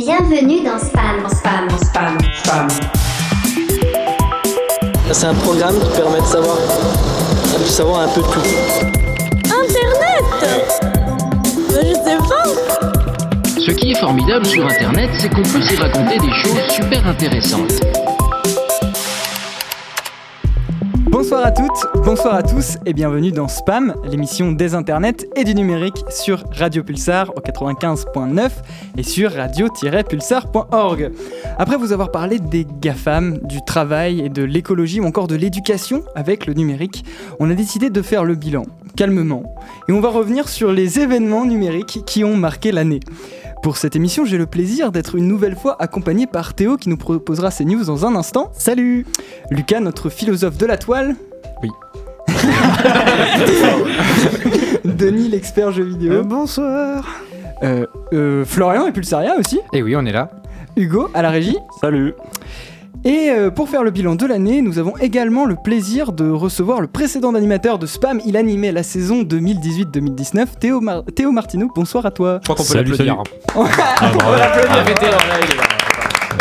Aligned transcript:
Bienvenue 0.00 0.64
dans 0.64 0.78
Spam. 0.78 1.28
Spam, 1.28 1.68
spam, 1.78 2.18
spam. 2.42 2.68
C'est 5.12 5.26
un 5.26 5.34
programme 5.34 5.78
qui 5.78 6.00
permet 6.00 6.20
de 6.20 6.24
savoir, 6.24 6.56
de 7.58 7.64
savoir 7.64 8.00
un 8.00 8.08
peu 8.08 8.22
tout. 8.22 8.40
Internet 9.44 10.24
Je 11.68 11.92
sais 11.92 12.16
pas 12.16 13.60
Ce 13.60 13.70
qui 13.72 13.90
est 13.90 14.00
formidable 14.00 14.46
sur 14.46 14.64
Internet, 14.64 15.10
c'est 15.18 15.28
qu'on 15.28 15.42
peut 15.42 15.60
s'y 15.60 15.76
raconter 15.76 16.16
des 16.16 16.32
choses 16.32 16.66
super 16.70 17.06
intéressantes. 17.06 17.99
Toutes, 21.72 22.04
bonsoir 22.04 22.34
à 22.34 22.42
tous 22.42 22.78
et 22.86 22.92
bienvenue 22.92 23.32
dans 23.32 23.48
Spam, 23.48 23.94
l'émission 24.04 24.52
des 24.52 24.74
internets 24.74 25.26
et 25.36 25.44
du 25.44 25.54
numérique 25.54 26.04
sur 26.08 26.42
Radio 26.52 26.82
Pulsar 26.82 27.30
au 27.36 27.40
95.9 27.40 28.50
et 28.96 29.02
sur 29.02 29.32
radio-pulsar.org. 29.32 31.12
Après 31.58 31.76
vous 31.76 31.92
avoir 31.92 32.10
parlé 32.10 32.38
des 32.38 32.66
GAFAM, 32.80 33.38
du 33.38 33.58
travail 33.64 34.20
et 34.20 34.28
de 34.28 34.42
l'écologie 34.42 35.00
ou 35.00 35.04
encore 35.04 35.28
de 35.28 35.36
l'éducation 35.36 36.02
avec 36.14 36.46
le 36.46 36.54
numérique, 36.54 37.04
on 37.38 37.50
a 37.50 37.54
décidé 37.54 37.90
de 37.90 38.02
faire 38.02 38.24
le 38.24 38.34
bilan, 38.34 38.64
calmement, 38.96 39.54
et 39.88 39.92
on 39.92 40.00
va 40.00 40.08
revenir 40.08 40.48
sur 40.48 40.72
les 40.72 40.98
événements 40.98 41.44
numériques 41.44 42.00
qui 42.06 42.24
ont 42.24 42.36
marqué 42.36 42.72
l'année. 42.72 43.00
Pour 43.62 43.76
cette 43.76 43.94
émission, 43.94 44.24
j'ai 44.24 44.38
le 44.38 44.46
plaisir 44.46 44.90
d'être 44.90 45.14
une 45.14 45.28
nouvelle 45.28 45.56
fois 45.56 45.76
accompagné 45.78 46.26
par 46.26 46.54
Théo 46.54 46.76
qui 46.78 46.88
nous 46.88 46.96
proposera 46.96 47.50
ses 47.50 47.66
news 47.66 47.84
dans 47.84 48.06
un 48.06 48.16
instant. 48.16 48.50
Salut 48.54 49.06
Lucas, 49.50 49.80
notre 49.80 50.08
philosophe 50.08 50.56
de 50.56 50.66
la 50.66 50.78
toile. 50.78 51.14
Oui. 51.62 51.70
Denis, 54.84 55.28
l'expert 55.28 55.72
jeux 55.72 55.84
vidéo. 55.84 56.22
bonsoir. 56.24 57.04
Euh, 57.62 57.86
euh, 58.12 58.44
Florian 58.44 58.86
et 58.86 58.92
Pulsaria 58.92 59.34
aussi. 59.38 59.56
Et 59.72 59.78
Eh 59.78 59.82
oui, 59.82 59.94
on 59.96 60.04
est 60.06 60.12
là. 60.12 60.30
Hugo 60.76 61.08
à 61.14 61.22
la 61.22 61.30
régie. 61.30 61.56
Salut. 61.80 62.14
Et 63.04 63.30
euh, 63.30 63.50
pour 63.50 63.68
faire 63.68 63.82
le 63.82 63.90
bilan 63.90 64.14
de 64.14 64.26
l'année, 64.26 64.60
nous 64.62 64.78
avons 64.78 64.94
également 64.98 65.46
le 65.46 65.56
plaisir 65.56 66.12
de 66.12 66.28
recevoir 66.30 66.80
le 66.82 66.86
précédent 66.86 67.34
animateur 67.34 67.78
de 67.78 67.86
Spam. 67.86 68.20
Il 68.26 68.36
animait 68.36 68.72
la 68.72 68.82
saison 68.82 69.22
2018-2019, 69.22 70.46
Théo, 70.60 70.80
Mar- 70.80 71.04
Théo 71.14 71.32
Martineau. 71.32 71.70
Bonsoir 71.74 72.04
à 72.06 72.10
toi. 72.10 72.40
Je 72.42 72.44
crois 72.44 72.56
qu'on 72.56 72.62
peut 72.62 72.68
Salut, 72.68 72.90
l'applaudir. 72.90 73.22
On 73.56 73.62
va 73.64 74.36
l'applaudir. 74.38 74.84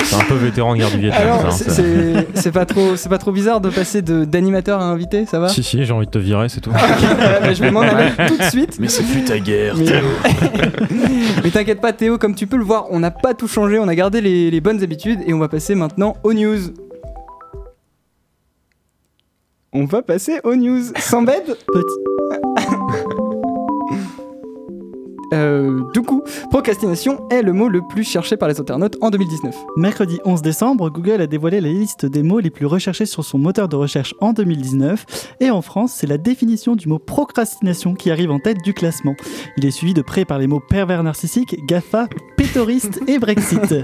C'est 0.03 0.15
un 0.15 0.19
peu 0.25 0.35
vétéran 0.35 0.73
de 0.73 0.79
guerre 0.79 0.91
du 0.91 0.97
Vietnam. 0.99 1.21
Alors, 1.21 1.41
ça, 1.41 1.47
hein, 1.47 1.51
c'est- 1.51 1.69
ça. 1.69 1.75
c'est 1.75 2.27
c'est 2.41 2.51
pas 2.51 2.65
trop, 2.65 2.95
c'est 2.95 3.09
pas 3.09 3.17
trop 3.17 3.31
bizarre 3.31 3.61
de 3.61 3.69
passer 3.69 4.01
de 4.01 4.23
d'animateur 4.25 4.79
à 4.81 4.85
invité, 4.85 5.25
ça 5.25 5.39
va? 5.39 5.49
Si, 5.49 5.61
si, 5.63 5.83
j'ai 5.85 5.93
envie 5.93 6.05
de 6.05 6.11
te 6.11 6.17
virer, 6.19 6.49
c'est 6.49 6.61
tout. 6.61 6.71
Bah, 6.71 7.53
Je 7.53 7.61
vais 7.61 7.71
m'en 7.71 7.81
aller 7.81 8.11
tout 8.27 8.37
de 8.37 8.43
suite. 8.43 8.77
Mais 8.79 8.87
ce 8.87 9.01
fut 9.01 9.23
ta 9.23 9.39
guerre. 9.39 9.75
Mais, 9.77 9.85
Mais 11.43 11.49
t'inquiète 11.51 11.81
pas 11.81 11.93
Théo, 11.93 12.17
comme 12.17 12.35
tu 12.35 12.47
peux 12.47 12.57
le 12.57 12.63
voir, 12.63 12.85
on 12.91 12.99
n'a 12.99 13.11
pas 13.11 13.33
tout 13.33 13.47
changé, 13.47 13.79
on 13.79 13.87
a 13.87 13.95
gardé 13.95 14.21
les, 14.21 14.49
les 14.51 14.61
bonnes 14.61 14.81
habitudes 14.83 15.19
et 15.27 15.33
on 15.33 15.39
va 15.39 15.47
passer 15.47 15.75
maintenant 15.75 16.15
aux 16.23 16.33
news. 16.33 16.59
On 19.73 19.85
va 19.85 20.01
passer 20.01 20.39
aux 20.43 20.55
news. 20.55 20.81
Sans 20.97 21.21
bête 21.21 21.45
Petit. 21.71 21.95
Euh, 25.33 25.68
du 25.93 26.01
coup, 26.01 26.23
procrastination 26.49 27.27
est 27.29 27.41
le 27.41 27.53
mot 27.53 27.67
le 27.67 27.81
plus 27.81 28.03
cherché 28.03 28.37
par 28.37 28.47
les 28.47 28.59
internautes 28.59 28.97
en 29.01 29.09
2019. 29.09 29.55
Mercredi 29.77 30.19
11 30.25 30.41
décembre, 30.41 30.89
Google 30.89 31.21
a 31.21 31.27
dévoilé 31.27 31.61
la 31.61 31.69
liste 31.69 32.05
des 32.05 32.23
mots 32.23 32.39
les 32.39 32.49
plus 32.49 32.65
recherchés 32.65 33.05
sur 33.05 33.23
son 33.23 33.37
moteur 33.37 33.67
de 33.67 33.75
recherche 33.75 34.13
en 34.19 34.33
2019. 34.33 35.05
Et 35.39 35.49
en 35.49 35.61
France, 35.61 35.93
c'est 35.95 36.07
la 36.07 36.17
définition 36.17 36.75
du 36.75 36.87
mot 36.87 36.99
procrastination 36.99 37.95
qui 37.95 38.11
arrive 38.11 38.31
en 38.31 38.39
tête 38.39 38.61
du 38.63 38.73
classement. 38.73 39.15
Il 39.57 39.65
est 39.65 39.71
suivi 39.71 39.93
de 39.93 40.01
près 40.01 40.25
par 40.25 40.37
les 40.37 40.47
mots 40.47 40.59
pervers 40.59 41.03
narcissique, 41.03 41.65
GAFA, 41.65 42.07
pétoriste 42.49 43.01
et 43.07 43.19
Brexit. 43.19 43.75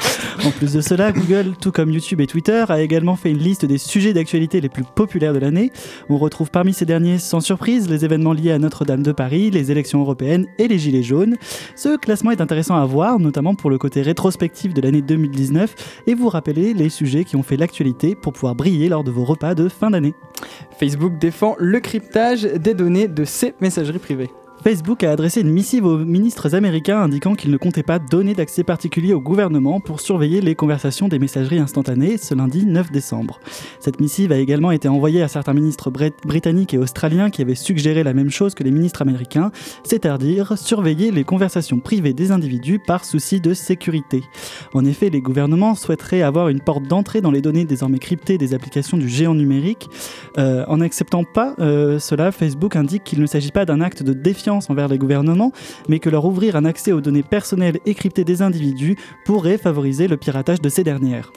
En 0.43 0.49
plus 0.49 0.73
de 0.73 0.81
cela, 0.81 1.11
Google, 1.11 1.53
tout 1.61 1.71
comme 1.71 1.91
YouTube 1.91 2.19
et 2.19 2.25
Twitter, 2.25 2.65
a 2.67 2.81
également 2.81 3.15
fait 3.15 3.29
une 3.29 3.37
liste 3.37 3.63
des 3.63 3.77
sujets 3.77 4.11
d'actualité 4.11 4.59
les 4.59 4.69
plus 4.69 4.83
populaires 4.83 5.33
de 5.33 5.39
l'année. 5.39 5.71
On 6.09 6.17
retrouve 6.17 6.49
parmi 6.49 6.73
ces 6.73 6.85
derniers, 6.85 7.19
sans 7.19 7.41
surprise, 7.41 7.87
les 7.89 8.05
événements 8.05 8.33
liés 8.33 8.51
à 8.51 8.57
Notre-Dame 8.57 9.03
de 9.03 9.11
Paris, 9.11 9.51
les 9.51 9.71
élections 9.71 10.01
européennes 10.01 10.47
et 10.57 10.67
les 10.67 10.79
Gilets 10.79 11.03
jaunes. 11.03 11.35
Ce 11.75 11.95
classement 11.95 12.31
est 12.31 12.41
intéressant 12.41 12.75
à 12.75 12.85
voir, 12.85 13.19
notamment 13.19 13.53
pour 13.53 13.69
le 13.69 13.77
côté 13.77 14.01
rétrospectif 14.01 14.73
de 14.73 14.81
l'année 14.81 15.03
2019 15.03 15.75
et 16.07 16.15
vous 16.15 16.29
rappeler 16.29 16.73
les 16.73 16.89
sujets 16.89 17.23
qui 17.23 17.35
ont 17.35 17.43
fait 17.43 17.57
l'actualité 17.57 18.15
pour 18.15 18.33
pouvoir 18.33 18.55
briller 18.55 18.89
lors 18.89 19.03
de 19.03 19.11
vos 19.11 19.25
repas 19.25 19.53
de 19.53 19.69
fin 19.69 19.91
d'année. 19.91 20.15
Facebook 20.79 21.19
défend 21.19 21.55
le 21.59 21.79
cryptage 21.79 22.43
des 22.43 22.73
données 22.73 23.07
de 23.07 23.25
ses 23.25 23.53
messageries 23.61 23.99
privées. 23.99 24.31
Facebook 24.67 25.03
a 25.03 25.11
adressé 25.11 25.41
une 25.41 25.51
missive 25.51 25.85
aux 25.85 25.99
ministres 25.99 26.55
américains 26.55 26.99
indiquant 26.99 27.35
qu'ils 27.35 27.51
ne 27.51 27.57
comptaient 27.57 27.83
pas 27.83 27.99
donner 27.99 28.33
d'accès 28.33 28.63
particulier 28.63 29.13
au 29.13 29.21
gouvernement 29.21 29.79
pour 29.79 30.01
surveiller 30.01 30.41
les 30.41 30.55
conversations 30.55 31.07
des 31.07 31.19
messageries 31.19 31.59
instantanées 31.59 32.17
ce 32.17 32.33
lundi 32.33 32.65
9 32.65 32.91
décembre. 32.91 33.39
Cette 33.79 33.99
missive 33.99 34.31
a 34.31 34.37
également 34.37 34.71
été 34.71 34.87
envoyée 34.87 35.21
à 35.21 35.27
certains 35.27 35.53
ministres 35.53 35.91
brit- 35.91 36.15
britanniques 36.25 36.73
et 36.73 36.79
australiens 36.79 37.29
qui 37.29 37.43
avaient 37.43 37.53
suggéré 37.53 38.03
la 38.03 38.15
même 38.15 38.31
chose 38.31 38.55
que 38.55 38.63
les 38.63 38.71
ministres 38.71 39.03
américains, 39.03 39.51
c'est-à-dire 39.83 40.57
surveiller 40.57 41.11
les 41.11 41.25
conversations 41.25 41.79
privées 41.79 42.13
des 42.13 42.31
individus 42.31 42.79
par 42.79 43.05
souci 43.05 43.39
de 43.41 43.53
sécurité. 43.53 44.23
En 44.73 44.83
effet, 44.83 45.11
les 45.11 45.21
gouvernements 45.21 45.75
souhaiteraient 45.75 46.23
avoir 46.23 46.49
une 46.49 46.59
porte 46.59 46.87
d'entrée 46.87 47.21
dans 47.21 47.29
les 47.29 47.41
données 47.41 47.65
désormais 47.65 47.99
cryptées 47.99 48.39
des 48.39 48.55
applications 48.55 48.97
du 48.97 49.09
géant 49.09 49.35
numérique. 49.35 49.89
Euh, 50.39 50.65
en 50.67 50.77
n'acceptant 50.77 51.23
pas 51.23 51.53
euh, 51.59 51.99
cela, 51.99 52.31
Facebook 52.31 52.75
indique 52.75 53.03
qu'il 53.03 53.21
ne 53.21 53.27
s'agit 53.27 53.51
pas 53.51 53.65
d'un 53.65 53.79
acte 53.79 54.01
de 54.01 54.13
défiance 54.13 54.54
envers 54.69 54.87
les 54.87 54.97
gouvernements, 54.97 55.51
mais 55.89 55.99
que 55.99 56.09
leur 56.09 56.25
ouvrir 56.25 56.55
un 56.55 56.65
accès 56.65 56.91
aux 56.91 57.01
données 57.01 57.23
personnelles 57.23 57.79
et 57.85 57.93
cryptées 57.93 58.23
des 58.23 58.41
individus 58.41 58.95
pourrait 59.25 59.57
favoriser 59.57 60.07
le 60.07 60.17
piratage 60.17 60.61
de 60.61 60.69
ces 60.69 60.83
dernières. 60.83 61.31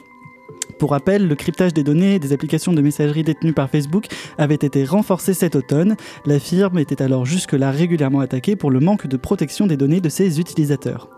Pour 0.77 0.91
rappel, 0.91 1.27
le 1.27 1.35
cryptage 1.35 1.73
des 1.73 1.83
données 1.83 2.19
des 2.19 2.31
applications 2.31 2.71
de 2.71 2.81
messagerie 2.81 3.23
détenues 3.23 3.53
par 3.53 3.69
Facebook 3.69 4.05
avait 4.37 4.55
été 4.55 4.85
renforcé 4.85 5.33
cet 5.33 5.57
automne. 5.57 5.97
La 6.25 6.39
firme 6.39 6.79
était 6.79 7.01
alors 7.01 7.25
jusque-là 7.25 7.69
régulièrement 7.71 8.21
attaquée 8.21 8.55
pour 8.55 8.71
le 8.71 8.79
manque 8.79 9.05
de 9.05 9.17
protection 9.17 9.67
des 9.67 9.75
données 9.75 9.99
de 9.99 10.09
ses 10.09 10.39
utilisateurs. 10.39 11.09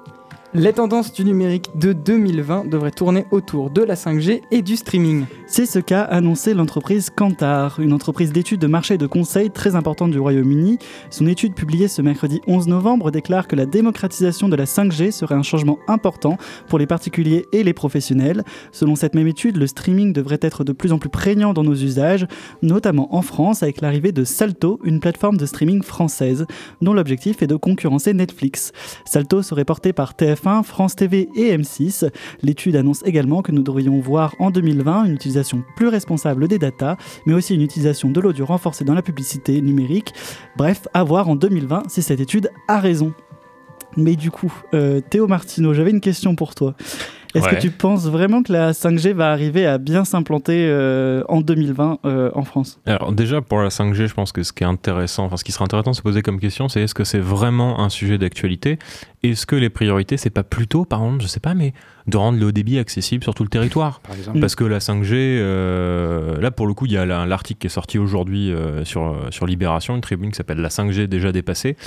Les 0.54 0.74
tendances 0.74 1.14
du 1.14 1.24
numérique 1.24 1.70
de 1.76 1.94
2020 1.94 2.70
devraient 2.70 2.92
tourner 2.92 3.26
autour 3.32 3.70
de 3.70 3.82
la 3.84 3.96
5G 3.96 4.42
et 4.52 4.62
du 4.62 4.76
streaming. 4.76 5.24
C'est 5.48 5.66
ce 5.66 5.80
qu'a 5.80 6.02
annoncé 6.02 6.54
l'entreprise 6.54 7.10
Kantar, 7.10 7.80
une 7.80 7.94
entreprise 7.94 8.34
d'études 8.34 8.60
de 8.60 8.68
marché 8.68 8.96
et 8.96 8.98
de 8.98 9.08
conseil 9.08 9.50
très 9.50 9.76
importante 9.76 10.12
du 10.12 10.20
Royaume-Uni. 10.20 10.78
Son 11.10 11.26
étude 11.28 11.54
publiée 11.54 11.88
ce 11.88 12.02
mercredi 12.02 12.42
11 12.48 12.68
novembre 12.68 13.12
déclare 13.12 13.48
que 13.48 13.56
la 13.56 13.66
démocratisation 13.66 14.50
de 14.50 14.58
la 14.58 14.66
5G 14.66 15.12
serait 15.12 15.36
un 15.36 15.42
changement 15.42 15.80
important 15.88 16.36
pour 16.68 16.80
les 16.80 16.86
particuliers 16.86 17.46
et 17.54 17.64
les 17.64 17.74
professionnels. 17.74 18.44
Selon 18.74 18.98
cette 18.98 19.16
même 19.16 19.28
étude, 19.28 19.56
le 19.56 19.68
streaming 19.68 20.12
devrait 20.12 20.40
être 20.42 20.66
de 20.66 20.74
plus 20.74 20.92
en 20.92 21.00
plus 21.00 21.10
prégnant 21.10 21.54
dans 21.54 21.64
nos 21.64 21.76
usages, 21.76 22.28
notamment 22.62 23.16
en 23.16 23.22
France 23.22 23.64
avec 23.64 23.80
l'arrivée 23.80 24.12
de 24.12 24.26
Salto, 24.26 24.82
une 24.84 25.00
plateforme 25.00 25.38
de 25.38 25.46
streaming 25.46 25.82
française, 25.82 26.46
dont 26.82 26.94
l'objectif 26.94 27.42
est 27.42 27.48
de 27.48 27.56
concurrencer 27.56 28.14
Netflix. 28.14 28.74
Salto 29.06 29.42
serait 29.44 29.64
porté 29.64 29.94
par 29.94 30.14
TF1, 30.42 30.64
France 30.64 30.96
TV 30.96 31.30
et 31.36 31.56
M6. 31.58 32.10
L'étude 32.42 32.76
annonce 32.76 33.02
également 33.06 33.42
que 33.42 33.52
nous 33.52 33.64
devrions 33.64 34.00
voir 34.00 34.36
en 34.40 34.52
2020 34.52 35.06
une 35.06 35.14
utilisation 35.14 35.64
plus 35.76 35.88
responsable 35.88 36.48
des 36.48 36.60
datas, 36.60 36.98
mais 37.26 37.34
aussi 37.34 37.56
une 37.56 37.62
utilisation 37.62 38.10
de 38.10 38.20
l'audio 38.20 38.46
renforcée 38.46 38.84
dans 38.84 38.94
la 38.94 39.02
publicité 39.02 39.62
numérique. 39.62 40.14
Bref, 40.58 40.88
à 40.94 41.04
voir 41.04 41.30
en 41.30 41.36
2020 41.36 41.84
si 41.90 42.02
cette 42.02 42.20
étude 42.20 42.50
a 42.68 42.80
raison. 42.80 43.14
Mais 43.98 44.16
du 44.16 44.32
coup, 44.32 44.54
euh, 44.74 45.02
Théo 45.02 45.28
Martineau, 45.28 45.74
j'avais 45.74 45.92
une 45.92 46.00
question 46.02 46.36
pour 46.36 46.56
toi. 46.56 46.76
Est-ce 47.34 47.46
Ouais. 47.46 47.56
que 47.56 47.62
tu 47.62 47.72
penses 47.72 48.08
vraiment 48.08 48.44
que 48.44 48.52
la 48.52 48.74
5G 48.74 49.14
va 49.14 49.32
arriver 49.32 49.66
à 49.66 49.78
bien 49.78 50.04
s'implanter 50.04 50.66
euh, 50.68 51.24
en 51.30 51.40
2020 51.40 52.00
euh, 52.06 52.30
en 52.34 52.44
France? 52.44 52.80
Alors 52.86 53.14
déjà 53.14 53.42
pour 53.42 53.60
la 53.60 53.70
5G, 53.70 54.08
je 54.08 54.14
pense 54.14 54.34
que 54.34 54.44
ce 54.44 54.52
qui 54.52 54.64
est 54.64 54.68
intéressant, 54.68 55.24
enfin 55.26 55.38
ce 55.38 55.46
qui 55.46 55.54
serait 55.54 55.64
intéressant 55.64 55.92
de 55.92 55.96
se 55.96 56.02
poser 56.02 56.22
comme 56.24 56.40
question, 56.42 56.68
c'est 56.68 56.82
est-ce 56.82 56.94
que 56.94 57.06
c'est 57.06 57.20
vraiment 57.20 57.80
un 57.80 57.88
sujet 57.90 58.18
d'actualité? 58.18 58.80
Est-ce 59.24 59.46
que 59.46 59.56
les 59.56 59.70
priorités, 59.70 60.18
c'est 60.18 60.30
pas 60.32 60.44
plutôt, 60.44 60.84
par 60.86 61.04
exemple, 61.04 61.22
je 61.22 61.28
sais 61.28 61.40
pas, 61.40 61.54
mais 61.54 61.74
de 62.08 62.18
rendre 62.18 62.40
le 62.40 62.48
haut 62.48 62.52
débit 62.52 62.80
accessible 62.80 63.24
sur 63.24 63.36
tout 63.36 63.44
le 63.44 63.50
territoire 63.50 64.00
Par 64.00 64.16
exemple. 64.16 64.40
Parce 64.40 64.56
que 64.56 64.64
la 64.64 64.80
5G, 64.80 65.14
euh, 65.62 66.42
là 66.42 66.50
pour 66.50 66.66
le 66.66 66.74
coup, 66.74 66.88
il 66.88 66.94
y 66.94 66.98
a 66.98 67.06
la- 67.06 67.28
l'article 67.28 67.60
qui 67.60 67.68
est 67.68 67.70
sorti 67.70 68.00
aujourd'hui 68.00 68.52
euh, 68.52 68.84
sur, 68.86 69.04
euh, 69.04 69.28
sur 69.30 69.46
Libération, 69.46 69.96
une 69.96 70.02
tribune 70.02 70.32
qui 70.32 70.38
s'appelle 70.38 70.58
La 70.58 70.70
5G 70.70 71.08
déjà 71.08 71.32
dépassée, 71.32 71.78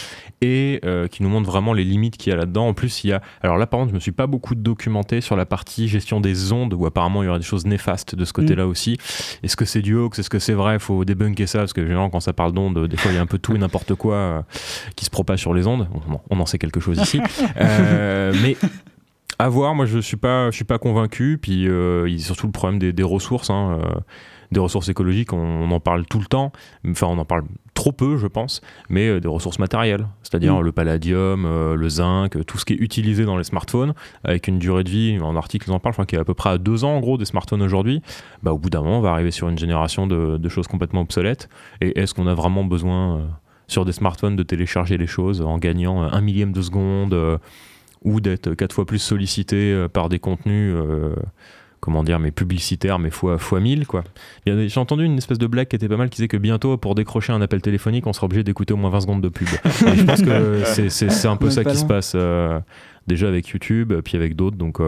et 0.41 0.81
euh, 0.85 1.09
qui 1.09 1.25
nous 1.25 1.29
montre 1.29 1.51
vraiment 1.51 1.73
les 1.73 1.83
limites 1.83 2.17
qu'il 2.17 2.31
y 2.31 2.33
a 2.33 2.37
là-dedans. 2.37 2.69
En 2.69 2.75
plus, 2.75 3.03
il 3.03 3.09
y 3.09 3.13
a. 3.13 3.21
Alors 3.43 3.57
là, 3.59 3.67
par 3.67 3.81
contre, 3.81 3.91
je 3.91 3.95
me 3.97 4.01
suis 4.01 4.13
pas 4.13 4.29
beaucoup 4.29 4.55
documenté 4.55 5.21
sur 5.21 5.35
la 5.35 5.47
partie 5.47 5.89
gestion 5.89 6.21
des 6.21 6.53
ondes, 6.53 6.75
où 6.75 6.87
apparemment 6.87 7.23
il 7.25 7.27
y 7.27 7.29
aura 7.29 7.39
des 7.39 7.45
choses 7.45 7.67
néfastes 7.67 8.15
de 8.15 8.25
ce 8.25 8.33
côté-là 8.33 8.69
aussi. 8.69 8.97
Est-ce 9.43 9.57
que 9.57 9.65
c'est 9.65 9.83
du 9.83 9.97
hoax? 9.97 10.21
Est-ce 10.21 10.31
que 10.31 10.39
c'est 10.39 10.53
vrai? 10.55 10.75
Il 10.75 10.81
faut 10.81 11.05
débunker 11.05 11.49
ça, 11.49 11.59
parce 11.59 11.73
que 11.73 11.83
généralement, 11.83 12.11
quand 12.11 12.21
ça 12.21 12.33
parle 12.33 12.53
d'ondes, 12.53 12.87
des 12.87 12.97
fois, 12.97 13.11
il 13.11 13.17
y 13.17 13.19
a 13.19 13.23
un 13.23 13.27
peu 13.27 13.39
tout 13.39 13.57
et 13.57 13.59
n'importe 13.59 13.95
quoi 13.97 14.45
qui 14.95 15.05
se 15.05 15.11
propage 15.11 15.41
sur 15.41 15.53
les 15.55 15.67
ondes. 15.67 15.89
On, 16.09 16.21
on 16.31 16.41
en 16.41 16.47
sait 16.47 16.59
quelque 16.59 16.79
chose 16.81 17.01
ici. 17.01 17.21
Euh, 17.57 18.33
mais 18.43 18.57
À 19.39 19.49
voir, 19.49 19.75
moi 19.75 19.87
je 19.87 19.99
suis 19.99 20.17
pas, 20.17 20.51
je 20.51 20.57
suis 20.57 20.65
pas 20.65 20.79
convaincu. 20.79 21.39
Puis 21.41 21.69
euh, 21.69 22.09
il 22.09 22.17
y 22.17 22.21
a 22.23 22.25
surtout 22.25 22.47
le 22.47 22.53
problème 22.53 22.79
des, 22.79 22.93
des 22.93 23.03
ressources, 23.03 23.51
hein, 23.51 23.79
euh, 23.81 24.01
des 24.53 24.61
ressources 24.61 24.89
écologiques. 24.89 25.33
On, 25.33 25.39
on 25.39 25.71
en 25.73 25.81
parle 25.81 26.07
tout 26.07 26.21
le 26.21 26.27
temps. 26.27 26.53
Enfin, 26.89 27.09
on 27.09 27.19
en 27.19 27.25
parle 27.25 27.43
trop 27.75 27.91
peu, 27.91 28.17
je 28.17 28.29
pense. 28.29 28.61
Mais 28.89 29.09
euh, 29.09 29.19
des 29.21 29.27
ressources 29.29 29.59
matérielles, 29.59 30.07
c'est-à-dire 30.23 30.55
Mm. 30.55 30.61
le 30.63 30.73
palladium, 30.73 31.75
le 31.75 31.89
zinc, 31.89 32.45
tout 32.47 32.59
ce 32.59 32.65
qui 32.65 32.75
est 32.75 32.81
utilisé 32.81 33.25
dans 33.25 33.37
les 33.37 33.45
smartphones, 33.45 33.95
avec 34.23 34.47
une 34.47 34.61
durée 34.61 34.85
de 34.85 34.91
vie. 34.91 35.19
En 35.21 35.35
article, 35.37 35.69
ils 35.69 35.73
en 35.73 35.81
parlent, 35.81 35.95
je 35.95 35.97
crois 35.97 36.07
qu'il 36.07 36.17
y 36.17 36.21
a 36.21 36.23
à 36.23 36.25
peu 36.25 36.35
près 36.35 36.51
à 36.51 36.59
deux 36.59 36.85
ans 36.85 36.95
en 36.97 37.01
gros 37.01 37.19
des 37.19 37.25
smartphones 37.25 37.63
aujourd'hui. 37.63 38.03
Bah, 38.45 38.53
au 38.53 38.59
bout 38.59 38.71
d'un 38.71 38.83
moment, 38.83 38.99
on 38.99 39.03
va 39.03 39.11
arriver 39.11 39.33
sur 39.33 39.49
une 39.49 39.59
génération 39.59 40.07
de, 40.07 40.37
de 40.39 40.49
choses 40.49 40.69
complètement 40.69 41.01
obsolètes. 41.01 41.49
Et 41.81 41.99
est-ce 41.99 42.15
qu'on 42.15 42.29
a 42.29 42.35
vraiment 42.35 42.65
besoin 42.65 43.23
sur 43.67 43.85
des 43.85 43.93
smartphones 43.93 44.37
de 44.37 44.43
télécharger 44.43 44.97
les 44.99 45.07
choses 45.07 45.41
en 45.41 45.59
gagnant 45.59 46.03
euh, 46.05 46.09
un 46.13 46.21
millième 46.21 46.53
de 46.53 46.63
seconde 46.63 47.15
euh, 47.15 47.39
ou 48.03 48.21
d'être 48.21 48.55
quatre 48.55 48.75
fois 48.75 48.85
plus 48.87 48.99
sollicité 48.99 49.73
euh, 49.73 49.89
par 49.89 50.09
des 50.09 50.19
contenus, 50.19 50.75
euh, 50.77 51.15
comment 51.81 52.03
dire, 52.05 52.19
mais 52.19 52.31
publicitaires, 52.31 52.99
mais 52.99 53.11
fois, 53.11 53.39
fois 53.39 53.61
1000, 53.61 53.87
quoi. 53.87 54.05
J'ai 54.47 54.79
entendu 54.81 55.05
une 55.05 55.17
espèce 55.19 55.39
de 55.39 55.47
blague 55.47 55.69
qui 55.69 55.77
était 55.77 55.89
pas 55.89 55.97
mal 55.97 56.09
qui 56.11 56.17
disait 56.17 56.29
que 56.29 56.37
bientôt, 56.37 56.77
pour 56.77 56.95
décrocher 56.95 57.33
un 57.33 57.41
appel 57.43 57.61
téléphonique, 57.63 58.07
on 58.07 58.13
sera 58.13 58.27
obligé 58.27 58.43
d'écouter 58.43 58.75
au 58.75 58.77
moins 58.77 58.91
20 58.91 59.01
secondes 59.01 59.21
de 59.23 59.29
pub. 59.29 59.49
Et 59.87 59.97
je 59.97 60.05
pense 60.05 60.23
que 60.23 60.63
c'est- 60.65 61.27
un 61.27 61.37
peu 61.37 61.51
ça 61.51 61.65
qui 61.65 61.77
se 61.77 61.85
passe 61.85 62.13
euh, 62.15 62.59
déjà 63.07 63.29
avec 63.29 63.49
YouTube, 63.49 63.93
puis 64.03 64.17
avec 64.17 64.35
d'autres, 64.37 64.57
donc. 64.57 64.81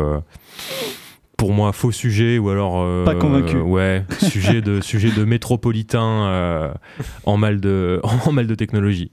Euh, 1.36 1.42
pour 1.46 1.52
moi, 1.52 1.72
faux 1.72 1.92
sujet 1.92 2.38
ou 2.38 2.48
alors 2.50 2.76
euh, 2.82 3.04
Pas 3.04 3.14
convaincu. 3.14 3.56
ouais, 3.56 4.04
sujet 4.20 4.60
de 4.62 4.80
sujet 4.82 5.10
de 5.10 5.24
métropolitain 5.24 6.26
euh, 6.26 6.68
en 7.24 7.36
mal 7.36 7.60
de 7.60 8.00
en 8.26 8.32
mal 8.32 8.46
de 8.46 8.54
technologie. 8.54 9.10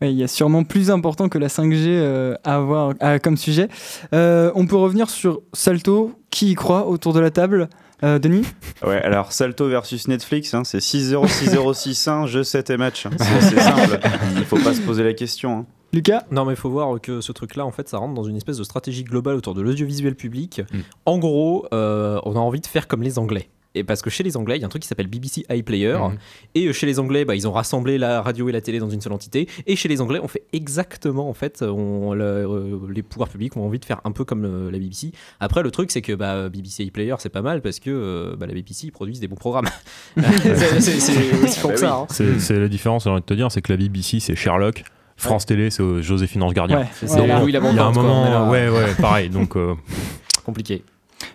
Ouais, 0.00 0.12
Il 0.12 0.18
y 0.18 0.24
a 0.24 0.28
sûrement 0.28 0.64
plus 0.64 0.90
important 0.90 1.28
que 1.28 1.38
la 1.38 1.46
5G 1.48 1.84
euh, 1.86 2.34
à 2.44 2.56
avoir 2.56 2.94
à- 3.00 3.18
comme 3.18 3.36
sujet. 3.36 3.68
Euh, 4.12 4.50
on 4.54 4.66
peut 4.66 4.76
revenir 4.76 5.08
sur 5.10 5.40
Salto. 5.52 6.12
Qui 6.30 6.50
y 6.50 6.54
croit 6.56 6.88
autour 6.88 7.12
de 7.12 7.20
la 7.20 7.30
table 7.30 7.68
Euh, 8.02 8.18
Denis? 8.18 8.44
Ouais, 8.84 9.00
alors 9.02 9.30
Salto 9.32 9.68
versus 9.68 10.08
Netflix, 10.08 10.52
hein, 10.52 10.64
c'est 10.64 10.78
6-0, 10.78 11.28
6-0, 11.28 11.74
6-1, 11.74 12.26
jeu 12.26 12.42
7 12.42 12.70
et 12.70 12.76
match. 12.76 13.06
hein. 13.06 13.10
C'est 13.18 13.40
c'est 13.40 13.60
simple. 13.60 14.00
Il 14.36 14.44
faut 14.44 14.58
pas 14.58 14.74
se 14.74 14.80
poser 14.80 15.04
la 15.04 15.12
question. 15.14 15.58
hein. 15.58 15.66
Lucas 15.94 16.24
Non, 16.30 16.44
mais 16.44 16.52
il 16.54 16.56
faut 16.56 16.70
voir 16.70 17.00
que 17.00 17.20
ce 17.20 17.32
truc-là, 17.32 17.64
en 17.64 17.70
fait, 17.70 17.88
ça 17.88 17.98
rentre 17.98 18.14
dans 18.14 18.24
une 18.24 18.36
espèce 18.36 18.58
de 18.58 18.64
stratégie 18.64 19.04
globale 19.04 19.36
autour 19.36 19.54
de 19.54 19.62
l'audiovisuel 19.62 20.14
public. 20.16 20.60
Mm. 20.72 20.78
En 21.06 21.18
gros, 21.18 21.66
euh, 21.72 22.20
on 22.24 22.32
a 22.36 22.40
envie 22.40 22.60
de 22.60 22.66
faire 22.66 22.88
comme 22.88 23.02
les 23.02 23.18
Anglais. 23.18 23.48
Et 23.76 23.82
parce 23.82 24.02
que 24.02 24.10
chez 24.10 24.22
les 24.22 24.36
Anglais, 24.36 24.56
il 24.56 24.60
y 24.60 24.62
a 24.62 24.66
un 24.66 24.68
truc 24.68 24.82
qui 24.82 24.88
s'appelle 24.88 25.08
BBC 25.08 25.44
iPlayer. 25.50 25.94
Mhm. 25.98 26.16
Et 26.54 26.66
euh, 26.66 26.72
chez 26.72 26.86
les 26.86 27.00
Anglais, 27.00 27.24
bah, 27.24 27.34
ils 27.34 27.48
ont 27.48 27.52
rassemblé 27.52 27.98
la 27.98 28.22
radio 28.22 28.48
et 28.48 28.52
la 28.52 28.60
télé 28.60 28.78
dans 28.78 28.88
une 28.88 29.00
seule 29.00 29.12
entité. 29.12 29.48
Et 29.66 29.74
chez 29.74 29.88
les 29.88 30.00
Anglais, 30.00 30.20
on 30.22 30.28
fait 30.28 30.44
exactement, 30.52 31.28
en 31.28 31.34
fait, 31.34 31.60
on, 31.62 32.14
le- 32.14 32.22
euh, 32.22 32.78
les 32.88 33.02
pouvoirs 33.02 33.28
publics 33.28 33.56
ont 33.56 33.66
envie 33.66 33.80
de 33.80 33.84
faire 33.84 34.00
un 34.04 34.12
peu 34.12 34.24
comme 34.24 34.70
la 34.70 34.78
BBC. 34.78 35.10
Après, 35.40 35.64
le 35.64 35.72
truc, 35.72 35.90
c'est 35.90 36.02
que 36.02 36.12
bah, 36.12 36.48
BBC 36.48 36.84
iPlayer, 36.84 37.16
c'est 37.18 37.30
pas 37.30 37.42
mal 37.42 37.62
parce 37.62 37.80
que 37.80 38.36
bah, 38.38 38.46
la 38.46 38.54
BBC, 38.54 38.86
ils 38.86 38.92
produisent 38.92 39.18
des 39.18 39.26
bons 39.26 39.34
programmes. 39.34 39.68
c'est 40.16 40.76
aussi 40.76 41.76
ça. 41.76 41.94
hein. 41.96 42.06
C'est 42.08 42.60
la 42.60 42.68
différence, 42.68 43.04
j'ai 43.04 43.10
envie 43.10 43.22
de 43.22 43.26
te 43.26 43.34
dire, 43.34 43.50
c'est 43.50 43.60
que 43.60 43.72
la 43.72 43.76
BBC, 43.76 44.20
c'est 44.20 44.36
Sherlock. 44.36 44.84
France 45.16 45.46
Télé, 45.46 45.70
c'est 45.70 45.82
euh, 45.82 46.02
Joséphine 46.02 46.42
Ange 46.42 46.54
Gardien. 46.54 46.80
Ouais, 46.80 46.86
C'est 46.92 47.26
là 47.26 47.42
où 47.42 47.48
il 47.48 47.56
a 47.56 47.60
Il 47.70 47.76
y 47.76 47.78
a 47.78 47.84
un 47.84 47.92
moment, 47.92 48.50
ouais, 48.50 48.68
ouais, 48.68 48.94
pareil. 49.00 49.28
Donc, 49.28 49.56
euh, 49.56 49.74
Compliqué. 50.44 50.84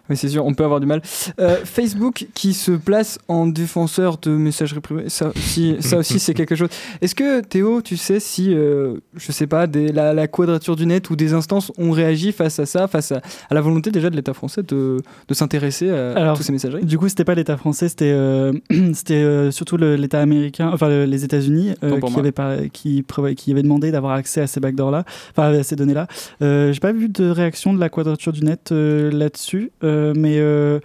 Oui, 0.09 0.17
c'est 0.17 0.29
sûr, 0.29 0.45
on 0.45 0.53
peut 0.53 0.63
avoir 0.63 0.79
du 0.79 0.85
mal. 0.87 1.01
Euh, 1.39 1.57
Facebook 1.63 2.27
qui 2.33 2.53
se 2.53 2.71
place 2.71 3.19
en 3.27 3.45
défenseur 3.47 4.17
de 4.17 4.31
messagerie 4.31 4.79
privée, 4.79 5.09
ça 5.09 5.29
aussi, 5.35 5.75
ça 5.79 5.97
aussi 5.97 6.19
c'est 6.19 6.33
quelque 6.33 6.55
chose. 6.55 6.69
Est-ce 7.01 7.15
que 7.15 7.41
Théo, 7.41 7.81
tu 7.81 7.95
sais 7.97 8.19
si, 8.19 8.53
euh, 8.53 8.95
je 9.15 9.31
sais 9.31 9.47
pas, 9.47 9.67
des, 9.67 9.91
la, 9.91 10.13
la 10.13 10.27
quadrature 10.27 10.75
du 10.75 10.85
net 10.85 11.09
ou 11.09 11.15
des 11.15 11.33
instances 11.33 11.71
ont 11.77 11.91
réagi 11.91 12.31
face 12.31 12.59
à 12.59 12.65
ça, 12.65 12.87
face 12.87 13.11
à, 13.11 13.21
à 13.49 13.53
la 13.53 13.61
volonté 13.61 13.91
déjà 13.91 14.09
de 14.09 14.15
l'État 14.15 14.33
français 14.33 14.63
de, 14.63 14.97
de 15.27 15.33
s'intéresser 15.33 15.89
à 15.89 16.13
Alors, 16.13 16.37
tous 16.37 16.43
ces 16.43 16.51
messageries? 16.51 16.85
Du 16.85 16.97
coup, 16.97 17.07
c'était 17.09 17.25
pas 17.25 17.35
l'État 17.35 17.57
français, 17.57 17.89
c'était 17.89 18.11
euh, 18.11 18.51
c'était 18.93 19.13
euh, 19.15 19.51
surtout 19.51 19.77
l'État 19.77 20.21
américain, 20.21 20.71
enfin 20.73 20.89
le- 20.89 21.05
les 21.05 21.23
États-Unis, 21.23 21.73
qui, 21.81 22.19
avait 22.19 22.31
par- 22.31 22.57
qui, 22.73 23.03
prévoit- 23.03 23.33
qui 23.35 23.51
avait 23.51 23.63
demandé 23.63 23.91
d'avoir 23.91 24.13
accès 24.13 24.41
à 24.41 24.47
ces 24.47 24.59
backdoors-là, 24.59 25.03
enfin 25.31 25.51
à 25.53 25.63
ces 25.63 25.75
données-là. 25.75 26.07
J'ai 26.41 26.79
pas 26.81 26.91
vu 26.93 27.09
de 27.09 27.29
réaction 27.29 27.73
de 27.73 27.79
la 27.79 27.89
quadrature 27.89 28.31
du 28.33 28.41
net 28.43 28.71
là-dessus, 28.71 29.71
euh, 29.83 29.98
mais 30.15 30.39
euh, 30.39 30.79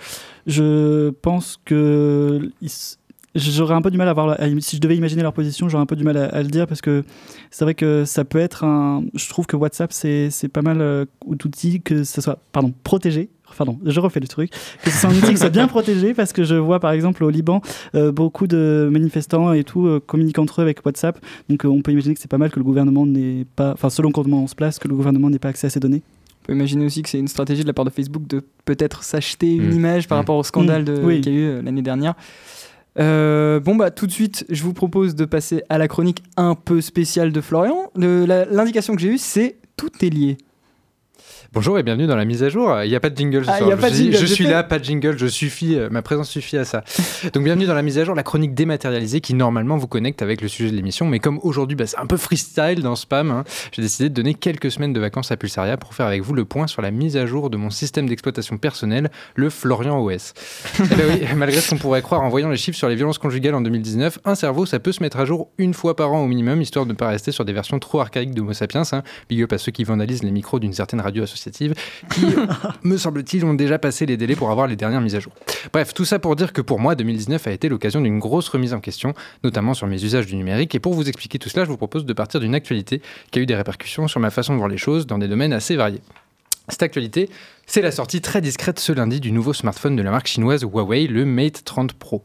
je 0.46 1.10
pense 1.10 1.58
que 1.64 2.50
J'aurais 3.36 3.74
un 3.74 3.82
peu 3.82 3.90
du 3.90 3.98
mal 3.98 4.08
à 4.08 4.12
voir, 4.12 4.38
si 4.60 4.76
je 4.76 4.80
devais 4.80 4.96
imaginer 4.96 5.22
leur 5.22 5.32
position, 5.32 5.68
j'aurais 5.68 5.82
un 5.82 5.86
peu 5.86 5.96
du 5.96 6.04
mal 6.04 6.16
à, 6.16 6.40
le 6.40 6.48
dire 6.48 6.68
parce 6.68 6.80
que 6.80 7.02
c'est 7.50 7.64
vrai 7.64 7.74
que 7.74 8.04
ça 8.04 8.24
peut 8.24 8.38
être 8.38 8.62
un. 8.62 9.02
Je 9.12 9.28
trouve 9.28 9.46
que 9.46 9.56
WhatsApp, 9.56 9.92
c'est 9.92 10.30
c'est 10.30 10.46
pas 10.46 10.62
mal 10.62 10.80
euh, 10.80 11.04
d'outils 11.26 11.80
que 11.82 12.04
ça 12.04 12.22
soit, 12.22 12.38
pardon, 12.52 12.72
protégé. 12.84 13.30
Pardon, 13.56 13.78
je 13.84 14.00
refais 14.00 14.20
le 14.20 14.26
truc. 14.28 14.50
Que 14.82 14.90
ce 14.90 14.98
soit 14.98 15.10
un 15.10 15.14
outil 15.14 15.30
qui 15.30 15.36
soit 15.36 15.50
bien 15.50 15.68
protégé 15.68 16.14
parce 16.14 16.32
que 16.32 16.44
je 16.44 16.54
vois 16.54 16.80
par 16.80 16.92
exemple 16.92 17.22
au 17.24 17.30
Liban 17.30 17.60
euh, 17.94 18.10
beaucoup 18.10 18.46
de 18.46 18.88
manifestants 18.90 19.52
et 19.52 19.64
tout 19.64 19.86
euh, 19.86 20.00
communiquent 20.00 20.38
entre 20.38 20.60
eux 20.60 20.64
avec 20.64 20.84
WhatsApp. 20.84 21.18
Donc 21.48 21.64
euh, 21.64 21.68
on 21.68 21.82
peut 21.82 21.92
imaginer 21.92 22.14
que 22.14 22.20
c'est 22.20 22.30
pas 22.30 22.38
mal 22.38 22.50
que 22.50 22.58
le 22.58 22.64
gouvernement 22.64 23.06
n'ait 23.06 23.46
pas, 23.56 23.72
enfin 23.72 23.90
selon 23.90 24.10
comment 24.10 24.42
on 24.42 24.46
se 24.46 24.54
place, 24.54 24.78
que 24.78 24.88
le 24.88 24.94
gouvernement 24.94 25.30
n'ait 25.30 25.38
pas 25.38 25.48
accès 25.48 25.68
à 25.68 25.70
ces 25.70 25.80
données. 25.80 26.02
On 26.44 26.48
peut 26.48 26.52
imaginer 26.52 26.84
aussi 26.84 27.00
que 27.02 27.08
c'est 27.08 27.18
une 27.18 27.28
stratégie 27.28 27.62
de 27.62 27.66
la 27.66 27.72
part 27.72 27.86
de 27.86 27.90
Facebook 27.90 28.26
de 28.26 28.42
peut-être 28.66 29.02
s'acheter 29.02 29.54
une 29.54 29.70
Mm. 29.70 29.76
image 29.76 30.08
par 30.08 30.18
Mm. 30.18 30.20
rapport 30.20 30.36
au 30.36 30.42
scandale 30.42 30.84
de- 30.84 31.00
Mm. 31.00 31.04
Oui. 31.04 31.20
qu'il 31.22 31.32
y 31.32 31.36
a 31.36 31.38
eu 31.38 31.44
euh, 31.44 31.62
l'année 31.62 31.80
dernière. 31.82 32.14
Euh, 32.98 33.58
bon 33.60 33.74
bah 33.74 33.90
tout 33.90 34.06
de 34.06 34.12
suite, 34.12 34.44
je 34.50 34.62
vous 34.62 34.72
propose 34.74 35.14
de 35.14 35.24
passer 35.24 35.62
à 35.68 35.78
la 35.78 35.88
chronique 35.88 36.22
un 36.36 36.54
peu 36.54 36.80
spéciale 36.80 37.32
de 37.32 37.40
Florian. 37.40 37.90
L'indication 37.96 38.94
que 38.94 39.00
j'ai 39.00 39.08
eue, 39.08 39.18
c'est 39.18 39.56
tout 39.76 39.90
est 40.02 40.10
lié. 40.10 40.36
Bonjour 41.54 41.78
et 41.78 41.84
bienvenue 41.84 42.08
dans 42.08 42.16
la 42.16 42.24
mise 42.24 42.42
à 42.42 42.48
jour. 42.48 42.82
Il 42.82 42.88
n'y 42.88 42.96
a 42.96 43.00
pas 43.00 43.10
de 43.10 43.16
jingle 43.16 43.44
ce 43.44 43.50
Ah, 43.50 43.58
soir. 43.58 43.68
il 43.68 43.70
y 43.70 43.72
a 43.72 43.76
je 43.76 43.80
pas 43.80 43.90
de 43.90 43.94
jingle, 43.94 44.16
je 44.16 44.26
suis 44.26 44.44
là, 44.44 44.64
pas 44.64 44.80
de 44.80 44.84
jingle, 44.84 45.16
je 45.16 45.28
suffis, 45.28 45.76
euh, 45.78 45.88
ma 45.88 46.02
présence 46.02 46.28
suffit 46.28 46.56
à 46.56 46.64
ça. 46.64 46.82
Donc 47.32 47.44
bienvenue 47.44 47.66
dans 47.66 47.74
la 47.74 47.82
mise 47.82 47.96
à 47.96 48.04
jour, 48.04 48.16
la 48.16 48.24
chronique 48.24 48.54
dématérialisée 48.54 49.20
qui 49.20 49.34
normalement 49.34 49.76
vous 49.76 49.86
connecte 49.86 50.20
avec 50.20 50.40
le 50.40 50.48
sujet 50.48 50.72
de 50.72 50.74
l'émission. 50.74 51.06
Mais 51.06 51.20
comme 51.20 51.38
aujourd'hui 51.44 51.76
bah, 51.76 51.86
c'est 51.86 51.96
un 51.96 52.06
peu 52.06 52.16
freestyle 52.16 52.82
dans 52.82 52.96
Spam, 52.96 53.30
hein, 53.30 53.44
j'ai 53.70 53.82
décidé 53.82 54.08
de 54.08 54.14
donner 54.14 54.34
quelques 54.34 54.72
semaines 54.72 54.92
de 54.92 54.98
vacances 54.98 55.30
à 55.30 55.36
Pulsaria 55.36 55.76
pour 55.76 55.94
faire 55.94 56.06
avec 56.06 56.22
vous 56.22 56.34
le 56.34 56.44
point 56.44 56.66
sur 56.66 56.82
la 56.82 56.90
mise 56.90 57.16
à 57.16 57.24
jour 57.24 57.50
de 57.50 57.56
mon 57.56 57.70
système 57.70 58.08
d'exploitation 58.08 58.58
personnel, 58.58 59.08
le 59.36 59.48
Florian 59.48 60.00
OS. 60.04 60.34
Eh 60.80 60.94
ben 60.96 61.06
oui, 61.08 61.26
malgré 61.36 61.60
ce 61.60 61.70
qu'on 61.70 61.78
pourrait 61.78 62.02
croire 62.02 62.22
en 62.22 62.28
voyant 62.30 62.48
les 62.50 62.56
chiffres 62.56 62.76
sur 62.76 62.88
les 62.88 62.96
violences 62.96 63.18
conjugales 63.18 63.54
en 63.54 63.60
2019, 63.60 64.18
un 64.24 64.34
cerveau 64.34 64.66
ça 64.66 64.80
peut 64.80 64.90
se 64.90 65.04
mettre 65.04 65.18
à 65.18 65.24
jour 65.24 65.50
une 65.58 65.72
fois 65.72 65.94
par 65.94 66.12
an 66.12 66.24
au 66.24 66.26
minimum, 66.26 66.60
histoire 66.60 66.84
de 66.84 66.90
ne 66.90 66.96
pas 66.96 67.06
rester 67.08 67.30
sur 67.30 67.44
des 67.44 67.52
versions 67.52 67.78
trop 67.78 68.00
archaïques 68.00 68.34
d'Homo 68.34 68.52
sapiens. 68.54 68.82
Hein. 68.90 69.02
Big 69.28 69.40
up 69.42 69.52
à 69.52 69.58
ceux 69.58 69.70
qui 69.70 69.84
vandalisent 69.84 70.24
les 70.24 70.32
micros 70.32 70.58
d'une 70.58 70.72
certaine 70.72 71.00
radio 71.00 71.22
qui, 71.50 72.26
me 72.82 72.96
semble-t-il, 72.96 73.44
ont 73.44 73.54
déjà 73.54 73.78
passé 73.78 74.06
les 74.06 74.16
délais 74.16 74.36
pour 74.36 74.50
avoir 74.50 74.66
les 74.66 74.76
dernières 74.76 75.00
mises 75.00 75.14
à 75.14 75.20
jour. 75.20 75.32
Bref, 75.72 75.94
tout 75.94 76.04
ça 76.04 76.18
pour 76.18 76.36
dire 76.36 76.52
que 76.52 76.60
pour 76.60 76.80
moi, 76.80 76.94
2019 76.94 77.46
a 77.46 77.52
été 77.52 77.68
l'occasion 77.68 78.00
d'une 78.00 78.18
grosse 78.18 78.48
remise 78.48 78.74
en 78.74 78.80
question, 78.80 79.14
notamment 79.42 79.74
sur 79.74 79.86
mes 79.86 80.02
usages 80.02 80.26
du 80.26 80.36
numérique. 80.36 80.74
Et 80.74 80.80
pour 80.80 80.94
vous 80.94 81.08
expliquer 81.08 81.38
tout 81.38 81.48
cela, 81.48 81.64
je 81.64 81.70
vous 81.70 81.76
propose 81.76 82.04
de 82.04 82.12
partir 82.12 82.40
d'une 82.40 82.54
actualité 82.54 83.02
qui 83.30 83.38
a 83.38 83.42
eu 83.42 83.46
des 83.46 83.56
répercussions 83.56 84.08
sur 84.08 84.20
ma 84.20 84.30
façon 84.30 84.52
de 84.52 84.58
voir 84.58 84.68
les 84.68 84.76
choses 84.76 85.06
dans 85.06 85.18
des 85.18 85.28
domaines 85.28 85.52
assez 85.52 85.76
variés. 85.76 86.02
Cette 86.68 86.82
actualité, 86.82 87.28
c'est 87.66 87.82
la 87.82 87.90
sortie 87.90 88.22
très 88.22 88.40
discrète 88.40 88.78
ce 88.78 88.92
lundi 88.92 89.20
du 89.20 89.32
nouveau 89.32 89.52
smartphone 89.52 89.96
de 89.96 90.02
la 90.02 90.10
marque 90.10 90.28
chinoise 90.28 90.62
Huawei, 90.62 91.06
le 91.06 91.26
Mate 91.26 91.62
30 91.64 91.92
Pro. 91.92 92.24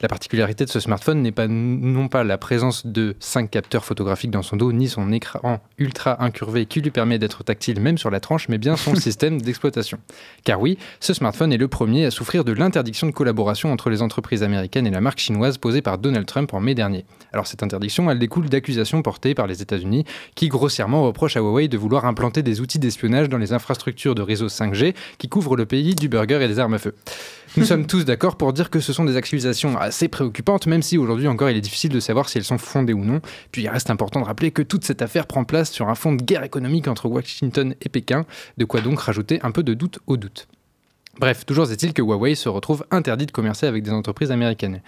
La 0.00 0.06
particularité 0.06 0.64
de 0.64 0.70
ce 0.70 0.78
smartphone 0.78 1.22
n'est 1.22 1.32
pas 1.32 1.48
non 1.48 2.06
pas 2.06 2.22
la 2.22 2.38
présence 2.38 2.86
de 2.86 3.16
5 3.18 3.50
capteurs 3.50 3.84
photographiques 3.84 4.30
dans 4.30 4.42
son 4.42 4.56
dos, 4.56 4.72
ni 4.72 4.88
son 4.88 5.10
écran 5.10 5.60
ultra 5.76 6.22
incurvé 6.22 6.66
qui 6.66 6.80
lui 6.80 6.92
permet 6.92 7.18
d'être 7.18 7.42
tactile 7.42 7.80
même 7.80 7.98
sur 7.98 8.08
la 8.10 8.20
tranche, 8.20 8.48
mais 8.48 8.58
bien 8.58 8.76
son 8.76 8.94
système 8.96 9.40
d'exploitation. 9.40 9.98
Car 10.44 10.60
oui, 10.60 10.78
ce 11.00 11.14
smartphone 11.14 11.52
est 11.52 11.56
le 11.56 11.66
premier 11.66 12.06
à 12.06 12.12
souffrir 12.12 12.44
de 12.44 12.52
l'interdiction 12.52 13.08
de 13.08 13.12
collaboration 13.12 13.72
entre 13.72 13.90
les 13.90 14.00
entreprises 14.00 14.44
américaines 14.44 14.86
et 14.86 14.90
la 14.90 15.00
marque 15.00 15.18
chinoise 15.18 15.58
posée 15.58 15.82
par 15.82 15.98
Donald 15.98 16.26
Trump 16.26 16.54
en 16.54 16.60
mai 16.60 16.76
dernier. 16.76 17.04
Alors 17.32 17.48
cette 17.48 17.64
interdiction, 17.64 18.08
elle 18.08 18.20
découle 18.20 18.48
d'accusations 18.48 19.02
portées 19.02 19.34
par 19.34 19.48
les 19.48 19.62
États-Unis 19.62 20.04
qui 20.36 20.48
grossièrement 20.48 21.02
reprochent 21.02 21.36
à 21.36 21.40
Huawei 21.40 21.66
de 21.66 21.76
vouloir 21.76 22.04
implanter 22.04 22.44
des 22.44 22.60
outils 22.60 22.78
d'espionnage 22.78 23.28
dans 23.28 23.38
les 23.38 23.52
infrastructures 23.52 24.14
de 24.14 24.22
réseau 24.22 24.46
5G 24.46 24.94
qui 25.18 25.28
couvrent 25.28 25.56
le 25.56 25.66
pays 25.66 25.96
du 25.96 26.08
burger 26.08 26.40
et 26.40 26.46
des 26.46 26.60
armes 26.60 26.74
à 26.74 26.78
feu. 26.78 26.94
Nous 27.56 27.64
sommes 27.66 27.86
tous 27.86 28.04
d'accord 28.04 28.36
pour 28.36 28.52
dire 28.52 28.70
que 28.70 28.78
ce 28.78 28.92
sont 28.92 29.04
des 29.04 29.16
accusations 29.16 29.76
assez 29.88 30.08
préoccupantes, 30.08 30.66
même 30.66 30.82
si 30.82 30.96
aujourd'hui 30.96 31.26
encore 31.26 31.50
il 31.50 31.56
est 31.56 31.62
difficile 31.62 31.90
de 31.90 32.00
savoir 32.00 32.28
si 32.28 32.38
elles 32.38 32.44
sont 32.44 32.58
fondées 32.58 32.92
ou 32.92 33.04
non. 33.04 33.20
Puis 33.52 33.62
il 33.62 33.68
reste 33.68 33.90
important 33.90 34.20
de 34.20 34.26
rappeler 34.26 34.50
que 34.52 34.62
toute 34.62 34.84
cette 34.84 35.02
affaire 35.02 35.26
prend 35.26 35.44
place 35.44 35.70
sur 35.70 35.88
un 35.88 35.94
fond 35.94 36.12
de 36.12 36.22
guerre 36.22 36.44
économique 36.44 36.88
entre 36.88 37.08
Washington 37.08 37.74
et 37.80 37.88
Pékin, 37.88 38.24
de 38.56 38.64
quoi 38.64 38.80
donc 38.80 39.00
rajouter 39.00 39.40
un 39.42 39.50
peu 39.50 39.62
de 39.62 39.74
doute 39.74 39.98
au 40.06 40.16
doute. 40.16 40.48
Bref, 41.18 41.44
toujours 41.44 41.68
est-il 41.72 41.92
que 41.92 42.00
Huawei 42.00 42.36
se 42.36 42.48
retrouve 42.48 42.84
interdit 42.92 43.26
de 43.26 43.32
commercer 43.32 43.66
avec 43.66 43.82
des 43.82 43.90
entreprises 43.90 44.30
américaines. 44.30 44.80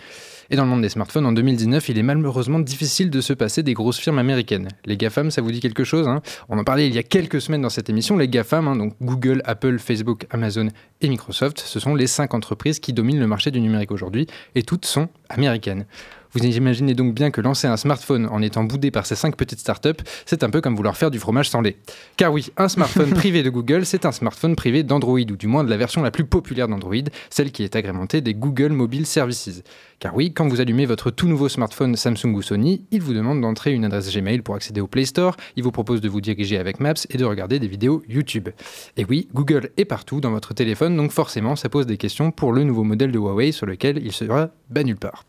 Et 0.49 0.57
dans 0.57 0.63
le 0.63 0.71
monde 0.71 0.83
des 0.83 0.89
smartphones, 0.89 1.27
en 1.27 1.33
2019, 1.33 1.89
il 1.89 1.99
est 1.99 2.05
malheureusement 2.05 2.61
difficile 2.61 3.11
de 3.11 3.21
se 3.21 3.33
passer 3.33 3.65
des 3.65 3.75
grosses 3.75 3.99
firmes 3.99 4.19
américaines. 4.19 4.69
Les 4.85 4.97
GAFAM, 4.97 5.33
ça 5.33 5.43
vous 5.43 5.51
dit 5.51 5.59
quelque 5.59 5.83
chose 5.83 6.07
hein? 6.07 6.23
On 6.49 6.57
en 6.59 6.63
parlait 6.63 6.87
il 6.87 6.95
y 6.95 6.99
a 6.99 7.03
quelques 7.03 7.41
semaines 7.41 7.63
dans 7.63 7.69
cette 7.69 7.91
émission. 7.91 8.17
Les 8.17 8.29
GAFAM, 8.29 8.69
hein, 8.69 8.77
donc 8.77 8.95
Google, 9.03 9.43
Apple, 9.45 9.81
Facebook, 9.81 10.27
Amazon 10.31 10.69
et 11.01 11.09
Microsoft, 11.09 11.59
ce 11.59 11.81
sont 11.81 11.97
les 11.97 12.07
cinq 12.07 12.33
entreprises 12.33 12.79
qui 12.79 12.93
dominent 12.93 13.21
le 13.21 13.27
marché 13.27 13.51
du 13.51 13.61
numérique 13.61 13.91
aujourd'hui, 13.91 14.29
et 14.55 14.63
toutes 14.63 14.87
sont 14.87 15.09
américaines. 15.29 15.87
Vous 16.33 16.45
imaginez 16.45 16.95
donc 16.95 17.15
bien 17.15 17.31
que 17.31 17.41
lancer 17.41 17.67
un 17.67 17.77
smartphone 17.77 18.27
en 18.27 18.41
étant 18.41 18.65
boudé 18.65 18.91
par 18.91 19.05
ces 19.05 19.17
cinq 19.17 19.37
petites 19.37 19.59
startups, 19.59 20.03
c'est 20.27 20.45
un 20.45 20.51
peu 20.51 20.61
comme 20.61 20.77
vouloir 20.77 20.97
faire 20.97 21.11
du 21.11 21.19
fromage 21.19 21.51
sans 21.51 21.61
lait. 21.61 21.77
Car 22.17 22.33
oui, 22.33 22.51
un 22.57 22.69
smartphone 22.69 23.11
privé 23.15 23.43
de 23.43 23.51
Google, 23.51 23.85
c'est 23.85 24.07
un 24.07 24.13
smartphone 24.13 24.55
privé 24.55 24.83
d'Android, 24.83 25.19
ou 25.19 25.37
du 25.37 25.47
moins 25.49 25.65
de 25.65 25.71
la 25.71 25.77
version 25.77 26.03
la 26.03 26.11
plus 26.11 26.25
populaire 26.25 26.69
d'Android, 26.69 26.95
celle 27.31 27.51
qui 27.51 27.65
est 27.65 27.75
agrémentée 27.75 28.21
des 28.21 28.35
Google 28.35 28.73
Mobile 28.73 29.07
Services. 29.07 29.63
Car 29.99 30.15
oui, 30.15 30.33
quand 30.33 30.49
vous 30.49 30.61
allumez 30.61 30.87
votre 30.87 31.11
tout 31.11 31.27
nouveau 31.27 31.49
smartphone 31.49 31.97
Samsung 31.97 32.35
ou 32.35 32.43
Sony, 32.43 32.87
il 32.91 33.03
vous 33.03 33.13
demande 33.13 33.41
d'entrer 33.41 33.73
une 33.73 33.85
adresse 33.85 34.15
Gmail 34.15 34.41
pour 34.41 34.55
accéder 34.55 34.81
au 34.81 34.87
Play 34.87 35.05
Store, 35.05 35.37
il 35.57 35.63
vous 35.63 35.73
propose 35.73 36.01
de 36.01 36.09
vous 36.09 36.21
diriger 36.21 36.59
avec 36.59 36.81
Maps 36.81 36.95
et 37.11 37.19
de 37.19 37.25
regarder 37.25 37.59
des 37.59 37.69
vidéos 37.69 38.03
YouTube. 38.09 38.49
Et 38.97 39.05
oui, 39.05 39.29
Google 39.35 39.71
est 39.77 39.85
partout 39.85 40.21
dans 40.21 40.31
votre 40.31 40.55
téléphone, 40.55 40.97
donc 40.97 41.11
forcément 41.11 41.57
ça 41.57 41.69
pose 41.69 41.87
des 41.87 41.97
questions 41.97 42.31
pour 42.31 42.53
le 42.53 42.65
nouveau 42.65 42.85
modèle 42.85 43.13
de 43.13 43.19
Huawei 43.19 43.53
sur 43.53 43.67
lequel 43.67 44.01
il 44.03 44.13
sera 44.13 44.51
bas 44.71 44.85
nulle 44.85 44.97
part. 44.97 45.25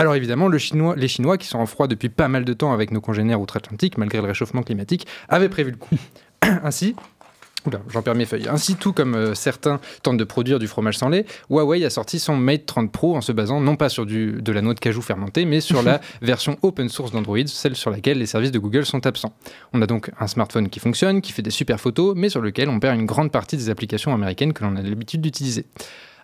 Alors 0.00 0.14
évidemment, 0.14 0.48
le 0.48 0.56
Chinois, 0.56 0.94
les 0.96 1.08
Chinois, 1.08 1.36
qui 1.36 1.46
sont 1.46 1.58
en 1.58 1.66
froid 1.66 1.86
depuis 1.86 2.08
pas 2.08 2.26
mal 2.26 2.46
de 2.46 2.54
temps 2.54 2.72
avec 2.72 2.90
nos 2.90 3.02
congénères 3.02 3.38
outre-Atlantique, 3.38 3.98
malgré 3.98 4.22
le 4.22 4.28
réchauffement 4.28 4.62
climatique, 4.62 5.06
avaient 5.28 5.50
prévu 5.50 5.72
le 5.72 5.76
coup. 5.76 5.94
Ainsi, 6.64 6.96
Oula, 7.66 7.80
j'en 7.90 8.00
perds 8.00 8.14
mes 8.14 8.24
feuilles. 8.24 8.48
Ainsi, 8.48 8.76
tout 8.76 8.94
comme 8.94 9.14
euh, 9.14 9.34
certains 9.34 9.78
tentent 10.02 10.16
de 10.16 10.24
produire 10.24 10.58
du 10.58 10.68
fromage 10.68 10.96
sans 10.96 11.10
lait, 11.10 11.26
Huawei 11.50 11.84
a 11.84 11.90
sorti 11.90 12.18
son 12.18 12.34
Mate 12.34 12.64
30 12.64 12.90
Pro 12.90 13.14
en 13.14 13.20
se 13.20 13.30
basant 13.30 13.60
non 13.60 13.76
pas 13.76 13.90
sur 13.90 14.06
du, 14.06 14.40
de 14.40 14.52
la 14.52 14.62
noix 14.62 14.72
de 14.72 14.80
cajou 14.80 15.02
fermentée, 15.02 15.44
mais 15.44 15.60
sur 15.60 15.82
la 15.82 16.00
version 16.22 16.56
open 16.62 16.88
source 16.88 17.12
d'Android, 17.12 17.46
celle 17.48 17.76
sur 17.76 17.90
laquelle 17.90 18.16
les 18.16 18.24
services 18.24 18.52
de 18.52 18.58
Google 18.58 18.86
sont 18.86 19.06
absents. 19.06 19.34
On 19.74 19.82
a 19.82 19.86
donc 19.86 20.10
un 20.18 20.28
smartphone 20.28 20.70
qui 20.70 20.80
fonctionne, 20.80 21.20
qui 21.20 21.32
fait 21.32 21.42
des 21.42 21.50
super 21.50 21.78
photos, 21.78 22.14
mais 22.16 22.30
sur 22.30 22.40
lequel 22.40 22.70
on 22.70 22.80
perd 22.80 22.98
une 22.98 23.04
grande 23.04 23.30
partie 23.30 23.58
des 23.58 23.68
applications 23.68 24.14
américaines 24.14 24.54
que 24.54 24.64
l'on 24.64 24.76
a 24.76 24.80
l'habitude 24.80 25.20
d'utiliser. 25.20 25.66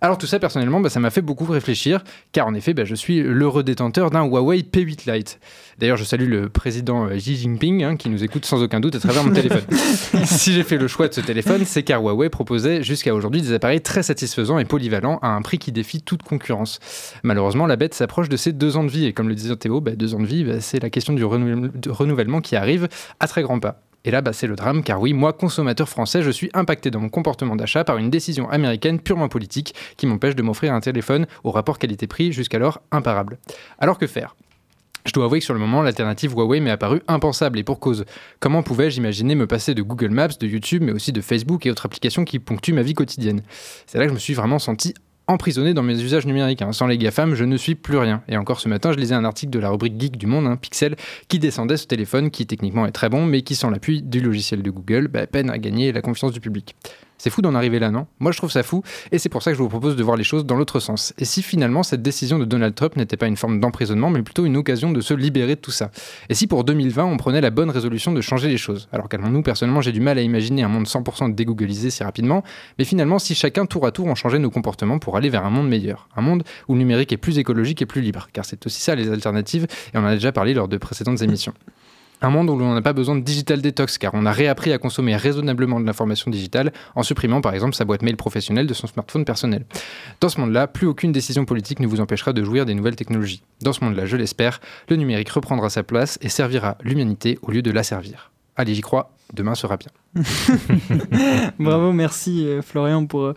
Alors 0.01 0.19
tout 0.19 0.27
ça, 0.27 0.39
personnellement, 0.39 0.81
bah, 0.81 0.91
ça 0.91 1.01
m'a 1.01 1.11
fait 1.11 1.23
beaucoup 1.23 1.45
réfléchir, 1.45 2.03
car 2.33 2.47
en 2.47 2.55
effet, 2.55 2.75
bah, 2.75 2.85
je 2.85 2.95
suis 2.95 3.23
l'heureux 3.23 3.63
détenteur 3.63 4.11
d'un 4.11 4.25
Huawei 4.25 4.61
P8 4.61 5.11
Lite. 5.11 5.41
D'ailleurs, 5.79 5.97
je 5.97 6.05
salue 6.05 6.29
le 6.29 6.49
président 6.49 7.07
euh, 7.07 7.17
Xi 7.17 7.37
Jinping, 7.37 7.85
hein, 7.85 7.97
qui 7.97 8.09
nous 8.09 8.25
écoute 8.25 8.45
sans 8.45 8.63
aucun 8.63 8.81
doute 8.81 8.95
à 8.95 8.99
travers 8.99 9.25
mon 9.25 9.33
téléphone. 9.33 9.65
si 10.25 10.53
j'ai 10.53 10.63
fait 10.63 10.79
le 10.79 10.89
choix 10.89 11.09
de 11.09 11.15
ce 11.15 11.21
téléphone, 11.21 11.65
c'est 11.65 11.83
car 11.83 12.03
Huawei 12.03 12.29
proposait 12.29 12.83
jusqu'à 12.83 13.15
aujourd'hui 13.15 13.43
des 13.43 13.53
appareils 13.53 13.81
très 13.81 14.03
satisfaisants 14.03 14.59
et 14.59 14.65
polyvalents 14.65 15.19
à 15.23 15.29
un 15.29 15.43
prix 15.43 15.59
qui 15.59 15.73
défie 15.73 16.03
toute 16.03 16.23
concurrence. 16.23 16.79
Malheureusement, 17.23 17.67
la 17.67 17.77
bête 17.77 17.95
s'approche 17.95 18.29
de 18.29 18.37
ses 18.37 18.53
deux 18.53 18.77
ans 18.77 18.85
de 18.85 18.91
vie, 18.91 19.07
et 19.07 19.13
comme 19.13 19.29
le 19.29 19.35
disait 19.35 19.57
Théo, 19.57 19.81
bah, 19.81 19.93
deux 19.97 20.15
ans 20.15 20.21
de 20.21 20.27
vie, 20.27 20.47
c'est 20.61 20.83
la 20.83 20.91
question 20.91 21.13
du 21.13 21.25
renou- 21.25 21.71
renouvellement 21.89 22.41
qui 22.41 22.57
arrive 22.57 22.89
à 23.21 23.27
très 23.29 23.43
grands 23.43 23.61
pas. 23.61 23.81
Et 24.07 24.13
là, 24.13 24.21
bah, 24.21 24.33
c'est 24.33 24.47
le 24.47 24.55
drame, 24.55 24.85
car 24.85 25.01
oui, 25.01 25.13
moi, 25.13 25.33
consommateur 25.33 25.89
français, 25.89 26.23
je 26.23 26.31
suis 26.31 26.49
impacté 26.55 26.93
dans 26.93 27.01
mon 27.01 27.09
comportement 27.09 27.57
d'achat 27.57 27.83
par 27.83 27.99
une 27.99 28.09
décision 28.09 28.49
américaine 28.49 29.01
purement 29.01 29.29
politique 29.29 29.75
qui 29.97 30.07
m'empêche 30.07 30.37
de 30.37 30.43
m'offrir 30.43 30.73
un 30.73 30.81
téléphone 30.81 31.27
au 31.43 31.51
rapport 31.51 31.81
qualité-prix 31.81 32.33
jusqu'alors 32.33 32.81
imparable. 32.93 33.39
Alors 33.81 33.99
que 33.99 34.07
faire? 34.07 34.37
Je 35.05 35.13
dois 35.13 35.25
avouer 35.25 35.41
que 35.41 35.45
sur 35.45 35.55
le 35.55 35.61
moment, 35.61 35.83
l'alternative 35.83 36.33
Huawei 36.35 36.61
m'est 36.61 36.71
apparue 36.71 37.03
impensable 37.09 37.59
et 37.59 37.65
pour 37.65 37.81
cause. 37.81 38.05
Comment 38.39 38.63
pouvais-je 38.63 38.99
imaginer 38.99 39.35
me 39.35 39.47
passer 39.49 39.75
de 39.75 39.83
Google 39.83 40.11
Maps, 40.11 40.29
de 40.41 40.47
YouTube, 40.47 40.83
mais 40.85 40.93
aussi 40.93 41.13
de 41.13 41.21
Facebook 41.21 41.67
et 41.67 41.71
autres 41.71 41.87
applications 41.87 42.25
qui 42.25 42.39
ponctuent 42.39 42.73
ma 42.73 42.83
vie 42.83 42.95
quotidienne? 42.95 43.43
C'est 43.87 43.99
là 43.99 44.05
que 44.05 44.11
je 44.11 44.15
me 44.15 44.21
suis 44.21 44.35
vraiment 44.35 44.59
senti 44.61 44.95
emprisonné 45.29 45.75
dans 45.75 45.83
mes 45.83 46.01
usages 46.01 46.27
numériques. 46.27 46.63
hein. 46.63 46.73
Sans 46.73 46.87
les 46.87 46.99
GAFAM, 46.99 47.35
je 47.35 47.45
ne 47.45 47.57
suis 47.57 47.75
plus 47.75 47.99
rien. 47.99 48.23
Et 48.29 48.37
encore 48.37 48.61
ce 48.61 48.69
matin, 48.69 48.93
je 48.93 48.97
lisais 48.99 49.15
un 49.15 49.25
article 49.25 49.51
de 49.51 49.59
la 49.59 49.71
rubrique 49.71 50.01
Geek 50.01 50.17
du 50.17 50.27
Monde, 50.27 50.47
hein, 50.47 50.57
Pixel, 50.57 50.97
qui 51.29 51.39
descendait 51.39 51.77
ce 51.77 51.87
téléphone 51.87 52.31
qui 52.31 52.47
techniquement 52.47 52.87
est 52.87 52.93
très 52.93 53.09
bon, 53.09 53.27
mais 53.27 53.43
qui 53.43 53.55
sans 53.55 53.71
l'appui 53.71 54.03
du 54.03 54.21
logiciel 54.21 54.63
de 54.63 54.71
Google, 54.71 55.09
bah, 55.09 55.27
peine 55.27 55.51
à 55.51 55.59
gagner 55.59 55.93
la 55.93 56.03
confiance 56.03 56.33
du 56.33 56.41
public. 56.41 56.75
C'est 57.19 57.31
fou 57.31 57.41
d'en 57.43 57.55
arriver 57.55 57.79
là, 57.79 57.91
non? 57.91 58.07
Moi, 58.21 58.33
je 58.33 58.39
trouve 58.39 58.51
ça 58.51 58.63
fou, 58.63 58.83
et 59.11 59.19
c'est 59.19 59.29
pour 59.29 59.43
ça 59.43 59.51
que 59.51 59.57
je 59.57 59.63
vous 59.63 59.69
propose 59.69 59.97
de 59.97 60.03
voir 60.03 60.17
les 60.17 60.25
choses 60.25 60.45
dans 60.45 60.57
l'autre 60.57 60.81
sens. 60.81 61.15
Et 61.19 61.25
si 61.25 61.43
finalement 61.43 61.83
cette 61.83 62.03
décision 62.03 62.39
de 62.39 62.45
Donald 62.45 62.75
Trump 62.75 62.97
n'était 62.97 63.17
pas 63.17 63.27
une 63.27 63.37
forme 63.37 63.59
d'emprisonnement, 63.61 64.11
mais 64.11 64.23
plutôt 64.23 64.45
une 64.45 64.57
occasion 64.57 64.93
de 64.93 65.01
se 65.01 65.15
libérer 65.15 65.57
de 65.57 65.61
tout 65.61 65.71
ça? 65.71 65.91
Et 66.29 66.35
si 66.35 66.47
pour 66.47 66.65
2020, 66.65 67.05
on 67.05 67.17
prenait 67.17 67.41
la 67.41 67.51
bonne 67.51 67.71
résolution 67.71 68.13
de 68.13 68.21
changer 68.21 68.49
les 68.49 68.59
choses? 68.59 68.89
Alors 68.93 69.09
calmons-nous, 69.09 69.43
personnellement, 69.43 69.81
j'ai 69.81 69.93
du 69.93 70.01
mal 70.01 70.19
à 70.19 70.21
imaginer 70.21 70.63
un 70.63 70.69
monde 70.69 70.87
100% 70.87 71.35
dégooglisé 71.35 71.91
si 71.91 72.05
rapidement, 72.05 72.43
mais 72.79 72.85
finalement, 72.85 73.19
si 73.19 73.35
chacun 73.35 73.67
tour 73.67 73.87
à 73.87 73.93
tour 73.93 74.07
on 74.07 74.15
changeait 74.15 74.39
nos 74.39 74.51
comportements 74.51 74.99
pour 74.99 75.17
aller 75.17 75.31
vers 75.31 75.45
un 75.45 75.51
monde 75.51 75.69
meilleur, 75.69 76.09
un 76.17 76.23
monde 76.23 76.45
où 76.69 76.75
le 76.75 76.79
numérique 76.79 77.13
est 77.13 77.17
plus 77.17 77.39
écologique 77.39 77.81
et 77.83 77.87
plus 77.87 78.03
libre, 78.03 78.29
car 78.33 78.45
c'est 78.45 78.65
aussi 78.67 78.81
ça 78.81 78.95
les 78.95 79.11
alternatives, 79.11 79.67
et 79.95 79.99
on 79.99 80.01
en 80.01 80.07
a 80.07 80.15
déjà 80.15 80.33
parlé 80.33 80.55
lors 80.55 80.69
de 80.69 80.77
précédentes 80.77 81.23
émissions. 81.23 81.55
Un 82.23 82.31
monde 82.31 82.49
où 82.49 82.57
l'on 82.57 82.73
n'a 82.73 82.81
pas 82.81 82.95
besoin 82.95 83.15
de 83.15 83.21
digital 83.21 83.61
detox 83.61 83.99
car 83.99 84.15
on 84.15 84.25
a 84.25 84.33
réappris 84.33 84.73
à 84.73 84.79
consommer 84.79 85.15
raisonnablement 85.17 85.81
de 85.81 85.85
l'information 85.85 86.31
digitale 86.31 86.73
en 86.95 87.03
supprimant 87.03 87.43
par 87.43 87.53
exemple 87.53 87.75
sa 87.75 87.85
boîte 87.85 88.01
mail 88.01 88.17
professionnelle 88.17 88.67
de 88.67 88.73
son 88.73 88.87
smartphone 88.87 89.27
personnel. 89.27 89.67
Dans 90.21 90.31
ce 90.31 90.41
monde-là, 90.41 90.67
plus 90.67 90.87
aucune 90.87 91.13
décision 91.13 91.45
politique 91.45 91.79
ne 91.79 91.87
vous 91.87 92.01
empêchera 92.01 92.33
de 92.33 92.43
jouir 92.43 92.65
des 92.65 92.75
nouvelles 92.75 92.97
technologies. 92.97 93.43
Dans 93.61 93.75
ce 93.75 93.85
monde-là, 93.85 94.07
je 94.07 94.17
l'espère, 94.17 94.61
le 94.89 94.97
numérique 94.97 95.29
reprendra 95.29 95.69
sa 95.69 95.83
place 95.83 96.19
et 96.23 96.31
servira 96.31 96.79
l'humanité 96.83 97.39
au 97.43 97.51
lieu 97.51 97.61
de 97.61 97.71
la 97.71 97.83
servir. 97.83 98.31
Allez, 98.57 98.75
j'y 98.75 98.81
crois, 98.81 99.13
demain 99.35 99.55
sera 99.55 99.77
bien. 99.77 99.91
Bravo, 101.59 101.93
merci 101.93 102.47
euh, 102.47 102.63
Florian 102.63 103.07
pour, 103.07 103.23
euh, 103.23 103.35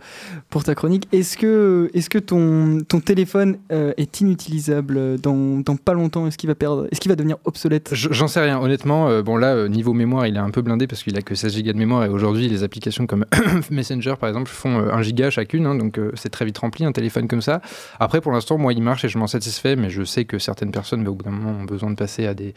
pour 0.49 0.63
ta 0.63 0.75
chronique. 0.75 1.07
Est-ce 1.11 1.37
que, 1.37 1.89
est 1.93 2.07
que 2.09 2.17
ton, 2.19 2.79
ton 2.87 2.99
téléphone 2.99 3.57
euh, 3.71 3.93
est 3.97 4.21
inutilisable 4.21 5.19
dans, 5.19 5.59
dans 5.59 5.75
pas 5.75 5.93
longtemps? 5.93 6.27
Est-ce 6.27 6.37
qu'il 6.37 6.49
va 6.49 6.55
qu'il 6.99 7.09
va 7.09 7.15
devenir 7.15 7.37
obsolète? 7.45 7.91
Je- 7.93 8.09
J'en 8.11 8.27
sais 8.27 8.41
rien, 8.41 8.59
honnêtement. 8.59 9.21
bon, 9.21 9.37
là, 9.37 9.67
niveau 9.67 9.93
mémoire, 9.93 10.27
il 10.27 10.35
est 10.35 10.39
un 10.39 10.49
peu 10.49 10.61
blindé 10.61 10.87
parce 10.87 11.03
qu'il 11.03 11.17
a 11.17 11.21
que 11.21 11.35
16 11.35 11.61
Go 11.63 11.71
de 11.73 11.77
mémoire 11.77 12.05
et 12.05 12.09
aujourd'hui, 12.09 12.47
les 12.47 12.63
applications 12.63 13.05
comme 13.07 13.25
Messenger, 13.71 14.15
par 14.19 14.29
exemple, 14.29 14.49
font 14.49 14.79
euh, 14.79 14.93
1 14.93 15.01
giga 15.01 15.29
chacune, 15.29 15.65
hein, 15.65 15.75
donc 15.75 15.99
c'est 16.15 16.29
très 16.29 16.45
vite 16.45 16.57
rempli 16.57 16.85
un 16.85 16.91
téléphone 16.91 17.27
comme 17.27 17.41
ça. 17.41 17.61
Après, 17.99 18.21
pour 18.21 18.31
l'instant, 18.31 18.57
moi, 18.57 18.73
il 18.73 18.81
marche 18.81 19.05
et 19.05 19.09
je 19.09 19.17
m'en 19.17 19.27
satisfais, 19.27 19.75
mais 19.75 19.89
je 19.89 20.03
sais 20.03 20.25
que 20.25 20.39
certaines 20.39 20.71
personnes, 20.71 21.03
bah, 21.03 21.11
au 21.11 21.15
bout 21.15 21.23
d'un 21.25 21.31
moment, 21.31 21.59
ont 21.59 21.65
besoin 21.65 21.89
de 21.89 21.95
passer 21.95 22.25
à 22.27 22.33
des, 22.33 22.53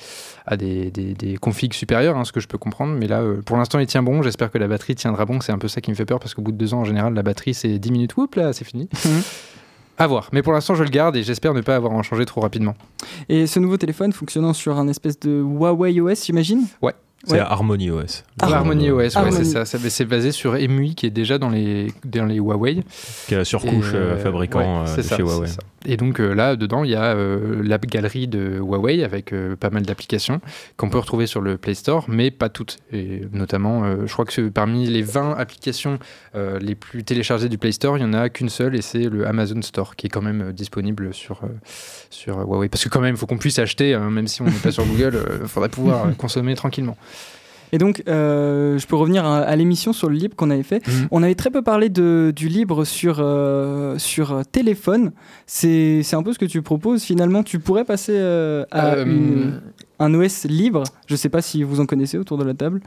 à 0.47 0.57
des, 0.57 0.91
des, 0.91 1.37
configs 1.41 1.75
supérieurs, 1.75 2.17
hein, 2.17 2.25
ce 2.25 2.33
que 2.33 2.41
je 2.41 2.49
peux 2.49 2.59
comprendre. 2.59 2.95
Mais 2.99 3.07
là, 3.07 3.23
pour 3.45 3.57
l'instant, 3.57 3.79
il 3.79 3.87
tient 3.87 4.03
bon. 4.03 4.12
J'espère 4.21 4.51
que 4.51 4.59
la 4.59 4.69
batterie 4.69 4.95
tiendra 4.95 5.25
bon. 5.25 5.41
C'est 5.41 5.53
un 5.53 5.59
peu 5.59 5.69
ça 5.69 5.81
qui 5.81 5.91
me 5.91 5.97
fait 5.97 6.05
peur 6.05 6.19
parce 6.19 6.35
qu'au 6.35 6.43
bout 6.43 6.53
de 6.53 6.59
deux 6.59 6.75
ans, 6.75 6.81
en 6.81 6.85
général, 6.85 7.15
la 7.15 7.23
batterie, 7.23 7.55
c'est 7.55 7.79
10 7.79 7.93
minutes, 7.93 8.17
whoop, 8.17 8.35
là, 8.35 8.53
c'est 8.53 8.65
fini. 8.65 8.89
À 9.99 10.07
voir. 10.07 10.29
Mais 10.33 10.43
pour 10.43 10.53
l'instant, 10.53 10.75
je 10.75 10.83
le 10.83 10.91
garde 10.91 11.17
et 11.17 11.23
j'espère 11.23 11.55
ne 11.55 11.61
pas 11.61 11.77
avoir 11.77 11.93
en 11.93 12.03
changer 12.03 12.27
trop 12.27 12.41
rapidement. 12.41 12.75
Et 13.29 13.47
ce 13.47 13.61
nouveau 13.61 13.77
téléphone 13.77 14.13
fonctionnant 14.13 14.53
sur 14.53 14.79
un 14.79 14.89
espèce 14.89 15.19
de 15.21 15.31
Huawei 15.31 16.01
OS, 16.01 16.27
j'imagine? 16.27 16.67
Ouais. 16.83 16.95
C'est 17.25 17.35
Ouais. 17.35 17.39
Harmony 17.39 17.91
OS. 17.91 18.25
Ah, 18.41 18.47
Harmony 18.53 18.91
OS, 18.91 18.97
ouais, 18.97 19.17
Harmony. 19.17 19.37
c'est 19.37 19.45
ça. 19.45 19.65
Ça- 19.65 19.79
C'est 19.79 20.05
basé 20.05 20.33
sur 20.33 20.57
EMUI 20.57 20.95
qui 20.97 21.07
est 21.07 21.11
déjà 21.11 21.39
dans 21.39 21.51
les, 21.51 21.93
dans 22.05 22.25
les 22.25 22.37
Huawei. 22.37 22.83
Qui 23.29 23.35
est 23.35 23.39
la 23.39 23.45
surcouche 23.45 23.93
euh, 23.95 24.15
euh, 24.15 24.19
fabricant 24.19 24.59
ouais, 24.59 24.89
euh, 24.89 24.93
c'est 24.93 24.97
de 24.99 25.03
ça, 25.03 25.17
chez 25.17 25.23
c'est 25.23 25.29
Huawei. 25.29 25.47
ça. 25.47 25.61
Et 25.87 25.97
donc 25.97 26.21
euh, 26.21 26.33
là, 26.35 26.57
dedans, 26.57 26.83
il 26.85 26.91
y 26.91 26.95
a 26.97 27.15
euh, 27.15 27.61
la 27.65 27.79
galerie 27.79 28.27
de 28.29 28.59
Huawei 28.59 29.05
avec 29.05 29.33
euh, 29.33 29.55
pas 29.57 29.71
mal 29.71 29.83
d'applications 29.83 30.41
qu'on 30.77 30.91
peut 30.91 30.99
retrouver 30.99 31.27
sur 31.27 31.41
le 31.41 31.59
Play 31.59 31.75
Store, 31.75 32.05
mais 32.09 32.31
pas 32.33 32.49
toutes. 32.49 32.79
Et 32.93 33.23
notamment, 33.33 33.85
euh, 33.85 34.07
je 34.07 34.13
crois 34.13 34.25
que 34.25 34.49
parmi 34.49 34.87
les 34.87 35.03
20 35.03 35.35
applications 35.39 35.99
euh, 36.35 36.59
les 36.61 36.75
plus 36.75 37.05
téléchargées 37.05 37.49
du 37.49 37.59
Play 37.59 37.73
Store, 37.73 37.99
il 37.99 38.05
n'y 38.05 38.11
en 38.11 38.15
a 38.15 38.29
qu'une 38.31 38.49
seule 38.49 38.75
et 38.77 38.83
c'est 38.83 39.09
le 39.09 39.27
Amazon 39.29 39.63
Store 39.63 39.95
qui 39.97 40.07
est 40.07 40.11
quand 40.11 40.23
même 40.23 40.53
disponible 40.53 41.15
sur, 41.15 41.41
euh, 41.45 41.49
sur 42.11 42.39
Huawei. 42.39 42.69
Parce 42.69 42.83
que 42.85 42.89
quand 42.89 43.01
même, 43.01 43.15
il 43.15 43.19
faut 43.19 43.27
qu'on 43.27 43.39
puisse 43.39 43.59
acheter, 43.61 43.95
hein, 43.95 44.11
même 44.11 44.27
si 44.29 44.43
on 44.43 44.47
n'est 44.47 44.51
pas 44.53 44.73
sur 44.73 44.85
Google, 44.87 45.21
il 45.43 45.49
faudrait 45.49 45.69
pouvoir 45.69 46.07
consommer 46.17 46.55
tranquillement. 46.55 46.97
Et 47.73 47.79
donc, 47.79 48.03
euh, 48.07 48.77
je 48.79 48.87
peux 48.87 48.97
revenir 48.97 49.25
à, 49.25 49.39
à 49.39 49.57
l'émission 49.57 49.93
sur 49.95 50.09
le 50.11 50.15
libre 50.17 50.37
qu'on 50.37 50.51
avait 50.51 50.63
fait. 50.63 50.87
Mhm. 50.87 51.09
On 51.11 51.23
avait 51.23 51.35
très 51.35 51.51
peu 51.51 51.63
parlé 51.63 51.89
de, 51.89 52.31
du 52.37 52.49
libre 52.49 52.85
sur, 52.85 53.17
euh, 53.21 53.97
sur 53.99 54.33
euh, 54.33 54.43
téléphone. 54.51 55.13
C'est 55.47 56.03
un 56.13 56.23
peu 56.23 56.33
ce 56.33 56.39
que 56.39 56.45
tu 56.45 56.61
proposes. 56.63 57.03
Finalement, 57.03 57.43
tu 57.43 57.59
pourrais 57.59 57.85
passer 57.85 58.13
euh, 58.17 58.65
à 58.71 58.97
une- 59.01 59.61
un 59.99 60.13
OS 60.15 60.45
libre. 60.45 60.83
Je 61.07 61.17
sais 61.17 61.29
pas 61.31 61.41
si 61.43 61.63
vous 61.63 61.81
en 61.81 61.87
connaissez 61.87 62.19
autour 62.19 62.37
de 62.39 62.45
la 62.45 62.55
table. 62.55 62.81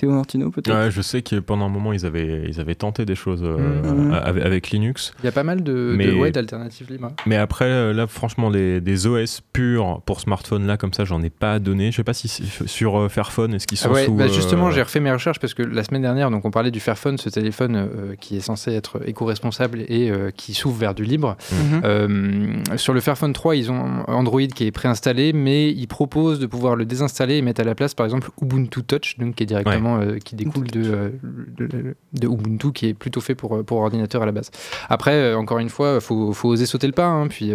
Théo 0.00 0.12
Martino, 0.12 0.50
peut-être 0.50 0.74
Ouais, 0.74 0.90
je 0.90 1.02
sais 1.02 1.20
que 1.20 1.36
pendant 1.36 1.66
un 1.66 1.68
moment, 1.68 1.92
ils 1.92 2.06
avaient, 2.06 2.44
ils 2.48 2.58
avaient 2.58 2.74
tenté 2.74 3.04
des 3.04 3.14
choses 3.14 3.42
euh, 3.44 3.82
Mhm. 3.82 4.12
avec, 4.14 4.44
avec 4.46 4.70
Linux. 4.70 5.12
Il 5.22 5.26
y 5.26 5.28
a 5.28 5.32
pas 5.32 5.42
mal 5.42 5.62
de, 5.62 5.94
Mais- 5.94 6.06
de- 6.06 6.14
ouais, 6.14 6.30
d'alternatives 6.30 6.86
libres. 6.90 7.12
Mais 7.26 7.36
après, 7.36 7.66
euh, 7.66 7.92
là, 7.92 8.06
franchement, 8.06 8.50
des, 8.50 8.80
des 8.80 9.06
OS 9.06 9.42
purs 9.52 10.00
pour 10.06 10.20
smartphone, 10.20 10.66
là, 10.66 10.78
comme 10.78 10.94
ça, 10.94 11.04
j'en 11.04 11.22
ai 11.22 11.28
pas 11.28 11.58
donné. 11.58 11.90
Je 11.92 11.96
sais 11.96 12.04
pas 12.04 12.14
si 12.14 12.28
sur 12.28 12.98
euh, 12.98 13.08
Fairphone, 13.10 13.52
est-ce 13.54 13.66
qu'ils 13.66 13.76
sont 13.76 13.90
Ah 13.90 13.92
ouais, 13.94 14.04
sous. 14.06 14.14
bah 14.14 14.24
euh, 14.24 14.28
justement, 14.32 14.70
j'ai 14.70 14.80
refait 14.80 15.00
mes 15.00 15.12
recherches 15.12 15.38
parce 15.38 15.52
que 15.52 15.62
la 15.62 15.84
semaine 15.84 16.00
dernière, 16.02 16.30
donc 16.30 16.46
on 16.46 16.50
parlait 16.50 16.70
du 16.70 16.80
Fairphone, 16.80 17.18
ce 17.18 17.28
téléphone 17.28 17.76
euh, 17.76 18.14
qui 18.18 18.36
est 18.38 18.40
censé 18.40 18.72
être 18.72 19.06
éco-responsable 19.06 19.80
et 19.88 20.10
euh, 20.10 20.30
qui 20.30 20.54
s'ouvre 20.54 20.78
vers 20.78 20.94
du 20.94 21.04
libre. 21.04 21.36
Mhm. 21.52 21.80
Euh, 21.84 22.76
sur 22.76 22.94
le 22.94 23.00
Fairphone 23.00 23.34
3, 23.34 23.54
ils 23.56 23.70
ont 23.70 24.04
Android 24.08 24.40
qui 24.46 24.64
est 24.64 24.70
préinstallé, 24.72 25.32
mais 25.34 25.70
ils 25.70 25.86
proposent 25.88 26.38
de 26.40 26.46
pouvoir 26.46 26.74
le 26.76 26.84
désinstaller 26.86 27.36
et 27.36 27.42
mettre 27.42 27.60
à 27.60 27.64
la 27.64 27.74
place, 27.74 27.94
par 27.94 28.06
exemple, 28.06 28.30
Ubuntu 28.40 28.82
Touch, 28.84 29.18
donc 29.18 29.34
qui 29.34 29.42
est 29.42 29.46
directement 29.46 29.89
euh, 29.98 30.18
qui 30.18 30.36
découle 30.36 30.66
de, 30.66 30.82
euh, 30.92 31.10
de, 31.56 31.96
de 32.12 32.28
Ubuntu, 32.28 32.72
qui 32.72 32.86
est 32.88 32.94
plutôt 32.94 33.20
fait 33.20 33.34
pour, 33.34 33.56
euh, 33.56 33.62
pour 33.62 33.78
ordinateur 33.78 34.22
à 34.22 34.26
la 34.26 34.32
base. 34.32 34.50
Après, 34.88 35.34
encore 35.34 35.58
une 35.58 35.70
fois, 35.70 36.00
faut, 36.00 36.32
faut 36.32 36.48
oser 36.50 36.66
sauter 36.66 36.86
le 36.86 36.92
pas. 36.92 37.06
hein. 37.06 37.26
Puis 37.28 37.52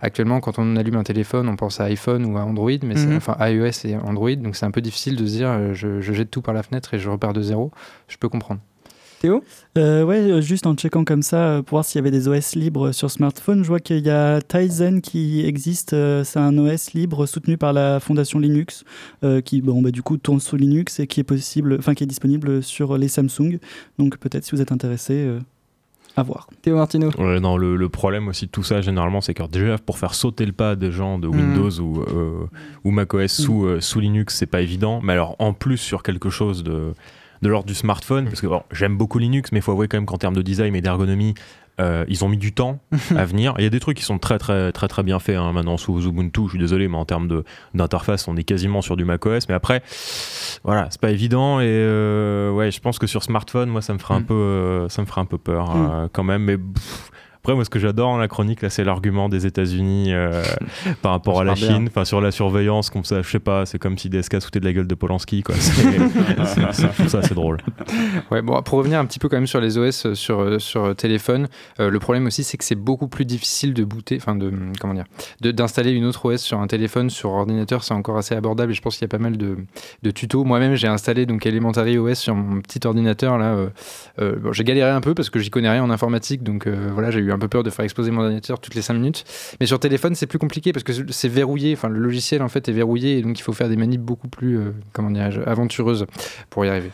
actuellement, 0.00 0.40
quand 0.40 0.58
on 0.58 0.76
allume 0.76 0.96
un 0.96 1.02
téléphone, 1.04 1.48
on 1.48 1.56
pense 1.56 1.80
à 1.80 1.84
iPhone 1.84 2.24
ou 2.26 2.36
à 2.38 2.42
Android, 2.42 2.70
mais 2.82 2.96
c'est- 2.96 3.06
Mhm. 3.06 3.16
enfin 3.16 3.36
iOS 3.40 3.86
et 3.86 3.96
Android, 3.96 4.34
donc 4.36 4.54
c'est 4.56 4.66
un 4.66 4.70
peu 4.70 4.80
difficile 4.80 5.16
de 5.16 5.26
se 5.26 5.32
dire 5.32 5.74
je, 5.74 6.00
je 6.00 6.12
jette 6.12 6.30
tout 6.30 6.42
par 6.42 6.54
la 6.54 6.62
fenêtre 6.62 6.94
et 6.94 6.98
je 6.98 7.08
repars 7.10 7.32
de 7.32 7.42
zéro. 7.42 7.70
Je 8.08 8.16
peux 8.18 8.28
comprendre. 8.28 8.60
Théo 9.22 9.44
Euh, 9.78 10.02
ouais, 10.02 10.18
euh, 10.18 10.40
juste 10.40 10.66
en 10.66 10.74
checkant 10.74 11.04
comme 11.04 11.22
ça 11.22 11.36
euh, 11.36 11.62
pour 11.62 11.76
voir 11.76 11.84
s'il 11.84 11.98
y 11.98 12.00
avait 12.00 12.10
des 12.10 12.26
OS 12.26 12.56
libres 12.56 12.90
sur 12.90 13.08
smartphone, 13.08 13.62
je 13.62 13.68
vois 13.68 13.78
qu'il 13.78 14.04
y 14.04 14.10
a 14.10 14.40
Tizen 14.42 15.00
qui 15.00 15.46
existe. 15.46 15.92
euh, 15.92 16.24
c'est 16.24 16.40
un 16.40 16.58
OS 16.58 16.92
libre 16.94 17.24
soutenu 17.26 17.56
par 17.56 17.72
la 17.72 18.00
fondation 18.00 18.40
Linux, 18.40 18.82
euh, 19.22 19.40
qui 19.40 19.62
bon 19.62 19.80
bah 19.80 19.92
du 19.92 20.02
coup 20.02 20.16
tourne 20.16 20.40
sous 20.40 20.56
Linux 20.56 20.98
et 20.98 21.06
qui 21.06 21.20
est 21.20 21.24
possible, 21.24 21.76
enfin 21.78 21.94
qui 21.94 22.02
est 22.02 22.08
disponible 22.08 22.64
sur 22.64 22.98
les 22.98 23.06
Samsung. 23.06 23.58
Donc 23.96 24.18
peut-être 24.18 24.44
si 24.44 24.50
vous 24.56 24.60
êtes 24.60 24.72
intéressé, 24.72 25.14
euh, 25.14 25.38
à 26.16 26.24
voir. 26.24 26.48
Théo 26.60 26.74
Martino 26.76 27.08
Ouais, 27.16 27.38
non, 27.38 27.56
le, 27.56 27.76
le 27.76 27.88
problème 27.88 28.26
aussi 28.26 28.46
de 28.46 28.50
tout 28.50 28.64
ça, 28.64 28.80
généralement, 28.82 29.20
c'est 29.20 29.34
que 29.34 29.48
déjà, 29.48 29.78
pour 29.78 29.98
faire 29.98 30.14
sauter 30.14 30.44
le 30.44 30.52
pas 30.52 30.74
des 30.74 30.90
gens 30.90 31.18
de 31.20 31.28
Mm. 31.28 31.30
Windows 31.36 31.80
ou, 31.80 32.00
euh, 32.02 32.46
ou 32.84 32.90
macOS 32.90 33.28
sous, 33.32 33.64
euh, 33.66 33.80
sous 33.80 34.00
Linux, 34.00 34.34
c'est 34.36 34.46
pas 34.46 34.60
évident. 34.62 35.00
Mais 35.02 35.12
alors, 35.14 35.36
en 35.38 35.54
plus, 35.54 35.78
sur 35.78 36.02
quelque 36.02 36.28
chose 36.28 36.64
de, 36.64 36.92
de 37.42 37.48
l'ordre 37.48 37.66
du 37.66 37.74
smartphone, 37.74 38.26
parce 38.26 38.40
que 38.40 38.46
bon, 38.46 38.62
j'aime 38.70 38.96
beaucoup 38.96 39.18
Linux, 39.18 39.50
mais 39.52 39.58
il 39.58 39.62
faut 39.62 39.72
avouer 39.72 39.88
quand 39.88 39.96
même 39.98 40.06
qu'en 40.06 40.18
termes 40.18 40.34
de 40.36 40.42
design 40.42 40.74
et 40.76 40.80
d'ergonomie, 40.80 41.34
euh, 41.80 42.04
ils 42.06 42.22
ont 42.24 42.28
mis 42.28 42.36
du 42.36 42.52
temps 42.52 42.78
à 43.16 43.24
venir. 43.24 43.54
Il 43.58 43.64
y 43.64 43.66
a 43.66 43.70
des 43.70 43.80
trucs 43.80 43.96
qui 43.96 44.04
sont 44.04 44.18
très 44.18 44.38
très 44.38 44.72
très 44.72 44.88
très 44.88 45.02
bien 45.02 45.18
faits 45.18 45.36
hein, 45.36 45.52
maintenant 45.52 45.76
sous 45.78 46.06
Ubuntu. 46.06 46.42
Je 46.44 46.50
suis 46.50 46.58
désolé, 46.58 46.86
mais 46.86 46.96
en 46.98 47.04
termes 47.06 47.28
de 47.28 47.44
d'interface, 47.74 48.28
on 48.28 48.36
est 48.36 48.44
quasiment 48.44 48.82
sur 48.82 48.96
du 48.96 49.04
macOS. 49.04 49.48
Mais 49.48 49.54
après, 49.54 49.82
voilà, 50.64 50.86
c'est 50.90 51.00
pas 51.00 51.10
évident. 51.10 51.60
Et 51.60 51.64
euh, 51.68 52.50
ouais, 52.52 52.70
je 52.70 52.80
pense 52.80 52.98
que 52.98 53.06
sur 53.06 53.22
smartphone, 53.22 53.70
moi, 53.70 53.80
ça 53.82 53.92
me 53.94 53.98
ferait 53.98 54.14
un 54.14 54.20
Mm. 54.20 54.24
peu, 54.26 54.34
euh, 54.34 54.88
ça 54.88 55.02
me 55.02 55.06
ferait 55.06 55.20
un 55.22 55.24
peu 55.26 55.38
peur 55.38 55.74
Mm. 55.74 56.08
quand 56.12 56.24
même. 56.24 56.42
Mais 56.44 56.58
pff, 56.58 57.10
après, 57.44 57.56
moi, 57.56 57.64
ce 57.64 57.70
que 57.70 57.80
j'adore 57.80 58.10
dans 58.12 58.18
la 58.18 58.28
chronique, 58.28 58.62
là, 58.62 58.70
c'est 58.70 58.84
l'argument 58.84 59.28
des 59.28 59.46
États-Unis 59.46 60.12
euh, 60.14 60.44
par 61.02 61.10
rapport 61.10 61.40
à 61.40 61.44
la 61.44 61.54
bien. 61.54 61.66
Chine, 61.74 61.88
enfin 61.88 62.04
sur 62.04 62.20
la 62.20 62.30
surveillance, 62.30 62.88
comme 62.88 63.02
ça, 63.04 63.20
je 63.20 63.28
sais 63.28 63.40
pas, 63.40 63.66
c'est 63.66 63.80
comme 63.80 63.98
si 63.98 64.08
DSK 64.08 64.40
sautait 64.40 64.60
de 64.60 64.64
la 64.64 64.72
gueule 64.72 64.86
de 64.86 64.94
Polanski, 64.94 65.42
quoi. 65.42 65.56
Je 65.58 66.86
trouve 66.94 67.08
ça 67.08 67.18
assez 67.18 67.34
drôle. 67.34 67.58
Ouais, 68.30 68.42
bon, 68.42 68.62
pour 68.62 68.78
revenir 68.78 69.00
un 69.00 69.04
petit 69.06 69.18
peu 69.18 69.28
quand 69.28 69.36
même 69.36 69.48
sur 69.48 69.60
les 69.60 69.76
OS 69.76 70.06
euh, 70.06 70.14
sur, 70.14 70.40
euh, 70.40 70.58
sur 70.60 70.94
téléphone, 70.94 71.48
euh, 71.80 71.90
le 71.90 71.98
problème 71.98 72.26
aussi 72.26 72.44
c'est 72.44 72.56
que 72.56 72.64
c'est 72.64 72.76
beaucoup 72.76 73.08
plus 73.08 73.24
difficile 73.24 73.74
de 73.74 73.84
booter, 73.84 74.16
enfin 74.18 74.36
de 74.36 74.46
hum, 74.48 74.72
comment 74.80 74.94
dire, 74.94 75.06
de- 75.40 75.50
d'installer 75.50 75.90
une 75.90 76.04
autre 76.04 76.24
OS 76.32 76.40
sur 76.40 76.60
un 76.60 76.66
téléphone, 76.68 77.10
sur 77.10 77.30
ordinateur, 77.32 77.82
c'est 77.84 77.94
encore 77.94 78.16
assez 78.18 78.34
abordable 78.34 78.72
et 78.72 78.74
je 78.74 78.82
pense 78.82 78.94
qu'il 78.96 79.02
y 79.02 79.06
a 79.06 79.08
pas 79.08 79.18
mal 79.18 79.36
de, 79.36 79.56
de 80.02 80.10
tutos. 80.12 80.44
Moi-même 80.44 80.74
j'ai 80.76 80.86
installé 80.88 81.26
donc 81.26 81.44
Elementary 81.46 81.98
OS 81.98 82.18
sur 82.18 82.34
mon 82.36 82.60
petit 82.60 82.86
ordinateur 82.86 83.36
là. 83.38 83.56
euh, 84.20 84.36
bon, 84.38 84.52
j'ai 84.52 84.64
galéré 84.64 84.90
un 84.90 85.00
peu 85.00 85.14
parce 85.14 85.30
que 85.30 85.38
j'y 85.40 85.50
connais 85.50 85.70
rien 85.70 85.82
en 85.82 85.90
informatique, 85.90 86.42
donc 86.44 86.68
voilà 86.68 87.10
j'ai 87.10 87.20
eu 87.20 87.31
un 87.32 87.38
peu 87.38 87.48
peur 87.48 87.62
de 87.62 87.70
faire 87.70 87.84
exploser 87.84 88.10
mon 88.10 88.22
ordinateur 88.22 88.60
toutes 88.60 88.74
les 88.74 88.82
5 88.82 88.94
minutes. 88.94 89.24
Mais 89.60 89.66
sur 89.66 89.78
téléphone 89.80 90.14
c'est 90.14 90.26
plus 90.26 90.38
compliqué 90.38 90.72
parce 90.72 90.84
que 90.84 90.92
c'est 91.10 91.28
verrouillé, 91.28 91.72
enfin 91.74 91.88
le 91.88 91.98
logiciel 91.98 92.42
en 92.42 92.48
fait 92.48 92.68
est 92.68 92.72
verrouillé 92.72 93.18
et 93.18 93.22
donc 93.22 93.38
il 93.38 93.42
faut 93.42 93.52
faire 93.52 93.68
des 93.68 93.76
manips 93.76 94.00
beaucoup 94.02 94.28
plus 94.28 94.58
euh, 94.58 94.72
comment 94.92 95.10
dirais-je 95.10 95.40
aventureuses 95.42 96.06
pour 96.50 96.64
y 96.64 96.68
arriver. 96.68 96.90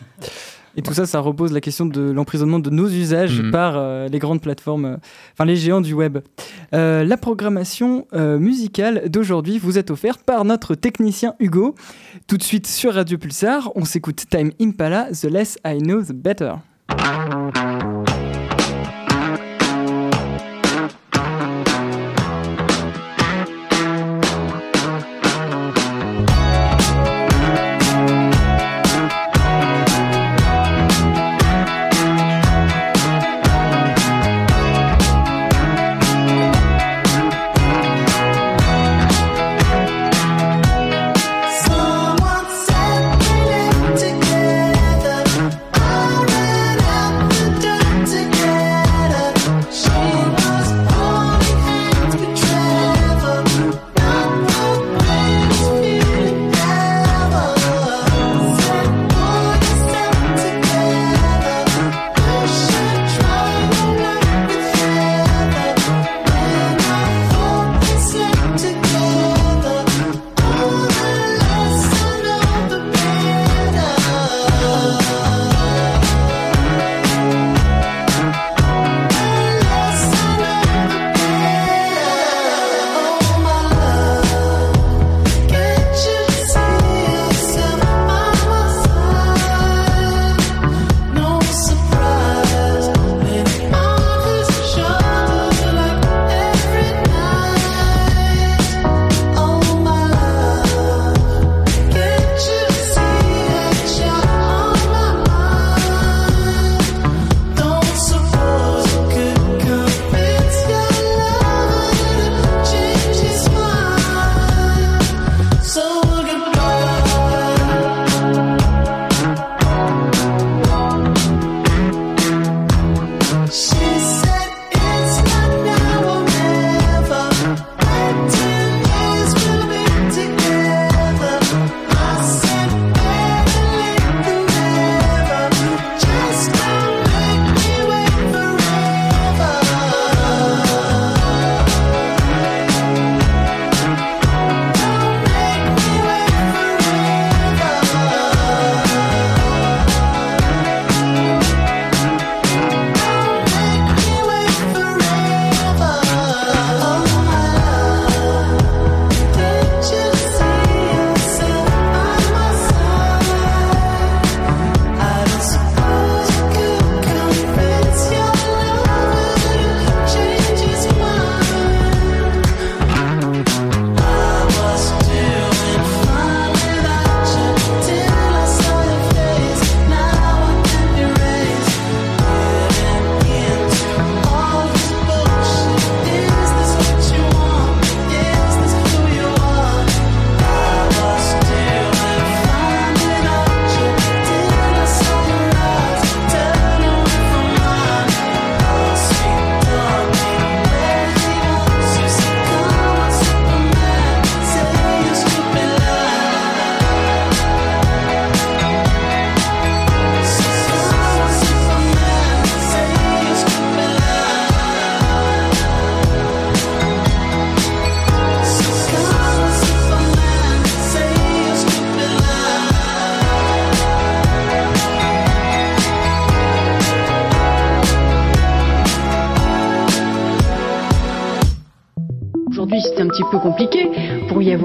Et 0.77 0.81
tout 0.81 0.93
ça, 0.93 1.05
ça 1.07 1.19
repose 1.19 1.51
la 1.51 1.61
question 1.61 1.85
de 1.87 2.11
l'emprisonnement 2.11 2.59
de 2.59 2.69
nos 2.69 2.87
usages 2.87 3.41
Mhm. 3.41 3.51
par 3.51 3.73
euh, 3.75 4.07
les 4.07 4.19
grandes 4.19 4.39
plateformes, 4.41 4.85
euh, 4.85 4.97
enfin 5.33 5.43
les 5.43 5.55
géants 5.55 5.81
du 5.81 5.93
web. 5.93 6.19
Euh, 6.73 7.03
la 7.03 7.17
programmation 7.17 8.05
musicale 8.13 9.09
d'aujourd'hui 9.09 9.57
vous 9.57 9.77
est 9.77 9.89
offerte 9.91 10.21
par 10.23 10.45
notre 10.45 10.75
technicien 10.75 11.33
Hugo. 11.39 11.75
Tout 12.27 12.37
de 12.37 12.43
suite 12.43 12.67
sur 12.67 12.93
Radio 12.93 13.17
Pulsar, 13.17 13.71
on 13.75 13.83
s'écoute 13.83 14.25
Time 14.29 14.51
Impala, 14.61 15.07
The 15.11 15.25
Less 15.25 15.57
I 15.65 15.79
Know, 15.79 16.01
The 16.03 16.13
Better. 16.13 16.53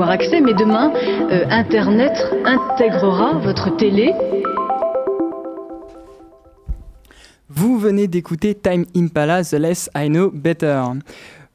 Accès, 0.02 0.40
mais 0.40 0.54
demain, 0.54 0.92
euh, 1.30 1.44
Internet 1.50 2.12
intégrera 2.44 3.38
votre 3.38 3.76
télé 3.76 4.12
Vous 7.48 7.78
venez 7.78 8.08
d'écouter 8.08 8.54
Time 8.54 8.84
Impala, 8.96 9.44
The 9.44 9.52
Less 9.52 9.88
I 9.96 10.08
Know 10.08 10.30
Better. 10.32 10.82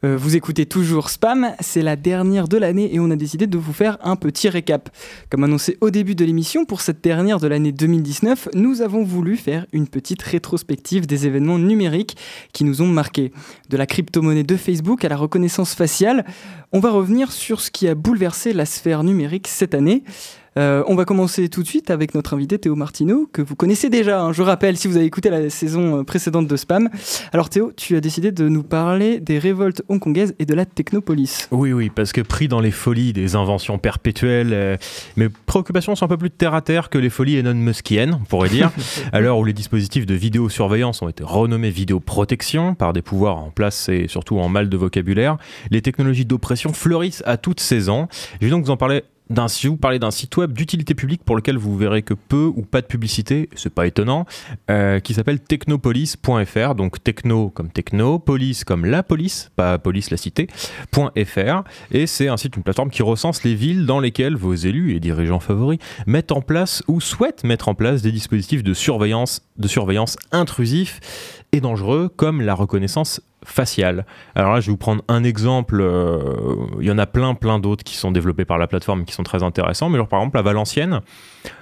Euh, 0.05 0.15
vous 0.15 0.38
écoutez 0.38 0.65
toujours 0.65 1.09
Spam, 1.09 1.51
c'est 1.59 1.81
la 1.81 1.97
dernière 1.97 2.47
de 2.47 2.55
l'année 2.55 2.93
et 2.95 3.01
on 3.01 3.12
a 3.12 3.17
décidé 3.17 3.47
de 3.47 3.57
vous 3.57 3.73
faire 3.73 3.97
un 4.01 4.15
petit 4.15 4.47
récap. 4.47 4.89
Comme 5.29 5.43
annoncé 5.43 5.77
au 5.81 5.89
début 5.89 6.15
de 6.15 6.23
l'émission, 6.23 6.63
pour 6.63 6.79
cette 6.79 7.03
dernière 7.03 7.41
de 7.41 7.47
l'année 7.47 7.73
2019, 7.73 8.49
nous 8.53 8.81
avons 8.81 9.03
voulu 9.03 9.35
faire 9.35 9.65
une 9.73 9.89
petite 9.89 10.21
rétrospective 10.21 11.05
des 11.05 11.27
événements 11.27 11.59
numériques 11.59 12.15
qui 12.53 12.63
nous 12.63 12.81
ont 12.81 12.88
marqués. 12.88 13.33
De 13.69 13.75
la 13.75 13.85
crypto-monnaie 13.85 14.43
de 14.43 14.55
Facebook 14.55 15.03
à 15.03 15.09
la 15.09 15.17
reconnaissance 15.17 15.73
faciale, 15.73 16.23
on 16.71 16.79
va 16.79 16.91
revenir 16.91 17.33
sur 17.33 17.59
ce 17.59 17.69
qui 17.69 17.88
a 17.89 17.95
bouleversé 17.95 18.53
la 18.53 18.65
sphère 18.65 19.03
numérique 19.03 19.49
cette 19.49 19.73
année. 19.73 20.03
Euh, 20.60 20.84
on 20.88 20.95
va 20.95 21.06
commencer 21.06 21.48
tout 21.48 21.63
de 21.63 21.67
suite 21.67 21.89
avec 21.89 22.13
notre 22.13 22.34
invité 22.34 22.60
Théo 22.60 22.76
Martineau, 22.76 23.30
que 23.32 23.41
vous 23.41 23.56
connaissez 23.56 23.89
déjà, 23.89 24.22
hein, 24.22 24.34
je 24.34 24.41
rappelle, 24.41 24.76
si 24.76 24.89
vous 24.89 24.98
avez 24.98 25.06
écouté 25.06 25.30
la 25.30 25.50
saison 25.50 26.00
euh, 26.00 26.04
précédente 26.04 26.48
de 26.48 26.56
Spam. 26.58 26.89
Alors 27.32 27.50
Théo, 27.50 27.72
tu 27.78 27.95
as 27.95 28.02
décidé 28.02 28.34
de 28.34 28.50
nous 28.50 28.63
parler 28.63 29.22
des 29.22 29.39
révoltes 29.39 29.84
hongkongaises 29.88 30.36
et 30.38 30.45
de 30.45 30.54
la 30.54 30.65
technopolis. 30.65 31.48
Oui, 31.52 31.72
oui, 31.72 31.89
parce 31.89 32.12
que 32.12 32.19
pris 32.19 32.50
dans 32.50 32.60
les 32.60 32.72
folies 32.72 33.13
des 33.13 33.38
inventions 33.38 33.78
perpétuelles, 33.78 34.52
euh, 34.52 34.76
mes 35.15 35.30
préoccupations 35.30 35.95
sont 35.95 36.04
un 36.04 36.10
peu 36.10 36.17
plus 36.17 36.30
terre 36.30 36.54
à 36.54 36.62
terre 36.62 36.89
que 36.89 36.98
les 36.98 37.10
folies 37.10 37.38
Elon 37.38 37.54
Muskiennes, 37.54 38.19
on 38.22 38.26
pourrait 38.26 38.50
dire. 38.50 38.69
à 39.13 39.22
l'heure 39.22 39.38
où 39.38 39.45
les 39.45 39.54
dispositifs 39.54 40.06
de 40.06 40.13
vidéosurveillance 40.13 41.02
ont 41.02 41.08
été 41.08 41.24
renommés 41.24 41.69
vidéoprotection 41.69 42.76
par 42.76 42.91
des 42.91 43.02
pouvoirs 43.02 43.38
en 43.38 43.50
place 43.50 43.88
et 43.88 44.10
surtout 44.10 44.39
en 44.39 44.50
mal 44.50 44.67
de 44.67 44.76
vocabulaire, 44.76 45.38
les 45.72 45.82
technologies 45.82 46.26
d'oppression 46.26 46.74
fleurissent 46.74 47.24
à 47.26 47.38
toutes 47.38 47.62
saisons. 47.62 48.10
Je 48.41 48.48
vais 48.48 48.52
donc 48.52 48.65
vous 48.65 48.72
en 48.72 48.78
parler 48.78 49.04
si 49.47 49.67
vous 49.67 49.77
parlez 49.77 49.99
d'un 49.99 50.11
site 50.11 50.35
web 50.37 50.53
d'utilité 50.53 50.95
publique 50.95 51.23
pour 51.23 51.35
lequel 51.35 51.57
vous 51.57 51.77
verrez 51.77 52.01
que 52.01 52.13
peu 52.13 52.51
ou 52.55 52.63
pas 52.63 52.81
de 52.81 52.87
publicité, 52.87 53.49
c'est 53.55 53.73
pas 53.73 53.87
étonnant, 53.87 54.25
euh, 54.69 54.99
qui 54.99 55.13
s'appelle 55.13 55.39
technopolis.fr, 55.39 56.75
donc 56.75 57.03
techno 57.03 57.49
comme 57.49 57.69
techno, 57.69 58.19
police 58.19 58.63
comme 58.63 58.85
la 58.85 59.03
police, 59.03 59.51
pas 59.55 59.77
police 59.77 60.09
la 60.11 60.17
cité, 60.17 60.47
.fr, 60.93 61.63
et 61.91 62.07
c'est 62.07 62.27
un 62.27 62.37
site, 62.37 62.55
une 62.55 62.63
plateforme 62.63 62.89
qui 62.89 63.03
recense 63.03 63.43
les 63.43 63.55
villes 63.55 63.85
dans 63.85 63.99
lesquelles 63.99 64.35
vos 64.35 64.55
élus 64.55 64.95
et 64.95 64.99
dirigeants 64.99 65.39
favoris 65.39 65.79
mettent 66.07 66.31
en 66.31 66.41
place 66.41 66.83
ou 66.87 66.99
souhaitent 66.99 67.43
mettre 67.43 67.69
en 67.69 67.75
place 67.75 68.01
des 68.01 68.11
dispositifs 68.11 68.63
de 68.63 68.73
surveillance, 68.73 69.41
de 69.57 69.67
surveillance 69.67 70.17
intrusifs 70.31 70.99
et 71.51 71.61
dangereux 71.61 72.09
comme 72.09 72.41
la 72.41 72.53
reconnaissance 72.53 73.21
faciale. 73.51 74.05
Alors 74.35 74.53
là, 74.53 74.59
je 74.62 74.67
vais 74.67 74.71
vous 74.71 74.77
prendre 74.77 75.03
un 75.07 75.23
exemple. 75.23 75.79
euh, 75.81 76.55
Il 76.79 76.88
y 76.88 76.91
en 76.91 76.97
a 76.97 77.05
plein, 77.05 77.33
plein 77.35 77.59
d'autres 77.59 77.83
qui 77.83 77.95
sont 77.95 78.12
développés 78.12 78.45
par 78.45 78.57
la 78.57 78.67
plateforme 78.67 79.01
et 79.01 79.05
qui 79.05 79.13
sont 79.13 79.23
très 79.23 79.43
intéressants. 79.43 79.89
Mais 79.89 79.97
genre, 79.97 80.07
par 80.07 80.19
exemple, 80.19 80.38
à 80.38 80.41
Valenciennes, 80.41 81.01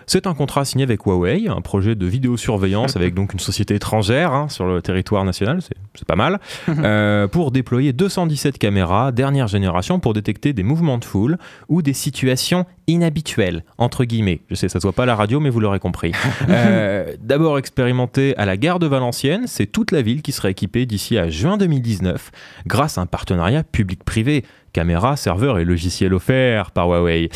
c'est 0.05 0.25
un 0.25 0.33
contrat 0.33 0.63
signé 0.65 0.83
avec 0.83 1.05
Huawei, 1.05 1.47
un 1.49 1.61
projet 1.61 1.93
de 1.95 2.05
vidéosurveillance 2.05 2.95
avec 2.95 3.13
donc 3.13 3.33
une 3.33 3.39
société 3.39 3.75
étrangère 3.75 4.31
hein, 4.31 4.47
sur 4.49 4.65
le 4.65 4.81
territoire 4.81 5.25
national, 5.25 5.59
c'est 5.61 6.07
pas 6.07 6.15
mal, 6.15 6.39
euh, 6.69 7.27
pour 7.27 7.51
déployer 7.51 7.91
217 7.93 8.57
caméras 8.57 9.11
dernière 9.11 9.47
génération 9.47 9.99
pour 9.99 10.13
détecter 10.13 10.53
des 10.53 10.63
mouvements 10.63 10.97
de 10.97 11.03
foule 11.05 11.37
ou 11.67 11.81
des 11.81 11.91
situations 11.93 12.65
inhabituelles, 12.87 13.65
entre 13.77 14.05
guillemets. 14.05 14.39
Je 14.49 14.55
sais, 14.55 14.69
ça 14.69 14.79
se 14.79 14.83
voit 14.87 14.93
pas 14.93 15.05
la 15.05 15.15
radio, 15.15 15.41
mais 15.41 15.49
vous 15.49 15.59
l'aurez 15.59 15.79
compris. 15.79 16.11
Euh, 16.49 17.15
D'abord 17.19 17.57
expérimenté 17.57 18.35
à 18.37 18.45
la 18.45 18.55
gare 18.57 18.79
de 18.79 18.87
Valenciennes, 18.87 19.43
c'est 19.47 19.65
toute 19.65 19.91
la 19.91 20.01
ville 20.01 20.21
qui 20.21 20.31
sera 20.31 20.49
équipée 20.49 20.85
d'ici 20.85 21.17
à 21.17 21.29
juin 21.29 21.57
2019 21.77 22.31
grâce 22.65 22.97
à 22.97 23.01
un 23.01 23.05
partenariat 23.05 23.63
public-privé 23.63 24.43
caméras, 24.73 25.17
serveurs 25.17 25.57
et 25.57 25.65
logiciels 25.65 26.13
offerts 26.13 26.71
par 26.71 26.87
Huawei. 26.87 27.29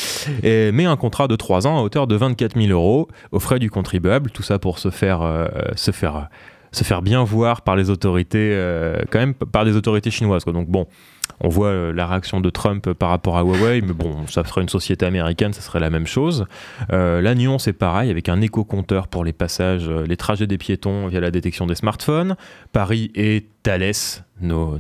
Mais 0.43 0.85
un 0.85 0.95
contrat 0.95 1.27
de 1.27 1.35
3 1.35 1.67
ans 1.67 1.79
à 1.79 1.81
hauteur 1.81 2.07
de 2.07 2.15
24 2.15 2.59
000 2.59 2.71
euros 2.71 3.07
aux 3.31 3.39
frais 3.39 3.59
du 3.59 3.69
contribuable, 3.69 4.29
tout 4.29 4.43
ça 4.43 4.59
pour 4.59 4.79
se 4.79 4.89
faire, 4.89 5.21
euh, 5.21 5.47
se 5.75 5.91
faire, 5.91 6.29
se 6.71 6.83
faire 6.83 7.01
bien 7.01 7.23
voir 7.23 7.61
par 7.61 7.75
les 7.75 7.89
autorités, 7.89 8.51
euh, 8.53 9.01
quand 9.09 9.19
même 9.19 9.33
par 9.33 9.65
des 9.65 9.75
autorités 9.75 10.11
chinoises. 10.11 10.45
Donc 10.45 10.67
bon, 10.67 10.85
on 11.43 11.49
voit 11.49 11.67
euh, 11.67 11.91
la 11.91 12.07
réaction 12.07 12.39
de 12.39 12.49
Trump 12.49 12.93
par 12.93 13.09
rapport 13.09 13.37
à 13.37 13.41
Huawei, 13.41 13.81
mais 13.81 13.93
bon, 13.93 14.27
ça 14.27 14.43
serait 14.43 14.61
une 14.61 14.69
société 14.69 15.05
américaine, 15.05 15.53
ça 15.53 15.61
serait 15.61 15.79
la 15.79 15.89
même 15.89 16.07
chose. 16.07 16.45
Euh, 16.91 17.21
Lannion, 17.21 17.59
c'est 17.59 17.73
pareil, 17.73 18.09
avec 18.09 18.29
un 18.29 18.41
éco-compteur 18.41 19.07
pour 19.07 19.23
les 19.23 19.33
passages, 19.33 19.87
euh, 19.87 20.05
les 20.05 20.17
trajets 20.17 20.47
des 20.47 20.57
piétons 20.57 21.07
via 21.07 21.19
la 21.19 21.31
détection 21.31 21.65
des 21.65 21.75
smartphones. 21.75 22.35
Paris 22.71 23.11
et 23.15 23.47
Thales, 23.63 23.93
nos, 24.39 24.77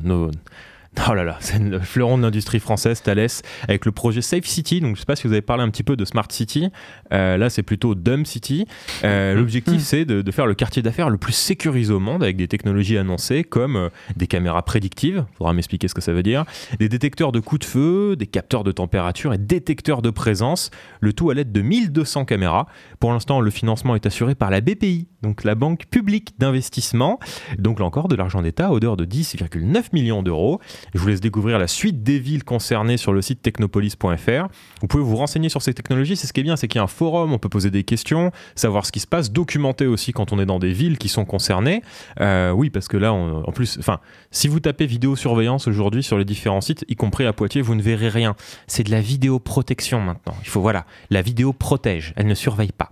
Oh 1.09 1.13
là 1.13 1.23
là, 1.23 1.37
c'est 1.39 1.57
le 1.57 1.79
fleuron 1.79 2.17
de 2.17 2.23
l'industrie 2.23 2.59
française, 2.59 3.01
Thales, 3.01 3.27
avec 3.63 3.85
le 3.85 3.93
projet 3.93 4.21
Safe 4.21 4.43
City. 4.43 4.81
Donc, 4.81 4.89
je 4.89 4.91
ne 4.91 4.99
sais 4.99 5.05
pas 5.05 5.15
si 5.15 5.25
vous 5.25 5.31
avez 5.31 5.41
parlé 5.41 5.63
un 5.63 5.69
petit 5.69 5.83
peu 5.83 5.95
de 5.95 6.03
Smart 6.03 6.27
City. 6.29 6.69
Euh, 7.13 7.37
là, 7.37 7.49
c'est 7.49 7.63
plutôt 7.63 7.95
Dumb 7.95 8.25
City. 8.25 8.67
Euh, 9.05 9.33
L'objectif, 9.33 9.81
c'est 9.81 10.03
de, 10.03 10.21
de 10.21 10.31
faire 10.31 10.45
le 10.45 10.53
quartier 10.53 10.81
d'affaires 10.81 11.09
le 11.09 11.17
plus 11.17 11.31
sécurisé 11.31 11.93
au 11.93 11.99
monde 11.99 12.23
avec 12.23 12.35
des 12.35 12.49
technologies 12.49 12.97
annoncées 12.97 13.45
comme 13.45 13.77
euh, 13.77 13.89
des 14.17 14.27
caméras 14.27 14.63
prédictives. 14.63 15.25
Il 15.31 15.37
faudra 15.37 15.53
m'expliquer 15.53 15.87
ce 15.87 15.93
que 15.93 16.01
ça 16.01 16.11
veut 16.11 16.23
dire. 16.23 16.43
Des 16.77 16.89
détecteurs 16.89 17.31
de 17.31 17.39
coups 17.39 17.59
de 17.59 17.65
feu, 17.65 18.15
des 18.17 18.27
capteurs 18.27 18.65
de 18.65 18.73
température 18.73 19.33
et 19.33 19.37
détecteurs 19.37 20.01
de 20.01 20.09
présence. 20.09 20.71
Le 20.99 21.13
tout 21.13 21.29
à 21.29 21.33
l'aide 21.33 21.53
de 21.53 21.61
1200 21.61 22.25
caméras. 22.25 22.67
Pour 22.99 23.13
l'instant, 23.13 23.39
le 23.39 23.49
financement 23.49 23.95
est 23.95 24.05
assuré 24.05 24.35
par 24.35 24.49
la 24.51 24.59
BPI, 24.59 25.07
donc 25.21 25.45
la 25.45 25.55
Banque 25.55 25.85
publique 25.89 26.33
d'investissement. 26.37 27.17
Donc, 27.57 27.79
là 27.79 27.85
encore, 27.85 28.09
de 28.09 28.15
l'argent 28.15 28.41
d'État 28.41 28.67
à 28.67 28.71
hauteur 28.71 28.97
de 28.97 29.05
10,9 29.05 29.85
millions 29.93 30.21
d'euros. 30.21 30.59
Je 30.93 30.99
vous 30.99 31.07
laisse 31.07 31.21
découvrir 31.21 31.59
la 31.59 31.67
suite 31.67 32.03
des 32.03 32.19
villes 32.19 32.43
concernées 32.43 32.97
sur 32.97 33.13
le 33.13 33.21
site 33.21 33.41
technopolis.fr. 33.41 34.47
Vous 34.81 34.87
pouvez 34.87 35.03
vous 35.03 35.15
renseigner 35.15 35.49
sur 35.49 35.61
ces 35.61 35.73
technologies. 35.73 36.15
C'est 36.15 36.27
ce 36.27 36.33
qui 36.33 36.39
est 36.39 36.43
bien, 36.43 36.55
c'est 36.55 36.67
qu'il 36.67 36.79
y 36.79 36.81
a 36.81 36.83
un 36.83 36.87
forum, 36.87 37.33
on 37.33 37.37
peut 37.39 37.49
poser 37.49 37.71
des 37.71 37.83
questions, 37.83 38.31
savoir 38.55 38.85
ce 38.85 38.91
qui 38.91 38.99
se 38.99 39.07
passe, 39.07 39.31
documenter 39.31 39.87
aussi 39.87 40.11
quand 40.13 40.33
on 40.33 40.39
est 40.39 40.45
dans 40.45 40.59
des 40.59 40.73
villes 40.73 40.97
qui 40.97 41.09
sont 41.09 41.25
concernées. 41.25 41.81
Euh, 42.19 42.51
oui, 42.51 42.69
parce 42.69 42.87
que 42.87 42.97
là, 42.97 43.13
on- 43.13 43.43
en 43.47 43.51
plus, 43.51 43.77
enfin, 43.79 43.99
si 44.31 44.47
vous 44.47 44.59
tapez 44.59 44.85
vidéosurveillance 44.85 45.67
aujourd'hui 45.67 46.03
sur 46.03 46.17
les 46.17 46.25
différents 46.25 46.61
sites, 46.61 46.85
y 46.87 46.95
compris 46.95 47.25
à 47.25 47.33
Poitiers, 47.33 47.61
vous 47.61 47.75
ne 47.75 47.81
verrez 47.81 48.09
rien. 48.09 48.35
C'est 48.67 48.83
de 48.83 48.91
la 48.91 49.01
vidéoprotection 49.01 50.01
maintenant. 50.01 50.35
Il 50.43 50.49
faut, 50.49 50.61
voilà, 50.61 50.85
la 51.09 51.21
vidéo 51.21 51.53
protège, 51.53 52.13
elle 52.15 52.27
ne 52.27 52.35
surveille 52.35 52.71
pas. 52.71 52.91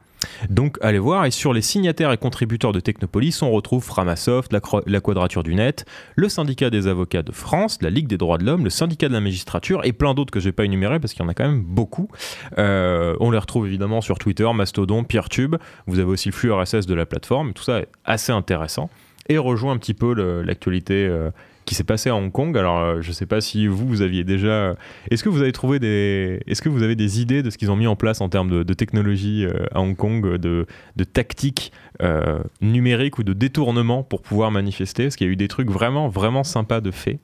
Donc 0.49 0.77
allez 0.82 0.99
voir, 0.99 1.25
et 1.25 1.32
sur 1.32 1.53
les 1.53 1.62
signataires 1.62 2.12
et 2.12 2.17
contributeurs 2.17 2.71
de 2.71 2.79
Technopolis, 2.79 3.41
on 3.41 3.51
retrouve 3.51 3.84
Framasoft, 3.84 4.53
la, 4.53 4.99
Quadrature 4.99 5.43
du 5.43 5.55
Net, 5.55 5.86
le 6.15 6.29
syndicat 6.29 6.69
des 6.69 6.88
avocats 6.88 7.23
de 7.23 7.32
France, 7.32 7.79
la 7.82 7.89
Ligue 7.89 8.08
des 8.08 8.17
droits 8.17 8.38
de 8.38 8.45
l'homme, 8.45 8.63
le 8.63 8.69
syndicat 8.69 9.08
de 9.08 9.13
la 9.13 9.21
magistrature 9.21 9.82
et 9.84 9.93
plein 9.93 10.13
d'autres 10.13 10.32
que 10.32 10.39
je 10.39 10.45
vais 10.45 10.53
pas 10.53 10.65
énumérer 10.65 10.99
parce 10.99 11.13
qu'il 11.13 11.23
y 11.23 11.25
en 11.25 11.29
a 11.29 11.34
quand 11.34 11.47
même 11.47 11.62
beaucoup. 11.62 12.10
Euh, 12.58 13.15
on 13.19 13.32
les 13.32 13.38
retrouve 13.38 13.67
évidemment 13.67 14.01
sur 14.01 14.17
Twitter, 14.17 14.47
Mastodon, 14.53 15.03
Peertube. 15.03 15.55
Vous 15.88 15.99
avez 15.99 16.10
aussi 16.10 16.29
le 16.29 16.34
flux 16.34 16.51
RSS 16.51 16.86
de 16.86 16.93
la 16.93 17.05
plateforme. 17.05 17.53
Tout 17.53 17.63
ça 17.63 17.79
est 17.79 17.89
assez 18.05 18.32
intéressant 18.32 18.89
et 19.29 19.38
rejoint 19.38 19.73
un 19.73 19.77
petit 19.77 19.93
peu 19.93 20.13
l'actualité 20.43 21.08
euh, 21.08 21.29
qui 21.69 21.75
s'est 21.75 21.84
passée 21.84 22.10
à 22.10 22.15
Hong 22.15 22.32
Kong. 22.32 22.58
Alors, 22.58 22.79
euh, 22.79 23.01
je 23.01 23.12
sais 23.12 23.27
pas 23.27 23.41
si 23.41 23.67
vous, 23.67 23.88
vous 23.88 24.01
aviez 24.01 24.23
déjà. 24.23 24.75
Est-ce 25.12 25.23
que 25.23 25.29
vous 25.29 25.43
avez 25.43 25.51
trouvé 25.51 25.77
des. 25.77 26.41
Est-ce 26.47 26.63
que 26.63 26.69
vous 26.69 26.82
avez 26.82 26.95
des 26.95 27.21
idées 27.21 27.43
de 27.43 27.51
ce 27.51 27.60
qu'ils 27.60 27.69
ont 27.69 27.75
mis 27.75 27.86
en 27.86 27.95
place 27.95 28.21
en 28.21 28.29
termes 28.29 28.63
de, 28.63 28.73
technologie 28.73 29.45
euh, 29.45 29.67
à 29.71 29.79
Hong 29.79 29.95
Kong, 29.95 30.38
de, 30.38 30.65
de 30.95 31.03
tactiques 31.03 31.71
euh, 32.01 32.39
numériques 32.60 33.19
ou 33.19 33.23
de 33.23 33.34
détournement 33.34 34.01
pour 34.01 34.23
pouvoir 34.23 34.49
manifester? 34.49 35.03
Parce 35.03 35.15
qu'il 35.15 35.27
y 35.27 35.29
a 35.29 35.34
eu 35.34 35.36
des 35.36 35.47
trucs 35.47 35.69
vraiment, 35.69 36.10
vraiment 36.10 36.43
sympas 36.43 36.82
de 36.82 36.89
fait. 36.89 37.19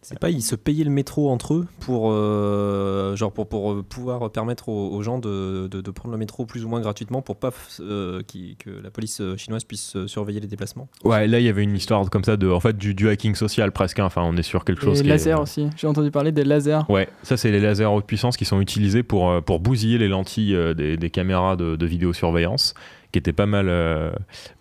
C'est 0.00 0.18
pas 0.18 0.30
ils 0.30 0.42
se 0.42 0.54
payaient 0.54 0.84
le 0.84 0.90
métro 0.90 1.28
entre 1.28 1.54
eux 1.54 1.66
pour 1.80 2.10
euh, 2.12 3.16
genre 3.16 3.32
pour, 3.32 3.48
pour 3.48 3.72
euh, 3.72 3.82
pouvoir 3.82 4.30
permettre 4.30 4.68
aux, 4.68 4.90
aux 4.94 5.02
gens 5.02 5.18
de, 5.18 5.66
de, 5.70 5.80
de 5.80 5.90
prendre 5.90 6.12
le 6.12 6.18
métro 6.18 6.46
plus 6.46 6.64
ou 6.64 6.68
moins 6.68 6.80
gratuitement 6.80 7.20
pour 7.20 7.36
pas 7.36 7.50
euh, 7.80 8.22
qui- 8.26 8.56
que 8.56 8.70
la 8.70 8.90
police 8.90 9.20
chinoise 9.36 9.64
puisse 9.64 9.96
surveiller 10.06 10.40
les 10.40 10.46
déplacements. 10.46 10.88
Ouais, 11.04 11.26
là, 11.26 11.40
il 11.40 11.44
y 11.44 11.48
avait 11.48 11.64
une 11.64 11.74
histoire 11.76 12.08
comme 12.10 12.24
ça 12.24 12.36
de. 12.36 12.48
En 12.48 12.60
fait, 12.60 12.76
du, 12.78 12.94
du 12.94 13.08
hacking 13.08 13.34
social 13.34 13.72
presque. 13.72 13.98
hein. 13.98 14.04
Enfin, 14.06 14.22
on 14.24 14.36
est 14.36 14.42
sur 14.42 14.64
quelque 14.64 14.82
chose 14.82 15.00
Et 15.00 15.02
qui 15.02 15.08
lasers 15.08 15.30
est. 15.30 15.34
aussi, 15.34 15.68
j'ai 15.76 15.86
entendu 15.86 16.10
parler 16.10 16.32
des 16.32 16.44
lasers. 16.44 16.80
Ouais, 16.88 17.08
ça 17.22 17.36
c'est 17.36 17.50
les 17.50 17.60
lasers 17.60 17.84
haute 17.86 18.06
puissance 18.06 18.36
qui 18.36 18.44
sont 18.44 18.60
utilisés 18.60 19.02
pour, 19.02 19.42
pour 19.42 19.60
bousiller 19.60 19.98
les 19.98 20.08
lentilles 20.08 20.56
des, 20.76 20.96
des 20.96 21.10
caméras 21.10 21.56
de, 21.56 21.76
de 21.76 21.86
vidéosurveillance, 21.86 22.74
qui 23.12 23.18
étaient 23.18 23.32
pas 23.32 23.46
mal, 23.46 23.66
euh, 23.68 24.12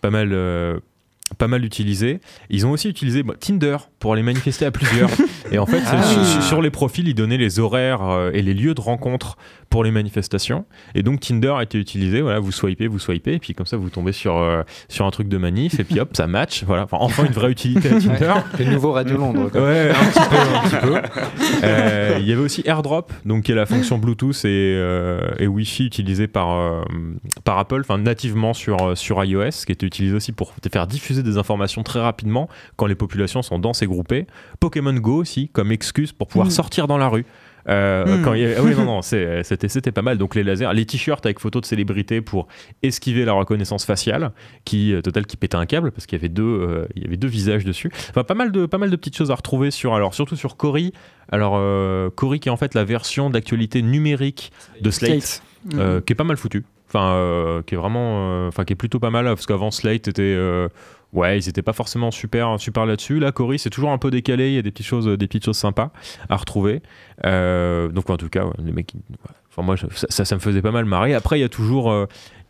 pas 0.02 0.10
mal, 0.10 0.30
euh, 0.34 0.80
pas 1.37 1.47
mal 1.47 1.65
utilisés. 1.65 2.19
Ils 2.49 2.65
ont 2.65 2.71
aussi 2.71 2.87
utilisé 2.89 3.21
bah, 3.23 3.33
Tinder 3.39 3.77
pour 3.99 4.13
aller 4.13 4.23
manifester 4.23 4.65
à 4.65 4.71
plusieurs. 4.71 5.09
et 5.51 5.57
en 5.59 5.65
fait, 5.65 5.81
Ah. 5.85 6.41
sur, 6.41 6.61
les 6.61 6.69
profils, 6.71 7.07
ils 7.07 7.13
donnaient 7.13 7.37
les 7.37 7.59
horaires 7.59 8.01
euh, 8.03 8.31
et 8.33 8.41
les 8.41 8.53
lieux 8.53 8.73
de 8.73 8.81
rencontre 8.81 9.37
pour 9.69 9.83
les 9.83 9.91
manifestations. 9.91 10.65
Et 10.95 11.03
donc 11.03 11.19
Tinder 11.19 11.53
a 11.57 11.63
été 11.63 11.77
utilisé. 11.77 12.21
Voilà, 12.21 12.39
vous 12.39 12.53
swipez, 12.53 12.87
vous 12.87 12.99
swipez, 12.99 13.33
et 13.33 13.39
puis 13.39 13.53
comme 13.53 13.65
ça, 13.65 13.75
vous 13.75 13.89
tombez 13.89 14.13
sur, 14.13 14.37
euh, 14.37 14.63
sur 14.87 15.05
un 15.05 15.11
truc 15.11 15.27
de 15.27 15.37
manif, 15.37 15.79
et 15.79 15.83
puis 15.83 15.99
hop, 15.99 16.15
ça 16.15 16.27
match. 16.27 16.63
Voilà, 16.65 16.83
enfin, 16.83 16.97
enfin 17.01 17.25
une 17.25 17.33
vraie 17.33 17.51
utilité 17.51 17.89
à 17.89 17.99
Tinder. 17.99 18.33
Le 18.59 18.65
nouveau 18.65 18.93
Radio 18.93 19.17
Londres. 19.17 19.49
quoi. 19.51 19.61
Ouais, 19.61 19.89
un 19.91 20.05
petit 20.05 20.29
peu, 20.29 20.37
un 20.37 20.61
petit 20.69 20.87
peu. 20.87 21.19
Euh, 21.63 22.17
Il 22.21 22.27
y 22.27 22.31
avait 22.31 22.41
aussi 22.41 22.61
AirDrop, 22.65 23.11
donc 23.25 23.43
qui 23.43 23.51
est 23.51 23.55
la 23.55 23.65
fonction 23.65 23.97
Bluetooth 23.97 24.45
et, 24.45 24.81
et 25.39 25.47
Wi-Fi 25.47 25.85
utilisée 25.85 26.27
par, 26.27 26.85
par 27.43 27.57
Apple, 27.57 27.81
enfin 27.81 27.97
nativement 27.97 28.53
sur, 28.53 28.97
sur 28.97 29.21
iOS, 29.23 29.65
qui 29.65 29.71
était 29.73 29.85
utilisée 29.85 30.15
aussi 30.15 30.31
pour 30.31 30.53
faire 30.71 30.87
diffuser 30.87 31.16
des 31.23 31.38
informations 31.38 31.84
très 31.84 31.99
rapidement 32.01 32.49
quand 32.75 32.86
les 32.88 32.95
populations 32.95 33.41
sont 33.41 33.60
denses 33.60 33.82
et 33.82 33.88
groupées. 33.88 34.27
Pokémon 34.60 34.93
Go 34.93 35.15
aussi, 35.17 35.49
comme 35.49 35.71
excuse 35.71 36.12
pour 36.12 36.27
pouvoir 36.27 36.47
Mm. 36.47 36.51
sortir 36.51 36.88
dans 36.88 36.97
la 36.97 37.08
rue. 37.10 37.25
Euh, 37.69 38.06
Hmm. 38.06 38.23
quand 38.23 38.34
il 38.34 38.39
y 38.41 38.45
avait- 38.45 38.56
ah 38.58 38.63
oui, 38.63 38.73
non, 38.77 38.86
non, 38.86 39.01
c'était, 39.01 39.91
pas 39.91 40.01
mal. 40.01 40.17
Donc 40.17 40.36
les 40.36 40.43
lasers, 40.43 40.69
les 40.73 40.86
t-shirts 40.86 41.25
avec 41.25 41.41
photos 41.41 41.63
de 41.63 41.65
célébrités 41.67 42.21
pour 42.21 42.47
esquiver 42.82 43.25
la 43.25 43.34
reconnaissance 43.34 43.84
faciale, 43.84 44.32
qui 44.63 44.93
euh, 44.93 45.01
total 45.01 45.25
qui 45.25 45.36
pétait 45.36 45.58
un 45.58 45.65
câble 45.65 45.91
parce 45.91 46.06
qu'il 46.06 46.17
y 46.17 46.21
avait 46.21 46.30
deux, 46.30 46.43
euh, 46.43 46.88
il 46.95 47.03
y 47.03 47.06
avait 47.06 47.17
deux 47.17 47.27
visages 47.27 47.65
dessus. 47.65 47.91
Enfin, 48.10 48.23
pas 48.23 48.36
mal 48.36 48.53
de, 48.53 48.67
pas 48.67 48.77
mal 48.77 48.89
de 48.89 48.95
petites 48.95 49.17
choses 49.17 49.32
à 49.32 49.36
retrouver 49.36 49.69
sur, 49.71 49.93
alors 49.95 50.13
surtout 50.13 50.38
sur 50.38 50.56
Cory. 50.56 50.93
Alors 51.30 51.56
euh, 51.58 52.10
Cory 52.10 52.39
qui 52.39 52.47
est 52.47 52.51
en 52.53 52.58
fait 52.58 52.73
la 52.73 52.86
version 52.86 53.30
d'actualité 53.30 53.82
numérique 53.82 54.53
de 54.80 54.89
Slate, 54.89 55.21
Slate. 55.21 55.43
euh, 55.77 55.99
qui 55.99 56.13
est 56.13 56.15
pas 56.15 56.23
mal 56.23 56.38
foutu. 56.38 56.63
Enfin, 56.88 57.15
euh, 57.15 57.62
qui 57.63 57.73
est 57.75 57.77
vraiment, 57.77 58.47
enfin, 58.47 58.63
qui 58.63 58.71
est 58.71 58.77
plutôt 58.77 58.99
pas 58.99 59.10
mal 59.10 59.25
parce 59.25 59.45
qu'avant 59.45 59.71
Slate 59.71 60.08
était, 60.08 60.38
ouais, 61.13 61.38
ils 61.38 61.50
étaient 61.50 61.62
pas 61.62 61.74
forcément 61.74 62.12
super, 62.12 62.60
super 62.60 62.86
là-dessus. 62.86 63.20
Là, 63.20 63.32
Cory, 63.32 63.60
c'est 63.60 63.70
toujours 63.70 63.91
un 63.91 63.98
peu 63.98 64.12
décalé. 64.12 64.50
Il 64.50 64.56
y 64.56 64.58
a 64.58 64.62
des 64.62 64.72
petites 64.72 64.86
choses, 64.86 65.08
des 65.08 65.28
petites 65.28 65.46
choses 65.46 65.58
sympas 65.58 65.91
à 66.30 66.36
retrouver. 66.36 66.82
Euh, 67.26 67.89
donc, 67.89 68.10
en 68.10 68.17
tout 68.17 68.30
cas, 68.30 68.46
les 68.63 68.72
mecs, 68.72 68.93
enfin, 69.50 69.63
moi, 69.63 69.76
ça, 70.10 70.26
ça 70.26 70.36
me 70.36 70.39
faisait 70.39 70.62
pas 70.62 70.72
mal 70.72 70.86
marrer. 70.86 71.13
Après, 71.13 71.38
il 71.38 71.41
y 71.41 71.46
a 71.46 71.50
toujours. 71.50 71.91
euh, 71.91 72.06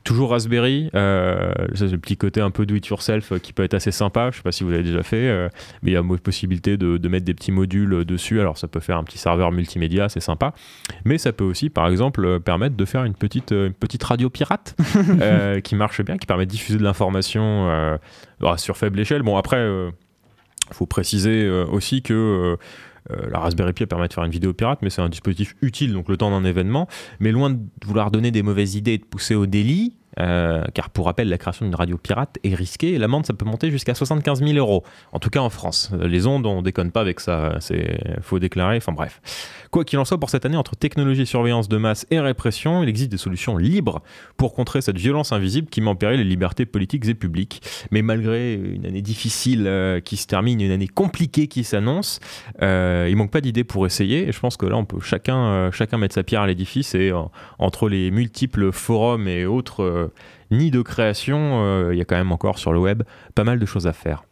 Toujours 0.07 0.29
Raspberry, 0.29 0.89
euh, 0.95 1.51
c'est 1.75 1.91
le 1.91 1.97
petit 1.97 2.15
côté 2.15 2.39
un 2.39 2.49
peu 2.49 2.65
do 2.65 2.75
it 2.75 2.87
yourself 2.87 3.33
euh, 3.33 3.39
qui 3.39 3.51
peut 3.51 3.63
être 3.63 3.73
assez 3.73 3.91
sympa. 3.91 4.29
Je 4.31 4.37
sais 4.37 4.41
pas 4.41 4.53
si 4.53 4.63
vous 4.63 4.69
l'avez 4.69 4.83
déjà 4.83 5.03
fait, 5.03 5.27
euh, 5.27 5.49
mais 5.83 5.91
il 5.91 5.93
y 5.95 5.97
a 5.97 6.03
possibilité 6.23 6.77
de, 6.77 6.95
de 6.95 7.09
mettre 7.09 7.25
des 7.25 7.33
petits 7.33 7.51
modules 7.51 8.05
dessus. 8.05 8.39
Alors 8.39 8.57
ça 8.57 8.69
peut 8.69 8.79
faire 8.79 8.95
un 8.95 9.03
petit 9.03 9.17
serveur 9.17 9.51
multimédia, 9.51 10.07
c'est 10.07 10.21
sympa. 10.21 10.53
Mais 11.03 11.17
ça 11.17 11.33
peut 11.33 11.43
aussi, 11.43 11.69
par 11.69 11.89
exemple, 11.89 12.39
permettre 12.39 12.77
de 12.77 12.85
faire 12.85 13.03
une 13.03 13.15
petite, 13.15 13.51
une 13.51 13.73
petite 13.73 14.01
radio 14.01 14.29
pirate 14.29 14.77
euh, 15.21 15.59
qui 15.59 15.75
marche 15.75 16.01
bien, 16.01 16.17
qui 16.17 16.25
permet 16.25 16.45
de 16.45 16.51
diffuser 16.51 16.77
de 16.77 16.83
l'information 16.83 17.67
bah, 18.39 18.55
sur 18.55 18.77
faible 18.77 19.01
échelle. 19.01 19.23
Bon, 19.23 19.35
après, 19.35 19.59
il 19.59 20.73
faut 20.73 20.85
préciser 20.85 21.49
aussi 21.49 22.01
que 22.01 22.57
la 23.09 23.39
Raspberry 23.39 23.73
Pi 23.73 23.85
permet 23.85 24.07
de 24.07 24.13
faire 24.13 24.23
une 24.23 24.31
vidéo 24.31 24.53
pirate, 24.53 24.79
mais 24.81 24.89
c'est 24.89 25.01
un 25.01 25.09
dispositif 25.09 25.55
utile, 25.61 25.93
donc 25.93 26.09
le 26.09 26.17
temps 26.17 26.31
d'un 26.31 26.45
événement. 26.47 26.87
Mais 27.19 27.31
loin 27.31 27.49
de 27.49 27.59
vouloir 27.85 28.11
donner 28.11 28.31
des 28.31 28.43
mauvaises 28.43 28.75
idées 28.75 28.93
et 28.93 28.97
de 28.97 29.05
pousser 29.05 29.35
au 29.35 29.45
délit, 29.45 29.95
euh, 30.19 30.63
car 30.73 30.89
pour 30.89 31.05
rappel, 31.05 31.29
la 31.29 31.37
création 31.37 31.65
d'une 31.65 31.75
radio 31.75 31.97
pirate 31.97 32.37
est 32.43 32.55
risquée 32.55 32.93
et 32.93 32.97
l'amende, 32.97 33.25
ça 33.25 33.33
peut 33.33 33.45
monter 33.45 33.71
jusqu'à 33.71 33.93
75 33.93 34.43
000 34.43 34.57
euros. 34.57 34.83
En 35.11 35.19
tout 35.19 35.29
cas 35.29 35.39
en 35.39 35.49
France. 35.49 35.91
Les 35.99 36.27
ondes, 36.27 36.45
on 36.45 36.61
déconne 36.61 36.91
pas 36.91 37.01
avec 37.01 37.19
ça. 37.19 37.57
C'est 37.59 37.99
faut 38.21 38.39
déclarer. 38.39 38.77
Enfin 38.77 38.91
bref. 38.91 39.21
Quoi 39.71 39.83
qu'il 39.83 39.99
en 39.99 40.05
soit, 40.05 40.19
pour 40.19 40.29
cette 40.29 40.45
année, 40.45 40.57
entre 40.57 40.75
technologie, 40.75 41.25
surveillance 41.25 41.67
de 41.67 41.77
masse 41.77 42.05
et 42.09 42.19
répression, 42.19 42.83
il 42.83 42.89
existe 42.89 43.11
des 43.11 43.17
solutions 43.17 43.57
libres 43.57 44.01
pour 44.37 44.53
contrer 44.53 44.81
cette 44.81 44.97
violence 44.97 45.31
invisible 45.31 45.67
qui 45.69 45.81
met 45.81 45.89
en 45.89 45.95
péril 45.95 46.19
les 46.19 46.23
libertés 46.23 46.65
politiques 46.65 47.07
et 47.07 47.13
publiques. 47.13 47.61
Mais 47.91 48.01
malgré 48.01 48.53
une 48.53 48.85
année 48.85 49.01
difficile 49.01 49.65
euh, 49.67 49.99
qui 49.99 50.17
se 50.17 50.27
termine, 50.27 50.61
une 50.61 50.71
année 50.71 50.87
compliquée 50.87 51.47
qui 51.47 51.63
s'annonce, 51.63 52.19
euh, 52.61 53.07
il 53.09 53.15
manque 53.15 53.31
pas 53.31 53.41
d'idées 53.41 53.63
pour 53.63 53.85
essayer. 53.85 54.27
Et 54.27 54.31
je 54.31 54.39
pense 54.39 54.57
que 54.57 54.65
là, 54.65 54.77
on 54.77 54.85
peut 54.85 54.99
chacun, 55.01 55.37
euh, 55.37 55.71
chacun 55.71 55.97
mettre 55.97 56.15
sa 56.15 56.23
pierre 56.23 56.41
à 56.41 56.47
l'édifice 56.47 56.95
et 56.95 57.11
euh, 57.11 57.21
entre 57.59 57.89
les 57.89 58.11
multiples 58.11 58.71
forums 58.71 59.27
et 59.27 59.45
autres 59.45 60.06
euh, 60.07 60.55
nids 60.55 60.71
de 60.71 60.81
création, 60.81 61.63
euh, 61.63 61.93
il 61.93 61.97
y 61.97 62.01
a 62.01 62.05
quand 62.05 62.17
même 62.17 62.31
encore 62.31 62.59
sur 62.59 62.73
le 62.73 62.79
web 62.79 63.03
pas 63.35 63.43
mal 63.43 63.59
de 63.59 63.65
choses 63.65 63.87
à 63.87 63.93
faire. 63.93 64.23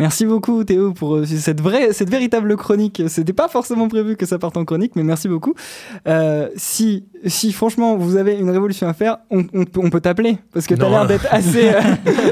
Merci 0.00 0.26
beaucoup 0.26 0.64
Théo 0.64 0.92
pour 0.92 1.14
euh, 1.16 1.24
cette 1.24 1.60
vraie, 1.60 1.92
cette 1.92 2.10
véritable 2.10 2.56
chronique. 2.56 3.02
C'était 3.06 3.32
pas 3.32 3.46
forcément 3.48 3.86
prévu 3.88 4.16
que 4.16 4.26
ça 4.26 4.38
parte 4.38 4.56
en 4.56 4.64
chronique, 4.64 4.96
mais 4.96 5.04
merci 5.04 5.28
beaucoup. 5.28 5.54
Euh, 6.08 6.48
si, 6.56 7.04
si 7.26 7.52
franchement 7.52 7.96
vous 7.96 8.16
avez 8.16 8.34
une 8.34 8.50
révolution 8.50 8.88
à 8.88 8.92
faire, 8.92 9.18
on, 9.30 9.44
on 9.54 9.64
peut, 9.64 9.80
on 9.82 9.90
peut 9.90 10.00
t'appeler 10.00 10.38
parce 10.52 10.66
que 10.66 10.74
t'as 10.74 10.88
l'air 10.88 11.06
d'être 11.06 11.26
assez. 11.30 11.68
euh, 11.68 11.80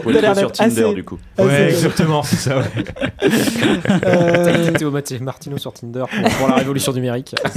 le 0.07 0.20
l'air 0.20 0.37
sur 0.37 0.51
Tinder 0.51 0.83
assez- 0.83 0.94
du 0.94 1.05
coup. 1.05 1.18
assez- 1.38 1.46
Ouais, 1.48 1.68
exactement, 1.70 2.22
c'est 2.25 2.37
ça. 2.37 2.59
ouais. 2.59 2.64
Euh, 4.05 4.72
Théo 4.72 4.90
Martino 5.20 5.59
sur 5.59 5.72
Tinder 5.72 6.05
pour, 6.11 6.31
pour 6.38 6.48
la 6.48 6.57
révolution 6.57 6.92
numérique. 6.92 7.35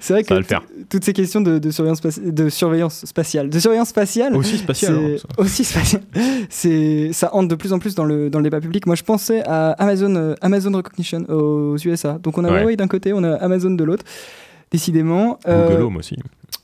c'est 0.00 0.12
vrai 0.12 0.22
Ça 0.24 0.34
va 0.34 0.40
que 0.40 0.42
le 0.42 0.42
faire. 0.44 0.60
t- 0.62 0.84
toutes 0.88 1.04
ces 1.04 1.12
questions 1.12 1.40
de, 1.40 1.58
de 1.58 1.70
surveillance, 1.70 2.00
de 2.02 2.48
surveillance 2.48 3.04
spatiale, 3.04 3.48
de 3.50 3.58
surveillance 3.58 3.88
spatiale, 3.88 4.36
Aussi 4.36 4.58
spatial. 4.58 4.94
c'est 4.94 5.14
hein, 5.26 5.34
aussi 5.38 5.64
spatial. 5.64 6.02
C'est 6.48 7.10
ça 7.12 7.34
entre 7.34 7.48
de 7.48 7.54
plus 7.54 7.72
en 7.72 7.78
plus 7.78 7.94
dans 7.94 8.04
le 8.04 8.30
dans 8.30 8.38
le 8.38 8.44
débat 8.44 8.60
public. 8.60 8.86
Moi, 8.86 8.94
je 8.96 9.02
pensais 9.02 9.42
à 9.48 9.70
Amazon 9.72 10.14
euh, 10.16 10.34
Amazon 10.42 10.72
Recognition 10.76 11.24
aux 11.28 11.76
USA. 11.76 12.18
Donc 12.22 12.38
on 12.38 12.44
a 12.44 12.50
Ouais. 12.52 12.60
Huawei 12.60 12.76
d'un 12.76 12.88
côté, 12.88 13.12
on 13.12 13.24
a 13.24 13.32
Amazon 13.34 13.70
de 13.70 13.84
l'autre. 13.84 14.04
Décidément. 14.70 15.38
euh, 15.48 15.68
Google 15.70 15.82
Home 15.82 15.96
aussi. 15.96 16.16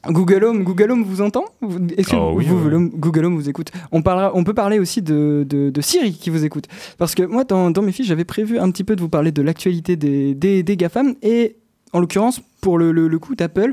Google 0.09 0.45
Home, 0.45 0.63
Google 0.65 0.91
Home 0.91 1.03
vous 1.05 1.23
entend 1.23 1.45
Vous- 1.63 1.79
Est-ce 1.97 2.11
que 2.11 2.17
Oh 2.17 2.33
oui, 2.37 2.45
ouais. 2.47 2.75
Home- 2.75 2.91
Google 2.95 3.25
Home 3.25 3.35
vous 3.37 3.49
écoute? 3.49 3.71
On, 3.93 4.03
parlera, 4.03 4.33
on 4.35 4.45
peut 4.45 4.53
parler 4.53 4.79
aussi 4.79 5.01
de, 5.01 5.47
de, 5.49 5.71
de 5.71 5.81
Siri 5.81 6.13
qui 6.13 6.29
vous 6.29 6.45
écoute. 6.45 6.67
Parce 6.99 7.15
que 7.15 7.23
moi, 7.23 7.45
dans, 7.45 7.71
dans 7.71 7.81
mes 7.81 7.93
fiches, 7.93 8.07
j'avais 8.09 8.25
prévu 8.27 8.59
un 8.59 8.71
petit 8.71 8.85
peu 8.85 8.95
de 8.97 9.01
vous 9.01 9.09
parler 9.09 9.33
de 9.33 9.41
l'actualité 9.41 9.97
des, 9.97 10.35
des, 10.35 10.63
des 10.63 10.77
GAFAM. 10.77 11.15
Et 11.23 11.57
en 11.95 12.01
l'occurrence, 12.01 12.43
pour 12.61 12.77
le, 12.77 12.93
le, 12.93 13.09
le 13.09 13.19
coup 13.19 13.35
d'Apple, 13.35 13.73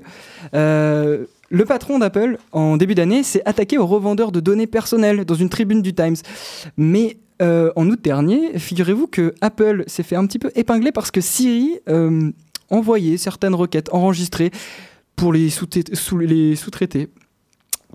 euh, 0.54 1.26
le 1.50 1.66
patron 1.66 2.00
d'Apple, 2.00 2.38
en 2.54 2.78
début 2.78 2.96
d'année, 2.96 3.24
s'est 3.24 3.42
attaqué 3.46 3.78
aux 3.78 3.86
revendeurs 3.86 4.32
de 4.32 4.40
données 4.40 4.68
personnelles 4.68 5.26
dans 5.26 5.36
une 5.36 5.50
tribune 5.50 5.82
du 5.82 5.94
Times. 5.94 6.16
Mais 6.78 7.18
euh, 7.42 7.72
en 7.76 7.90
août 7.90 8.00
dernier, 8.02 8.58
figurez-vous 8.60 9.08
que 9.08 9.34
Apple 9.42 9.84
s'est 9.88 10.04
fait 10.04 10.16
un 10.16 10.26
petit 10.26 10.40
peu 10.40 10.52
épingler 10.56 10.92
parce 10.92 11.12
que 11.12 11.22
Siri 11.22 11.80
euh, 11.90 12.32
envoyait 12.70 13.18
certaines 13.18 13.56
requêtes 13.56 13.90
enregistrées 13.92 14.52
pour 15.16 15.34
les 15.34 15.50
sous-traités 15.50 17.10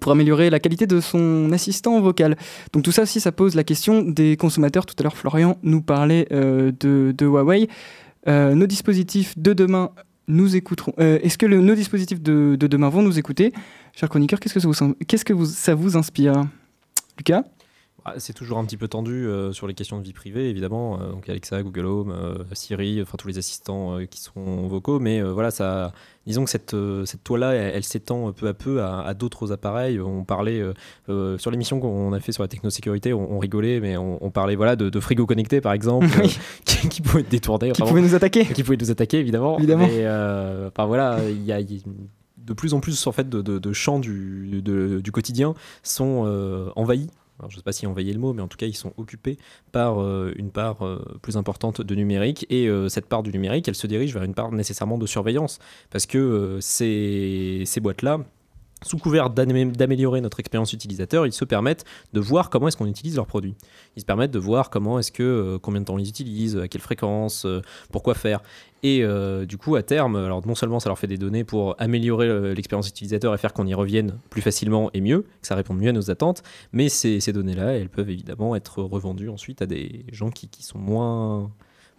pour 0.01 0.13
améliorer 0.13 0.51
la 0.51 0.61
qualité 0.61 0.87
de 0.87 1.01
son 1.01 1.51
assistant 1.53 1.99
vocal. 2.01 2.37
Donc 2.73 2.83
tout 2.83 2.93
ça 2.93 3.03
aussi, 3.03 3.19
ça 3.19 3.33
pose 3.33 3.55
la 3.55 3.65
question 3.65 4.03
des 4.03 4.37
consommateurs. 4.37 4.85
Tout 4.85 4.95
à 4.99 5.03
l'heure, 5.03 5.17
Florian 5.17 5.57
nous 5.63 5.81
parlait 5.81 6.29
euh, 6.33 6.71
de, 6.79 7.15
de 7.17 7.27
Huawei. 7.27 7.69
Nos 8.27 8.67
dispositifs 8.67 9.39
de 9.39 9.53
demain 9.53 9.93
nous 10.27 10.57
écouteront. 10.57 10.93
Est-ce 10.99 11.39
que 11.39 11.47
nos 11.47 11.75
dispositifs 11.77 12.21
de, 12.21 12.57
de 12.59 12.67
demain 12.67 12.89
vont 12.89 13.03
nous 13.03 13.21
écouter? 13.21 13.53
Cher 13.95 14.09
chroniqueur, 14.09 14.41
qu'est-ce 14.41 14.55
que 14.55 15.45
ça 15.47 15.75
vous, 15.75 15.97
inspire? 15.97 16.43
Lucas? 17.17 17.45
C'est 18.19 18.33
toujours 18.33 18.59
un 18.59 18.65
petit 18.65 18.77
peu 18.77 18.89
tendu 18.89 19.27
euh, 19.27 19.53
sur 19.53 19.67
les 19.67 19.75
questions 19.75 19.99
de 19.99 20.03
vie 20.05 20.13
privée, 20.13 20.49
évidemment. 20.51 21.01
Euh, 21.01 21.11
donc 21.13 21.29
Alexa, 21.29 21.63
Google 21.63 21.87
Home, 21.87 22.11
euh, 22.11 22.35
Siri, 22.53 23.01
enfin 23.03 23.17
tous 23.19 23.29
les 23.29 23.39
assistants 23.39 23.99
qui 24.11 24.21
sont 24.21 24.67
vocaux. 24.69 24.99
Mais 25.01 25.21
voilà, 25.23 25.51
ça, 25.51 25.93
disons 26.27 26.45
que 26.45 26.51
cette, 26.51 26.77
cette 27.05 27.25
toile-là, 27.25 27.53
elle, 27.55 27.75
elle 27.77 27.85
s'étend 27.85 28.33
peu 28.33 28.49
à 28.49 28.55
peu 28.55 28.83
à, 28.83 29.01
à 29.01 29.15
d'autres 29.15 29.53
appareils. 29.53 30.01
On 30.01 30.25
parlait 30.25 30.63
sur 31.39 31.51
l'émission 31.51 31.81
qu'on 31.81 32.13
a 32.13 32.21
fait 32.21 32.33
sur 32.33 32.43
la 32.43 32.49
technosécurité, 32.49 33.13
on, 33.13 33.33
on 33.35 33.39
rigolait, 33.39 33.81
mais 33.81 33.97
on, 33.97 34.23
on 34.25 34.31
parlait 34.31 34.57
voilà 34.57 34.77
de, 34.77 34.89
de 34.91 35.01
frigo 35.01 35.27
connecté 35.27 35.61
par 35.61 35.73
exemple, 35.73 36.07
Oui. 36.23 36.39
qui, 36.65 36.89
qui 36.89 37.01
pouvaient 37.03 37.21
être 37.23 37.29
détournés. 37.31 37.73
Qui 37.73 37.83
enfin, 37.83 37.91
pouvait 37.91 38.03
nous 38.03 38.15
attaquer 38.15 38.45
qui 38.47 38.63
pouvaient 38.63 38.77
nous 38.77 38.91
attaquer 38.91 39.19
évidemment. 39.19 39.59
Évidemment. 39.59 39.87
Mais 39.87 40.07
enfin 40.69 40.87
voilà, 40.87 41.19
il 41.29 41.45
y 41.45 41.53
a, 41.53 41.61
il 41.61 41.73
y 41.73 41.79
a 41.79 41.83
de 42.39 42.53
plus 42.53 42.75
en 42.75 42.81
plus 42.81 43.07
en 43.09 43.13
fait 43.13 43.29
de, 43.29 43.43
de- 43.43 43.59
de 43.59 43.73
champs 43.73 43.99
du, 43.99 44.63
de- 44.63 45.01
du 45.01 45.11
quotidien 45.13 45.55
sont 45.83 46.23
euh, 46.27 46.69
envahis. 46.77 47.09
Je 47.41 47.47
ne 47.47 47.51
sais 47.51 47.63
pas 47.63 47.73
si 47.73 47.87
envahir 47.87 48.15
le 48.15 48.21
mot, 48.21 48.33
mais 48.33 48.43
en 48.43 48.49
tout 48.49 48.57
cas, 48.57 48.67
ils 48.67 48.77
sont 48.77 48.93
occupés 48.97 49.39
par 49.73 50.01
euh, 50.01 50.33
une 50.37 50.51
part 50.51 50.85
euh, 50.85 51.19
plus 51.23 51.37
importante 51.37 51.81
de 51.81 51.95
numérique. 51.95 52.47
Et 52.51 52.67
euh, 52.69 52.89
cette 52.89 53.07
part 53.07 53.23
du 53.23 53.31
numérique, 53.31 53.69
elle 53.69 53.75
se 53.75 53.87
dirige 53.87 54.15
vers 54.15 54.23
une 54.23 54.35
part 54.35 54.53
nécessairement 54.53 54.99
de 54.99 55.07
surveillance. 55.07 55.59
Parce 55.91 56.07
que 56.07 56.59
ces 56.61 57.81
boîtes-là, 57.81 58.21
sous 58.83 58.99
couvert 58.99 59.31
d'amé- 59.31 59.65
d'améliorer 59.65 60.21
notre 60.21 60.39
expérience 60.39 60.73
utilisateur, 60.73 61.27
ils 61.27 61.33
se 61.33 61.45
permettent 61.45 61.85
de 62.13 62.21
voir 62.21 62.51
comment 62.51 62.69
est-ce 62.69 62.77
qu'on 62.77 62.87
utilise 62.87 63.17
leurs 63.17 63.27
produits. 63.27 63.55
Ils 63.97 64.01
se 64.01 64.05
permettent 64.05 64.33
de 64.33 64.39
voir 64.39 64.69
comment 64.69 64.99
est-ce 64.99 65.11
que, 65.11 65.23
euh, 65.23 65.59
combien 65.59 65.81
de 65.81 65.87
temps 65.87 65.95
on 65.95 65.99
les 65.99 66.09
utilise, 66.09 66.59
à 66.59 66.69
quelle 66.69 66.83
fréquence, 66.83 67.47
euh, 67.47 67.63
pourquoi 67.91 68.15
faire. 68.15 68.43
Et 68.83 69.03
euh, 69.03 69.47
du 69.47 69.57
coup, 69.57 69.77
à 69.77 69.83
terme, 69.83 70.29
non 70.29 70.55
seulement 70.55 70.79
ça 70.79 70.91
leur 70.91 70.99
fait 70.99 71.07
des 71.07 71.17
données 71.17 71.43
pour 71.43 71.75
améliorer 71.79 72.55
l'expérience 72.55 72.89
utilisateur 72.89 73.35
et 73.35 73.39
faire 73.39 73.55
qu'on 73.55 73.67
y 73.67 73.75
revienne 73.75 74.19
plus 74.29 74.43
facilement 74.43 74.91
et 74.93 75.01
mieux, 75.01 75.23
que 75.23 75.47
ça 75.47 75.55
réponde 75.55 75.79
mieux 75.79 75.89
à 75.89 75.93
nos 75.93 76.11
attentes, 76.11 76.43
mais 76.73 76.89
ces, 76.89 77.33
données-là, 77.33 77.73
elles 77.73 77.89
peuvent 77.89 78.11
évidemment 78.11 78.55
être 78.55 78.83
revendues 78.83 79.31
ensuite 79.31 79.63
à 79.63 79.67
des 79.67 80.05
gens 80.13 80.31
qui 80.31 80.49
sont 80.63 80.79
moins, 80.79 81.51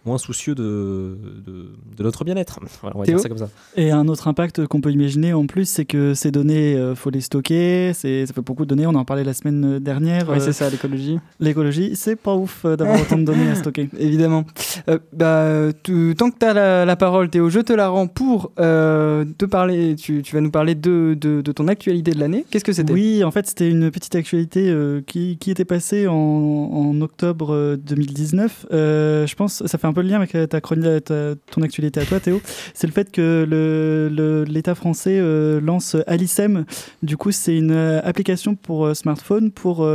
moins 0.06 0.16
soucieux 0.18 0.54
de, 0.54 1.18
de, 1.46 1.66
de 1.96 2.02
notre 2.02 2.24
bien-être. 2.24 2.60
Voilà, 2.80 2.96
on 2.96 3.00
va 3.00 3.04
Théo 3.04 3.16
dire 3.16 3.22
ça 3.22 3.28
comme 3.28 3.38
ça. 3.38 3.48
Et 3.76 3.90
un 3.90 4.08
autre 4.08 4.26
impact 4.28 4.66
qu'on 4.66 4.80
peut 4.80 4.90
imaginer 4.92 5.32
en 5.34 5.46
plus, 5.46 5.68
c'est 5.68 5.84
que 5.84 6.14
ces 6.14 6.30
données, 6.30 6.76
euh, 6.76 6.94
faut 6.94 7.10
les 7.10 7.20
stocker. 7.20 7.92
C'est, 7.94 8.24
ça 8.24 8.32
fait 8.32 8.40
beaucoup 8.40 8.64
de 8.64 8.68
données. 8.70 8.86
On 8.86 8.94
en 8.94 9.04
parlait 9.04 9.24
la 9.24 9.34
semaine 9.34 9.78
dernière. 9.80 10.28
Oui, 10.30 10.36
Euh, 10.38 10.40
c'est 10.40 10.52
ça, 10.52 10.70
l'écologie. 10.70 11.18
L'écologie, 11.40 11.94
c'est 11.94 12.16
pas 12.16 12.34
ouf 12.34 12.64
euh, 12.64 12.76
d'avoir 12.76 12.98
autant 13.02 13.18
de 13.18 13.24
données 13.24 13.50
à 13.50 13.54
stocker. 13.56 13.90
Évidemment. 13.98 14.44
Euh, 14.88 14.98
bah, 15.12 15.72
tu- 15.82 16.14
tant 16.16 16.30
que 16.30 16.38
tu 16.38 16.46
as 16.46 16.54
la, 16.54 16.84
la 16.86 16.96
parole, 16.96 17.28
Théo, 17.28 17.50
je 17.50 17.60
te 17.60 17.72
la 17.72 17.88
rends 17.88 18.06
pour 18.06 18.52
euh, 18.60 19.24
te 19.36 19.44
parler. 19.44 19.94
Tu, 19.96 20.22
tu 20.22 20.34
vas 20.34 20.40
nous 20.40 20.50
parler 20.52 20.74
de, 20.74 21.16
de, 21.20 21.42
de 21.42 21.52
ton 21.52 21.68
actualité 21.68 22.12
de 22.12 22.20
l'année. 22.20 22.46
Qu'est-ce 22.50 22.64
que 22.64 22.72
c'était? 22.72 22.92
Oui, 22.92 23.24
en 23.24 23.30
fait, 23.30 23.46
c'était 23.46 23.68
une 23.68 23.90
petite 23.90 24.14
actualité 24.14 24.70
euh, 24.70 25.02
qui, 25.06 25.36
qui 25.38 25.50
était 25.50 25.64
passée 25.66 26.06
en, 26.06 26.14
en 26.14 27.00
octobre 27.02 27.52
euh, 27.52 27.76
2019. 27.76 28.66
Euh, 28.72 29.26
je 29.26 29.34
pense, 29.34 29.66
ça 29.66 29.76
fait 29.78 29.87
un 29.88 29.92
peu 29.92 30.02
le 30.02 30.08
lien 30.08 30.16
avec 30.16 30.34
euh, 30.34 30.46
ta 30.46 30.60
chronique, 30.60 31.04
ta- 31.04 31.34
ton 31.50 31.62
actualité 31.62 32.00
à 32.00 32.04
toi, 32.04 32.20
Théo. 32.20 32.40
C'est 32.74 32.86
le 32.86 32.92
fait 32.92 33.10
que 33.10 34.44
l'État 34.48 34.74
français 34.74 35.18
euh, 35.18 35.60
lance 35.60 35.96
Alicem. 36.06 36.64
Du 37.02 37.16
coup, 37.16 37.30
c'est 37.32 37.56
une 37.56 37.72
euh, 37.72 38.00
application 38.04 38.54
pour 38.54 38.94
smartphone 38.94 39.50
pour 39.50 39.86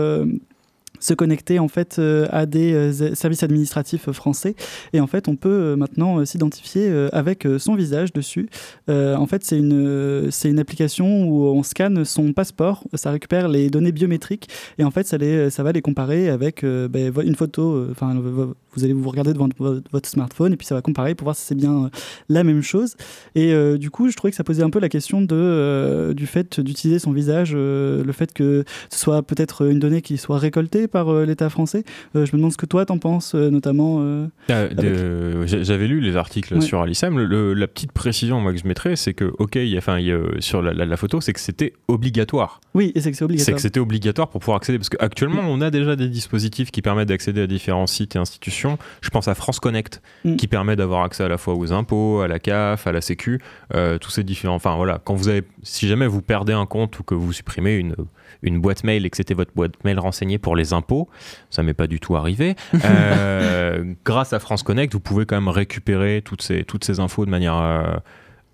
se 1.04 1.14
connecter 1.14 1.60
en 1.60 1.68
fait 1.68 1.98
euh, 2.00 2.28
à 2.32 2.46
des 2.46 2.74
euh, 2.74 3.14
services 3.14 3.44
administratifs 3.44 4.10
français 4.12 4.56
et 4.94 5.02
en 5.02 5.08
fait 5.08 5.28
on 5.28 5.36
peut 5.36 5.50
euh, 5.50 5.76
maintenant 5.76 6.24
s'identifier 6.26 6.90
avec 7.12 7.46
son 7.58 7.76
visage 7.76 8.14
dessus. 8.14 8.50
En 8.88 9.26
fait 9.26 9.44
c'est 9.44 9.58
une 9.58 10.30
c'est 10.32 10.50
une 10.50 10.60
application 10.60 11.26
où 11.28 11.46
on 11.46 11.64
scanne 11.64 12.06
son 12.06 12.32
passeport, 12.34 12.84
ça 12.94 13.12
récupère 13.12 13.48
les 13.48 13.70
données 13.70 13.92
biométriques 13.92 14.48
et 14.78 14.84
en 14.84 14.92
fait 14.92 15.06
ça 15.06 15.18
les 15.18 15.50
ça 15.50 15.64
va 15.64 15.72
les 15.72 15.82
comparer 15.82 16.30
avec 16.30 16.64
ben, 16.64 17.12
une 17.24 17.36
photo. 17.36 17.88
Enfin 17.92 18.16
vous 18.76 18.84
allez 18.84 18.94
vous 18.94 19.10
regarder 19.10 19.34
devant 19.34 19.50
vo- 19.58 19.82
votre 19.92 20.10
smartphone 20.10 20.54
et 20.54 20.58
puis 20.58 20.66
ça 20.68 20.76
va 20.76 20.82
comparer 20.82 21.16
pour 21.16 21.26
voir 21.26 21.36
si 21.36 21.44
c'est 21.46 21.56
bien 21.56 21.90
la 22.30 22.44
même 22.44 22.62
chose. 22.62 22.96
Et 23.36 23.54
du 23.78 23.90
coup 23.90 24.10
je 24.10 24.16
trouvais 24.16 24.32
que 24.32 24.38
ça 24.38 24.44
posait 24.44 24.64
un 24.64 24.70
peu 24.70 24.80
la 24.80 24.90
question 24.90 25.22
de 25.22 26.14
du 26.16 26.28
fait 26.28 26.60
d'utiliser 26.60 27.00
son 27.00 27.12
visage, 27.12 27.54
le 27.54 28.12
fait 28.14 28.32
que 28.34 28.64
ce 28.90 29.00
soit 29.00 29.22
peut-être 29.24 29.68
une 29.68 29.80
donnée 29.80 30.02
qui 30.02 30.18
soit 30.18 30.38
récoltée 30.38 30.88
par 30.94 31.10
euh, 31.12 31.26
l'État 31.26 31.50
français. 31.50 31.84
Euh, 32.16 32.26
je 32.26 32.32
me 32.32 32.38
demande 32.38 32.54
ce 32.54 32.58
que 32.58 32.66
toi 32.66 32.86
t'en 32.86 32.98
penses, 33.00 33.36
euh, 33.36 33.50
notamment. 33.50 34.00
avec- 34.48 34.80
j'a- 35.48 35.64
J'avais 35.64 35.88
lu 35.88 36.00
les 36.00 36.16
articles 36.16 36.54
Ouais. 36.56 36.62
sur 36.62 36.86
le- 36.86 37.54
la 37.54 37.68
petite 37.68 37.92
précision 37.92 38.40
moi, 38.40 38.54
que 38.54 38.60
je 38.60 38.68
mettrais, 38.68 38.96
c'est 38.96 39.14
que, 39.14 39.34
ok, 39.40 39.56
y 39.56 39.78
a- 39.78 40.00
y 40.00 40.12
euh, 40.12 40.40
sur 40.40 40.62
la, 40.62 40.74
la- 40.74 40.86
la 40.86 40.98
photo, 40.98 41.20
c'est 41.22 41.34
que 41.34 41.40
c'était 41.40 41.74
obligatoire. 41.88 42.62
Oui, 42.76 42.92
et 42.96 43.02
c'est 43.02 43.10
que 43.12 43.16
c'est 43.18 43.20
C'est 43.20 43.26
obligatoire. 43.26 43.56
que 43.56 43.62
c'était 43.62 43.80
obligatoire 43.80 44.30
pour 44.30 44.40
pouvoir 44.42 44.58
accéder. 44.58 44.78
Parce 44.78 44.90
qu'actuellement, 44.90 45.42
on 45.48 45.62
a 45.62 45.70
déjà 45.72 45.96
des 45.96 46.08
dispositifs 46.10 46.72
qui 46.72 46.82
permettent 46.82 47.08
d'accéder 47.10 47.42
à 47.42 47.48
différents 47.48 47.88
sites 47.88 48.16
et 48.16 48.20
institutions. 48.20 48.78
Je 49.02 49.10
pense 49.10 49.28
à 49.28 49.34
France 49.36 49.60
Connect, 49.60 50.02
Mm. 50.26 50.36
qui 50.36 50.48
permet 50.48 50.76
d'avoir 50.76 51.04
accès 51.04 51.24
à 51.24 51.28
la 51.28 51.38
fois 51.38 51.56
aux 51.56 51.72
impôts, 51.74 52.22
à 52.22 52.28
la 52.28 52.40
CAF, 52.40 52.86
à 52.88 52.92
la 52.92 53.02
Sécu, 53.02 53.40
tous 54.02 54.10
ces 54.12 54.24
différents. 54.24 54.56
Enfin 54.56 54.76
voilà, 54.76 55.00
quand 55.04 55.16
vous 55.16 55.28
avez, 55.30 55.44
si 55.64 55.88
jamais 55.88 56.08
vous 56.08 56.22
perdez 56.22 56.54
un 56.54 56.66
compte 56.66 57.00
ou 57.00 57.04
que 57.04 57.16
vous 57.16 57.34
supprimez 57.34 57.76
une, 57.78 57.96
une 58.44 58.60
boîte 58.60 58.84
mail 58.84 59.06
et 59.06 59.10
que 59.10 59.18
c'était 59.18 59.34
votre 59.34 59.54
boîte 59.54 59.84
mail 59.84 60.00
renseignée 60.00 60.38
pour 60.38 60.56
les 60.56 60.74
impôts, 60.74 61.10
ça 61.50 61.64
m'est 61.64 61.74
pas 61.74 61.88
du 61.88 62.00
tout 62.00 62.16
arrivé. 62.16 62.56
euh, 62.86 63.94
grâce 64.06 64.34
à 64.34 64.40
France 64.40 64.64
Connect, 64.64 64.94
vous 64.94 65.00
pouvez 65.00 65.26
quand 65.26 65.36
même 65.36 65.48
récupérer 65.48 66.22
toutes 66.24 66.42
ces, 66.42 66.64
toutes 66.64 66.84
ces 66.84 67.00
infos 67.00 67.26
de 67.26 67.32
manière 67.32 67.58
euh, 67.58 67.96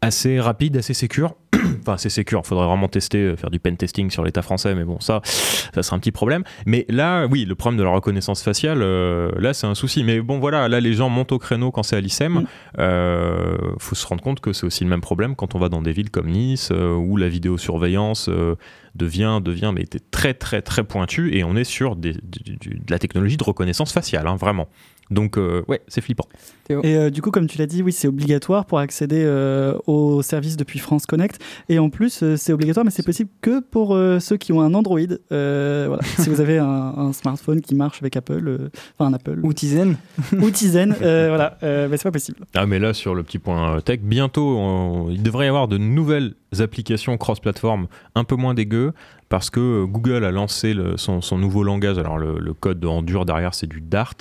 assez 0.02 0.40
rapide, 0.40 0.78
assez 0.78 0.94
sécure. 0.94 1.36
enfin, 1.82 1.94
assez 1.94 2.10
sécure. 2.10 2.42
Il 2.44 2.48
faudrait 2.48 2.68
vraiment 2.68 2.88
tester, 2.88 3.18
euh, 3.20 3.36
faire 3.36 3.50
du 3.50 3.60
pen 3.60 3.76
testing 3.78 4.10
sur 4.12 4.24
l'État 4.24 4.42
français, 4.42 4.76
mais 4.76 4.84
bon, 4.84 5.00
ça, 5.00 5.22
ça 5.24 5.82
serait 5.84 5.96
un 5.96 6.00
petit 6.00 6.12
problème. 6.12 6.44
Mais 6.66 6.86
là, 6.90 7.26
oui, 7.28 7.46
le 7.46 7.56
problème 7.56 7.78
de 7.80 7.84
la 7.84 7.90
reconnaissance 7.90 8.44
faciale, 8.44 8.80
euh, 8.82 9.32
là, 9.40 9.54
c'est 9.54 9.68
un 9.68 9.76
souci. 9.76 10.04
Mais 10.04 10.22
bon, 10.22 10.40
voilà, 10.40 10.68
là, 10.68 10.80
les 10.80 10.94
gens 10.94 11.10
montent 11.10 11.32
au 11.32 11.40
créneau 11.40 11.72
quand 11.72 11.84
c'est 11.84 11.96
à 11.96 12.02
l'ICEM. 12.02 12.34
Mm. 12.34 12.48
Euh, 12.80 13.58
faut 13.80 13.96
se 13.96 14.06
rendre 14.06 14.22
compte 14.22 14.40
que 14.40 14.54
c'est 14.54 14.66
aussi 14.66 14.84
le 14.84 14.90
même 14.90 15.02
problème 15.02 15.36
quand 15.36 15.56
on 15.56 15.60
va 15.60 15.70
dans 15.70 15.82
des 15.82 15.92
villes 15.92 16.12
comme 16.12 16.28
Nice, 16.30 16.70
euh, 16.72 16.94
où 16.94 17.18
la 17.18 17.30
vidéosurveillance 17.30 18.30
euh, 18.30 18.56
devient, 18.96 19.40
devient 19.44 19.72
mais 19.74 19.82
était 19.82 20.00
très, 20.12 20.34
très, 20.34 20.62
très 20.62 20.84
pointue. 20.84 21.36
Et 21.36 21.44
on 21.44 21.56
est 21.56 21.64
sur 21.64 21.96
des- 21.96 22.14
du- 22.14 22.58
du- 22.58 22.70
de 22.80 22.92
la 22.92 23.00
technologie 23.00 23.38
de 23.38 23.44
reconnaissance 23.44 23.92
faciale, 23.92 24.28
hein, 24.28 24.36
vraiment. 24.36 24.68
Donc, 25.12 25.40
euh, 25.40 25.64
ouais, 25.68 25.82
c'est 25.88 26.02
flippant. 26.02 26.28
Et 26.70 26.96
euh, 26.96 27.10
du 27.10 27.24
coup, 27.24 27.32
comme 27.32 27.48
tu 27.48 27.58
l'as 27.58 27.66
dit, 27.66 27.82
oui, 27.82 27.92
c'est 27.92 28.08
obligatoire 28.08 28.66
pour 28.66 28.78
accéder 28.78 29.24
euh, 29.26 29.74
aux 29.88 30.22
services 30.22 30.56
depuis 30.56 30.78
France 30.78 31.08
Connect. 31.08 31.39
Et 31.70 31.80
en 31.80 31.90
plus, 31.90 32.24
euh, 32.24 32.36
c'est 32.38 32.54
obligatoire, 32.54 32.86
mais 32.86 32.92
c'est 32.92 33.06
possible 33.06 33.30
que 33.42 33.60
pour 33.62 33.96
euh, 33.96 34.20
ceux 34.20 34.38
qui 34.38 34.52
ont 34.54 34.62
un 34.62 34.74
Android. 34.74 35.00
Euh, 35.32 35.86
voilà. 35.88 36.04
si 36.20 36.30
vous 36.30 36.42
avez 36.42 36.58
un, 36.58 36.66
un 36.66 37.14
smartphone 37.14 37.62
qui 37.62 37.76
marche 37.76 38.02
avec 38.02 38.16
Apple, 38.18 38.44
euh, 38.48 38.70
enfin 38.98 39.10
un 39.10 39.14
Apple 39.14 39.40
Ou 39.44 39.54
Tizen. 39.54 39.98
ou 40.40 40.50
Tizen, 40.52 40.96
euh, 41.02 41.28
voilà, 41.30 41.58
euh, 41.64 41.88
mais 41.90 41.98
c'est 41.98 42.04
pas 42.04 42.12
possible. 42.12 42.40
Ah 42.56 42.66
mais 42.66 42.80
là 42.80 42.94
sur 42.94 43.16
le 43.16 43.24
petit 43.24 43.40
point 43.40 43.80
tech, 43.82 44.00
bientôt 44.02 44.58
on- 44.58 45.10
il 45.10 45.24
devrait 45.24 45.46
y 45.46 45.50
avoir 45.50 45.68
de 45.68 45.78
nouvelles 45.78 46.34
applications 46.58 47.18
cross-platform 47.18 47.88
un 48.16 48.24
peu 48.24 48.36
moins 48.36 48.54
dégueu 48.54 48.94
parce 49.30 49.50
que 49.50 49.60
euh, 49.60 49.86
Google 49.86 50.24
a 50.26 50.32
lancé 50.32 50.74
le- 50.74 50.98
son, 50.98 51.22
son 51.22 51.38
nouveau 51.38 51.64
langage. 51.64 51.98
Alors 52.00 52.18
le, 52.18 52.40
le 52.40 52.54
code 52.54 52.84
en 52.86 53.02
dur 53.04 53.26
derrière 53.26 53.54
c'est 53.54 53.68
du 53.68 53.82
Dart, 53.82 54.16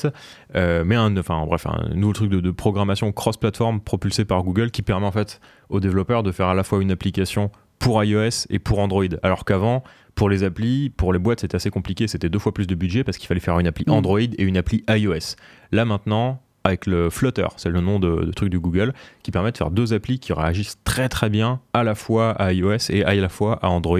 euh, 0.54 0.84
mais 0.84 0.94
un, 0.96 1.16
enfin 1.16 1.44
bref 1.46 1.66
un 1.66 1.88
nouveau 1.94 2.12
truc 2.12 2.30
de, 2.30 2.40
de 2.40 2.50
programmation 2.50 3.10
cross-platform 3.12 3.80
propulsé 3.80 4.24
par 4.24 4.42
Google 4.42 4.70
qui 4.70 4.82
permet 4.82 5.06
en 5.06 5.12
fait 5.12 5.40
aux 5.70 5.80
développeurs 5.80 6.22
de 6.22 6.32
faire 6.32 6.48
à 6.48 6.54
la 6.54 6.64
fois 6.64 6.82
une 6.82 6.90
application 6.90 7.50
pour 7.78 8.02
iOS 8.02 8.46
et 8.50 8.58
pour 8.58 8.80
Android. 8.80 9.04
Alors 9.22 9.44
qu'avant, 9.44 9.84
pour 10.16 10.28
les 10.28 10.42
applis, 10.42 10.90
pour 10.90 11.12
les 11.12 11.20
boîtes, 11.20 11.40
c'était 11.40 11.54
assez 11.54 11.70
compliqué. 11.70 12.08
C'était 12.08 12.28
deux 12.28 12.40
fois 12.40 12.52
plus 12.52 12.66
de 12.66 12.74
budget 12.74 13.04
parce 13.04 13.18
qu'il 13.18 13.28
fallait 13.28 13.38
faire 13.40 13.58
une 13.60 13.68
appli 13.68 13.84
Mm. 13.86 13.92
Android 13.92 14.20
et 14.20 14.42
une 14.42 14.56
appli 14.56 14.82
iOS. 14.90 15.36
Là 15.70 15.84
maintenant, 15.84 16.42
avec 16.68 16.87
le 16.87 17.11
Flutter, 17.11 17.46
c'est 17.57 17.70
le 17.70 17.81
nom 17.81 17.98
de, 17.98 18.24
de 18.24 18.33
truc 18.33 18.50
du 18.50 18.59
Google, 18.59 18.92
qui 19.22 19.31
permet 19.31 19.52
de 19.52 19.57
faire 19.57 19.70
deux 19.70 19.92
applis 19.92 20.18
qui 20.18 20.33
réagissent 20.33 20.78
très 20.85 21.09
très 21.09 21.28
bien 21.28 21.61
à 21.72 21.85
la 21.85 21.94
fois 21.94 22.31
à 22.31 22.52
iOS 22.52 22.90
et 22.90 23.04
à 23.04 23.14
la 23.14 23.28
fois 23.28 23.59
à 23.62 23.68
Android. 23.68 23.98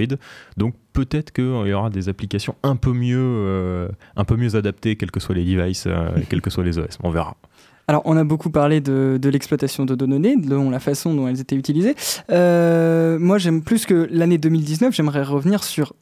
Donc 0.57 0.75
peut-être 0.93 1.31
qu'il 1.31 1.45
y 1.45 1.73
aura 1.73 1.89
des 1.89 2.09
applications 2.09 2.55
un 2.63 2.75
peu 2.75 2.91
mieux, 2.93 3.17
euh, 3.19 3.87
un 4.15 4.25
peu 4.25 4.35
mieux 4.35 4.55
adaptées, 4.55 4.95
quels 4.95 5.11
que 5.11 5.19
soient 5.19 5.35
les 5.35 5.45
devices, 5.45 5.85
euh, 5.87 6.09
quels 6.29 6.41
que 6.41 6.49
soient 6.49 6.63
les 6.63 6.77
OS. 6.77 6.97
On 7.03 7.09
verra. 7.09 7.35
Alors, 7.87 8.03
on 8.05 8.15
a 8.17 8.23
beaucoup 8.23 8.51
parlé 8.51 8.81
de, 8.81 9.17
de 9.19 9.29
l'exploitation 9.29 9.83
de 9.83 9.95
données, 9.95 10.35
de 10.35 10.69
la 10.69 10.79
façon 10.79 11.15
dont 11.15 11.27
elles 11.27 11.39
étaient 11.39 11.55
utilisées. 11.55 11.95
Euh, 12.29 13.17
moi, 13.17 13.39
j'aime 13.39 13.63
plus 13.63 13.87
que 13.87 14.07
l'année 14.11 14.37
2019, 14.37 14.93
j'aimerais 14.93 15.23
revenir 15.23 15.63
sur, 15.63 15.93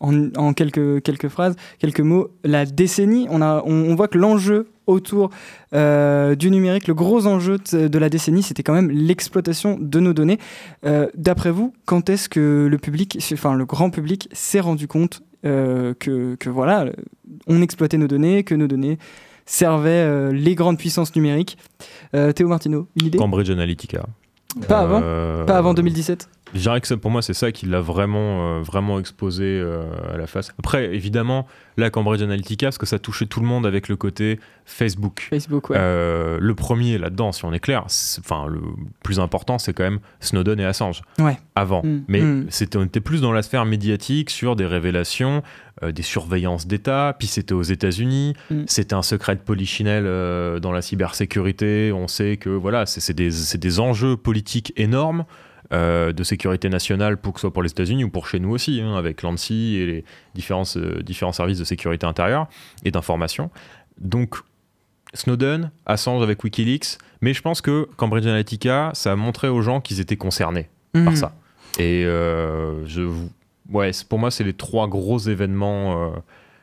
en, 0.00 0.26
en 0.36 0.52
quelques, 0.52 1.02
quelques 1.02 1.28
phrases, 1.28 1.56
quelques 1.78 2.00
mots, 2.00 2.28
la 2.44 2.66
décennie. 2.66 3.28
On, 3.30 3.40
a, 3.40 3.62
on, 3.64 3.72
on 3.72 3.94
voit 3.94 4.08
que 4.08 4.18
l'enjeu 4.18 4.66
autour 4.86 5.30
euh, 5.74 6.34
du 6.34 6.50
numérique, 6.50 6.86
le 6.88 6.94
gros 6.94 7.26
enjeu 7.26 7.58
de, 7.58 7.98
la 7.98 8.08
décennie, 8.08 8.42
c'était 8.42 8.62
quand 8.62 8.74
même 8.74 8.90
l'exploitation 8.90 9.78
de 9.80 10.00
nos 10.00 10.12
données. 10.12 10.38
Euh, 10.84 11.06
D'après 11.14 11.50
vous, 11.50 11.72
quand 11.84 12.08
est-ce 12.10 12.28
que 12.28 12.68
le 12.70 12.78
public, 12.78 13.18
enfin 13.32 13.54
le 13.54 13.64
grand 13.64 13.90
public, 13.90 14.28
s'est 14.32 14.60
rendu 14.60 14.88
compte 14.88 15.22
euh, 15.44 15.94
que, 15.98 16.36
que 16.36 16.48
voilà, 16.48 16.86
on 17.46 17.62
exploitait 17.62 17.98
nos 17.98 18.08
données, 18.08 18.44
que 18.44 18.54
nos 18.54 18.68
données 18.68 18.98
servaient 19.44 19.90
euh, 19.90 20.32
les 20.32 20.54
grandes 20.54 20.78
puissances 20.78 21.14
numériques? 21.14 21.58
Théo 22.34 22.48
Martino, 22.48 22.88
une 23.00 23.06
idée? 23.06 23.18
Cambridge 23.18 23.50
Analytica. 23.50 24.04
Pas 24.68 24.80
avant? 24.80 25.00
Pas 25.46 25.56
avant 25.56 25.72
2017 25.72 26.18
Je 26.20 26.26
dirais 26.26 26.41
que 26.54 26.94
pour 26.94 27.10
moi, 27.10 27.22
c'est 27.22 27.34
ça 27.34 27.52
qui 27.52 27.66
l'a 27.66 27.80
vraiment, 27.80 28.58
euh, 28.58 28.62
vraiment 28.62 28.98
exposé 28.98 29.44
euh, 29.44 29.84
à 30.12 30.16
la 30.16 30.26
face. 30.26 30.52
Après, 30.58 30.94
évidemment, 30.94 31.46
là, 31.76 31.90
Cambridge 31.90 32.22
Analytica, 32.22 32.66
parce 32.66 32.78
que 32.78 32.86
ça 32.86 32.98
touchait 32.98 33.26
tout 33.26 33.40
le 33.40 33.46
monde 33.46 33.66
avec 33.66 33.88
le 33.88 33.96
côté 33.96 34.38
Facebook. 34.64 35.26
Facebook, 35.30 35.70
ouais. 35.70 35.76
Euh, 35.78 36.38
le 36.40 36.54
premier 36.54 36.98
là-dedans, 36.98 37.32
si 37.32 37.44
on 37.44 37.52
est 37.52 37.60
clair, 37.60 37.84
enfin, 38.18 38.46
le 38.48 38.60
plus 39.02 39.18
important, 39.20 39.58
c'est 39.58 39.72
quand 39.72 39.84
même 39.84 40.00
Snowden 40.20 40.60
et 40.60 40.64
Assange. 40.64 41.02
Ouais. 41.18 41.38
Avant. 41.56 41.82
Mm. 41.82 42.04
Mais 42.08 42.20
Mm. 42.20 42.46
c'était, 42.50 42.76
on 42.78 42.84
était 42.84 43.00
plus 43.00 43.20
dans 43.20 43.32
la 43.32 43.42
sphère 43.42 43.64
médiatique 43.64 44.30
sur 44.30 44.54
des 44.56 44.66
révélations, 44.66 45.42
des 45.82 46.02
surveillances 46.02 46.66
d'État, 46.66 47.16
puis 47.18 47.26
c'était 47.26 47.54
aux 47.54 47.62
États-Unis, 47.62 48.34
Mm. 48.50 48.62
c'était 48.66 48.94
un 48.94 49.02
secret 49.02 49.34
de 49.36 49.40
polichinelle 49.40 50.04
dans 50.60 50.70
la 50.72 50.82
cybersécurité. 50.82 51.92
On 51.92 52.08
sait 52.08 52.36
que 52.36 52.50
voilà, 52.50 52.86
c'est, 52.86 53.00
c'est 53.00 53.14
des, 53.14 53.30
c'est 53.30 53.58
des 53.58 53.80
enjeux 53.80 54.16
politiques 54.16 54.72
énormes. 54.76 55.24
Euh, 55.72 56.12
de 56.12 56.22
sécurité 56.22 56.68
nationale, 56.68 57.16
pour 57.16 57.32
que 57.32 57.38
ce 57.40 57.42
soit 57.42 57.52
pour 57.52 57.62
les 57.62 57.70
États-Unis 57.70 58.04
ou 58.04 58.10
pour 58.10 58.26
chez 58.26 58.38
nous 58.40 58.50
aussi, 58.50 58.80
hein, 58.82 58.94
avec 58.96 59.22
l'ANSI 59.22 59.76
et 59.76 59.86
les 59.86 60.04
différents, 60.34 60.64
euh, 60.76 61.02
différents 61.02 61.32
services 61.32 61.58
de 61.58 61.64
sécurité 61.64 62.06
intérieure 62.06 62.46
et 62.84 62.90
d'information. 62.90 63.50
Donc, 63.98 64.36
Snowden, 65.14 65.70
Assange 65.86 66.22
avec 66.22 66.42
Wikileaks, 66.42 66.98
mais 67.20 67.34
je 67.34 67.42
pense 67.42 67.60
que 67.60 67.88
Cambridge 67.96 68.26
Analytica, 68.26 68.90
ça 68.94 69.12
a 69.12 69.16
montré 69.16 69.48
aux 69.48 69.60
gens 69.62 69.80
qu'ils 69.80 70.00
étaient 70.00 70.16
concernés 70.16 70.68
par 70.92 71.02
Mhm. 71.04 71.16
ça. 71.16 71.34
Et 71.78 72.04
euh, 72.04 72.86
je, 72.86 73.02
vous- 73.02 73.30
ouais, 73.70 73.90
pour 74.08 74.18
moi, 74.18 74.30
c'est 74.30 74.44
les 74.44 74.52
trois 74.54 74.88
gros 74.88 75.18
événements 75.18 76.12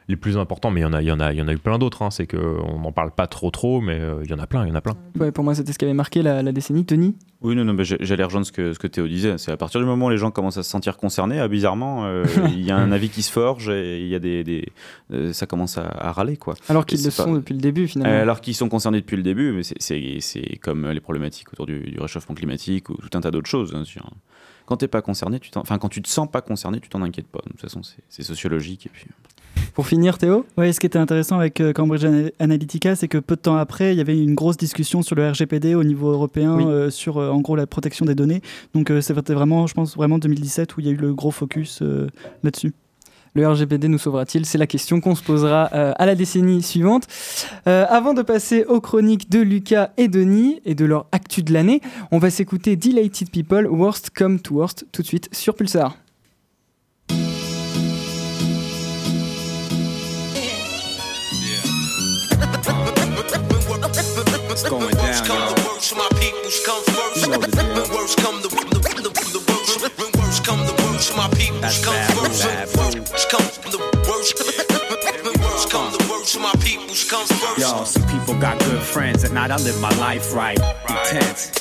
les 0.10 0.18
plus 0.18 0.38
importants. 0.38 0.72
Mais 0.72 0.82
il 0.82 0.84
y 0.84 0.86
en 0.86 0.92
a, 0.94 1.02
il 1.02 1.08
y 1.08 1.12
en 1.12 1.20
a, 1.22 1.32
il 1.32 1.40
y 1.40 1.42
en 1.42 1.48
a 1.48 1.54
eu 1.54 1.58
plein 1.58 1.78
d'autres. 1.78 2.02
Hein. 2.02 2.12
C'est 2.12 2.28
que 2.28 2.36
on 2.38 2.80
n'en 2.80 2.92
parle 2.92 3.12
pas 3.12 3.28
trop, 3.28 3.50
trop, 3.52 3.80
mais 3.80 3.98
euh, 4.00 4.22
il 4.26 4.30
y 4.30 4.34
en 4.34 4.40
a 4.40 4.48
plein, 4.48 4.66
il 4.66 4.70
y 4.70 4.72
en 4.72 4.76
a 4.76 4.82
plein. 4.82 4.96
Ouais, 5.20 5.32
pour 5.32 5.44
moi, 5.46 5.56
c'était 5.56 5.72
ce 5.72 5.78
qui 5.80 5.86
avait 5.86 5.94
marqué 5.94 6.22
la, 6.22 6.44
la 6.44 6.52
décennie. 6.52 6.84
Denis 6.84 7.16
Oui, 7.42 7.56
non, 7.56 7.64
non, 7.64 7.74
mais 7.74 7.86
j'ai- 7.86 7.98
j'allais 8.02 8.24
rejoindre 8.26 8.46
ce 8.46 8.52
que, 8.52 8.74
ce 8.74 8.80
que 8.80 8.88
Théo 8.88 9.08
disait. 9.08 9.38
C'est 9.38 9.52
à 9.52 9.58
partir 9.58 9.80
du 9.80 9.86
moment 9.86 10.08
où 10.08 10.10
les 10.10 10.18
gens 10.18 10.32
commencent 10.32 10.58
à 10.58 10.64
se 10.64 10.70
sentir 10.70 10.98
concernés, 10.98 11.40
ah, 11.40 11.48
bizarrement, 11.48 12.06
euh, 12.06 12.26
il 12.50 12.62
y 12.66 12.72
a 12.72 12.78
un 12.78 12.92
avis 12.92 13.10
qui 13.10 13.22
se 13.22 13.32
forge 13.32 13.70
et 13.70 14.02
il 14.02 14.08
y 14.08 14.16
a 14.16 14.20
des, 14.20 14.44
des- 14.44 14.68
euh, 15.14 15.32
ça 15.32 15.46
commence 15.46 15.78
à, 15.78 15.86
à 15.88 16.12
râler, 16.12 16.36
quoi. 16.38 16.56
Alors 16.68 16.86
qu'ils 16.86 17.04
le 17.04 17.12
sont 17.12 17.34
depuis 17.34 17.54
le 17.54 17.62
début, 17.62 17.88
finalement. 17.88 18.14
Euh, 18.14 18.22
alors 18.24 18.42
qu'ils 18.42 18.56
sont 18.56 18.68
concernés 18.70 19.02
depuis 19.02 19.18
le 19.18 19.24
début, 19.24 19.52
mais 19.52 19.64
c'est- 19.64 19.80
c'est 19.80 20.18
c'est 20.22 20.58
comme 20.58 20.90
les 20.90 21.00
problématiques 21.02 21.54
autour 21.54 21.66
du, 21.68 21.80
du 21.82 22.00
réchauffement 22.00 22.34
climatique 22.36 22.90
ou 22.90 22.96
tout 22.98 23.16
un 23.18 23.22
tas 23.22 23.32
d'autres 23.32 23.50
choses. 23.50 23.74
hein, 23.76 23.84
sur- 23.86 24.10
Quand 24.66 24.78
t'es 24.78 24.88
pas 24.88 25.02
concerné, 25.02 25.40
tu 25.40 25.50
t'en- 25.52 25.62
enfin 25.62 25.78
quand 25.78 25.90
tu 25.90 26.02
te 26.02 26.10
sens 26.10 26.30
pas 26.30 26.42
concerné, 26.42 26.80
tu 26.80 26.90
t'en 26.90 27.02
inquiètes 27.02 27.28
pas. 27.28 27.40
De 27.46 27.50
toute 27.52 27.62
façon, 27.62 27.84
c'est- 27.84 28.04
c'est 28.10 28.24
sociologique 28.24 28.86
et 28.88 28.90
puis. 28.90 29.06
Pour 29.74 29.88
finir, 29.88 30.18
Théo 30.18 30.46
Oui, 30.58 30.74
ce 30.74 30.80
qui 30.80 30.88
était 30.88 31.00
intéressant 31.00 31.38
avec 31.38 31.62
euh, 31.62 31.72
Cambridge 31.74 32.04
Ana- 32.04 32.30
Analytica, 32.40 32.96
c'est 32.96 33.08
que 33.08 33.18
peu 33.18 33.36
de 33.36 33.42
temps 33.42 33.56
après, 33.56 33.94
il 33.94 33.98
y 33.98 34.02
avait 34.02 34.18
une 34.22 34.36
grosse 34.36 34.58
discussion 34.58 35.02
sur 35.02 35.16
le 35.16 35.30
RGPD 35.30 35.74
au 35.76 35.84
niveau 35.84 36.10
européen, 36.12 36.56
Oui. 36.58 36.64
euh, 36.66 36.90
sur 36.90 37.18
euh, 37.18 37.30
en 37.30 37.40
gros 37.40 37.56
la 37.56 37.66
protection 37.68 38.06
des 38.06 38.16
données. 38.16 38.42
Donc 38.74 38.92
euh, 38.92 39.00
c'était 39.00 39.34
vraiment, 39.34 39.68
je 39.68 39.74
pense, 39.74 39.96
vraiment 39.96 40.18
2017 40.18 40.76
où 40.76 40.82
il 40.82 40.88
y 40.88 40.90
a 40.90 40.92
eu 40.92 40.98
le 40.98 41.14
gros 41.14 41.32
focus 41.32 41.82
là-dessus. 42.44 42.74
Le 43.36 43.48
RGPD 43.48 43.88
nous 43.88 44.00
sauvera-t-il? 44.00 44.46
C'est 44.46 44.58
la 44.58 44.66
question 44.68 45.00
qu'on 45.02 45.14
se 45.14 45.22
posera 45.24 45.70
euh, 45.74 45.94
à 45.98 46.06
la 46.08 46.16
décennie 46.16 46.64
suivante. 46.64 47.06
Euh, 47.68 47.86
avant 47.88 48.16
de 48.16 48.24
passer 48.24 48.66
aux 48.66 48.82
chroniques 48.82 49.30
de 49.30 49.40
Lucas 49.40 49.92
et 49.98 50.08
Denis 50.08 50.60
et 50.66 50.74
de 50.74 50.84
leur 50.84 51.06
actu 51.12 51.44
de 51.44 51.54
l'année, 51.54 51.80
on 52.12 52.18
va 52.18 52.32
s'écouter 52.32 52.76
Delighted 52.76 53.30
People, 53.30 53.68
Worst 53.68 54.10
Come 54.18 54.40
to 54.40 54.56
Worst, 54.56 54.88
tout 54.92 55.04
de 55.04 55.08
suite 55.08 55.30
sur 55.32 55.54
Pulsar. 55.56 55.96
Going 64.70 64.96
down, 64.96 65.26
y'all. 65.26 65.56
You 67.16 67.28
know 67.28 67.40
the 67.40 67.52
deal. 67.52 67.86
That's 71.62 71.86
bad, 71.86 72.16
bad, 72.38 72.70
Yo, 77.60 77.84
some 77.84 78.08
people 78.08 78.40
got 78.40 78.60
good 78.60 78.82
friends. 78.82 79.24
At 79.24 79.32
night, 79.32 79.52
I 79.52 79.58
live 79.58 79.80
my 79.82 79.90
life 79.98 80.34
right. 80.34 80.60
Intense. 80.90 81.52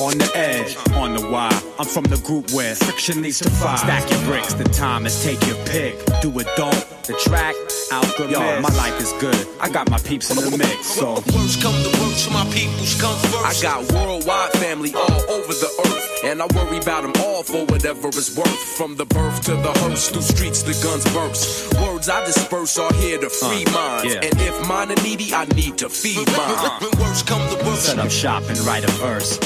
On 0.00 0.16
the 0.16 0.30
edge, 0.36 0.76
on 0.94 1.14
the 1.14 1.28
wire. 1.28 1.50
I'm 1.78 1.86
from 1.86 2.04
the 2.04 2.18
group 2.18 2.52
where 2.52 2.74
friction 2.76 3.20
leads 3.20 3.40
to 3.40 3.50
fire. 3.50 3.76
Stack 3.78 4.08
your 4.10 4.22
bricks, 4.26 4.54
the 4.54 4.64
time 4.64 5.06
is 5.06 5.24
take 5.24 5.44
your 5.46 5.56
pick. 5.66 5.94
Do 6.22 6.30
it, 6.38 6.46
don't. 6.56 6.86
The 7.08 7.14
track, 7.24 7.54
out 7.90 8.06
good 8.16 8.30
Yo, 8.30 8.38
my 8.60 8.68
life 8.76 9.00
is 9.00 9.12
good. 9.14 9.34
I 9.60 9.68
got 9.70 9.90
my 9.90 9.98
peeps 9.98 10.30
in 10.30 10.36
the 10.36 10.56
mix, 10.56 10.86
so. 10.86 11.14
Worst 11.34 11.62
come 11.62 11.74
to 11.82 11.90
worst, 12.00 12.30
my 12.30 12.44
peoples 12.52 13.00
come 13.00 13.16
first. 13.16 13.58
I 13.58 13.62
got 13.62 13.90
worldwide 13.92 14.52
family 14.52 14.94
all 14.94 15.30
over 15.30 15.52
the 15.52 15.70
earth. 15.86 16.04
And 16.24 16.42
I 16.42 16.46
worry 16.46 16.78
about 16.78 17.02
them 17.02 17.12
all 17.24 17.42
for 17.42 17.64
whatever 17.66 18.08
it's 18.08 18.36
worth. 18.36 18.58
From 18.76 18.96
the 18.96 19.06
birth 19.06 19.40
to 19.44 19.52
the 19.52 19.72
hearse, 19.80 20.10
through 20.10 20.22
streets 20.22 20.62
the 20.62 20.74
guns 20.84 21.04
burst. 21.14 21.72
Words 21.80 22.08
I 22.08 22.24
disperse 22.26 22.76
are 22.78 22.92
here 22.94 23.18
to 23.18 23.30
free 23.30 23.64
uh, 23.66 23.70
minds. 23.72 24.14
yeah. 24.14 24.20
And 24.22 24.34
if 24.40 24.68
mine 24.68 24.90
are 24.90 25.02
needy, 25.02 25.32
I 25.32 25.46
need 25.46 25.78
to 25.78 25.88
feed 25.88 26.26
mine. 26.36 26.90
Worst 27.00 27.26
come 27.26 27.48
to 27.56 27.64
worst. 27.64 27.86
Set 27.86 27.98
up 27.98 28.10
shop 28.10 28.42
and 28.48 28.58
write 28.60 28.84
a 28.84 28.90
verse. 28.98 29.38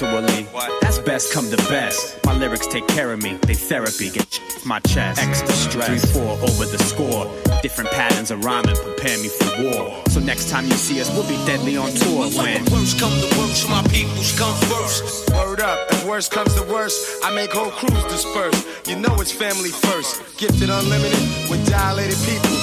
Actually, 0.00 0.46
that's 0.80 1.00
best 1.00 1.32
come 1.32 1.50
to 1.50 1.56
best. 1.68 2.24
My 2.24 2.32
lyrics 2.32 2.68
take 2.68 2.86
care 2.86 3.12
of 3.12 3.20
me. 3.20 3.34
They 3.42 3.54
therapy 3.54 4.10
get 4.10 4.32
sh- 4.32 4.64
my 4.64 4.78
chest. 4.80 5.20
Extra 5.20 5.50
stress. 5.50 5.88
Three, 5.88 6.22
four 6.22 6.38
over 6.38 6.66
the 6.66 6.78
score. 6.78 7.26
Different 7.62 7.90
patterns 7.90 8.30
of 8.30 8.44
rhyming 8.44 8.76
prepare 8.76 9.18
me 9.18 9.26
for 9.26 9.50
war. 9.64 10.00
So 10.06 10.20
next 10.20 10.50
time 10.50 10.66
you 10.66 10.78
see 10.78 11.00
us, 11.00 11.10
we'll 11.10 11.26
be 11.26 11.34
deadly 11.46 11.76
on 11.76 11.90
tour 11.90 12.30
when. 12.30 12.62
Worst 12.70 13.00
come 13.00 13.10
to 13.10 13.38
worst, 13.38 13.68
my 13.68 13.82
peoples 13.90 14.38
come 14.38 14.54
first. 14.70 15.30
Word 15.32 15.60
up, 15.60 15.90
if 15.90 16.06
worst 16.06 16.30
comes 16.30 16.54
to 16.54 16.62
worst, 16.62 17.24
I 17.24 17.34
make 17.34 17.50
whole 17.50 17.72
crews 17.72 18.04
disperse. 18.04 18.86
You 18.86 19.00
know 19.00 19.16
it's 19.18 19.32
family 19.32 19.70
first. 19.70 20.22
Gifted 20.38 20.70
unlimited 20.70 21.50
with 21.50 21.68
dilated 21.68 22.18
people. 22.22 22.54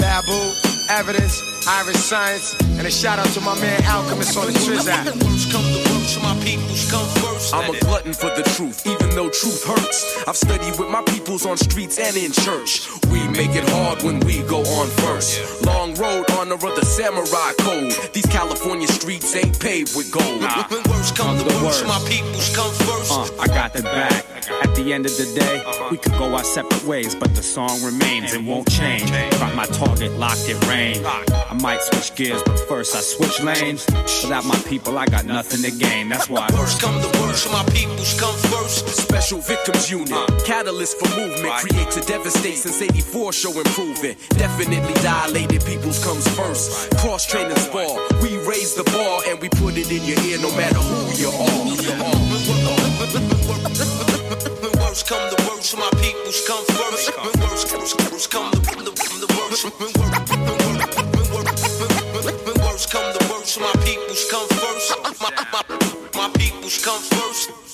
Babu, 0.00 0.56
evidence, 0.88 1.36
Irish 1.68 1.96
science, 1.96 2.56
and 2.80 2.86
a 2.86 2.90
shout 2.90 3.18
out 3.18 3.28
to 3.36 3.42
my 3.42 3.60
man 3.60 3.84
Alchemist 3.84 4.38
on 4.38 4.46
the 4.46 4.52
Trizak. 4.52 5.97
Come 6.08 6.22
to 6.22 6.34
my 6.34 6.42
peoples 6.42 6.90
come 6.90 7.06
first. 7.20 7.54
I'm 7.54 7.74
a 7.74 7.78
glutton 7.80 8.14
for 8.14 8.30
the 8.34 8.42
truth, 8.56 8.86
even 8.86 9.10
though 9.10 9.28
truth 9.28 9.62
hurts. 9.62 10.26
I've 10.26 10.38
studied 10.38 10.78
with 10.78 10.88
my 10.88 11.02
peoples 11.02 11.44
on 11.44 11.58
streets 11.58 11.98
and 11.98 12.16
in 12.16 12.32
church. 12.32 12.88
We 13.12 13.28
make 13.28 13.54
it 13.54 13.68
hard 13.68 14.02
when 14.02 14.20
we 14.20 14.40
go 14.44 14.60
on 14.60 14.88
first. 15.04 15.66
Long 15.66 15.94
road, 15.96 16.24
honor 16.30 16.54
of 16.54 16.62
the 16.62 16.84
samurai 16.86 17.52
code. 17.58 17.92
These 18.14 18.24
California 18.26 18.88
streets 18.88 19.36
ain't 19.36 19.60
paved 19.60 19.94
with 19.94 20.10
gold. 20.10 20.40
When 20.40 20.82
Worst 20.88 21.14
come 21.14 21.36
to 21.36 21.44
worst, 21.62 21.84
my 21.86 22.00
peoples 22.08 22.56
come 22.56 22.72
first. 22.72 23.12
Uh, 23.12 23.28
I 23.38 23.46
got 23.46 23.74
the 23.74 23.82
back. 23.82 24.24
At 24.62 24.74
the 24.74 24.94
end 24.94 25.04
of 25.04 25.14
the 25.18 25.26
day, 25.38 25.62
we 25.90 25.98
could 25.98 26.12
go 26.12 26.34
our 26.34 26.44
separate 26.44 26.84
ways, 26.84 27.14
but 27.14 27.34
the 27.34 27.42
song 27.42 27.82
remains 27.82 28.32
and 28.32 28.46
won't 28.46 28.70
change. 28.70 29.10
Got 29.10 29.54
my 29.54 29.66
target 29.66 30.12
locked 30.12 30.48
in 30.48 30.58
range. 30.60 31.04
I 31.04 31.54
might 31.60 31.82
switch 31.82 32.14
gears, 32.14 32.42
but 32.44 32.58
first 32.60 32.96
I 32.96 33.00
switch 33.00 33.42
lanes. 33.42 33.84
Without 34.22 34.46
my 34.46 34.58
people, 34.68 34.96
I 34.96 35.04
got 35.06 35.26
nothing 35.26 35.62
to 35.62 35.70
gain. 35.70 35.97
That's 36.06 36.28
why. 36.30 36.46
Worst 36.52 36.80
come 36.80 37.00
to 37.02 37.08
worst, 37.20 37.50
my 37.50 37.64
peoples 37.74 38.14
come 38.20 38.34
first. 38.54 38.86
Special 38.86 39.40
Victims 39.40 39.90
Unit, 39.90 40.30
catalyst 40.46 40.96
for 40.98 41.08
movement, 41.18 41.52
create 41.54 41.90
to 41.90 42.00
devastate 42.02 42.56
since 42.56 42.80
84 42.80 43.32
show 43.32 43.50
improvement. 43.50 44.16
Definitely 44.30 44.94
dilated 45.02 45.64
peoples 45.64 46.02
comes 46.04 46.26
first. 46.36 46.94
Cross 46.98 47.26
training 47.26 47.56
spar, 47.56 47.98
we 48.22 48.38
raise 48.46 48.74
the 48.74 48.84
bar 48.84 49.22
and 49.26 49.40
we 49.40 49.48
put 49.48 49.76
it 49.76 49.90
in 49.90 50.04
your 50.04 50.18
ear 50.30 50.38
no 50.38 50.54
matter 50.56 50.78
who 50.78 51.10
you 51.18 51.30
are. 51.34 51.66
Worst 54.78 55.08
come 55.08 55.28
to 55.34 55.36
worst, 55.50 55.76
my 55.76 55.90
peoples 55.98 56.46
come 56.46 56.64
first. 56.78 57.10
Worst, 57.18 57.74
worst, 57.74 58.12
worst 58.12 58.30
come 58.30 58.50
the, 58.52 58.92
the 58.94 59.26
worst. 59.34 59.64
Worst 62.62 62.90
come 62.90 63.12
to 63.12 63.17
my 63.56 63.72
peoples 63.82 64.30
come 64.30 64.46
first. 64.48 64.92
My, 65.02 65.30
my, 65.30 65.62
my 66.14 66.28
peoples 66.36 66.84
come 66.84 67.00
first. 67.00 67.67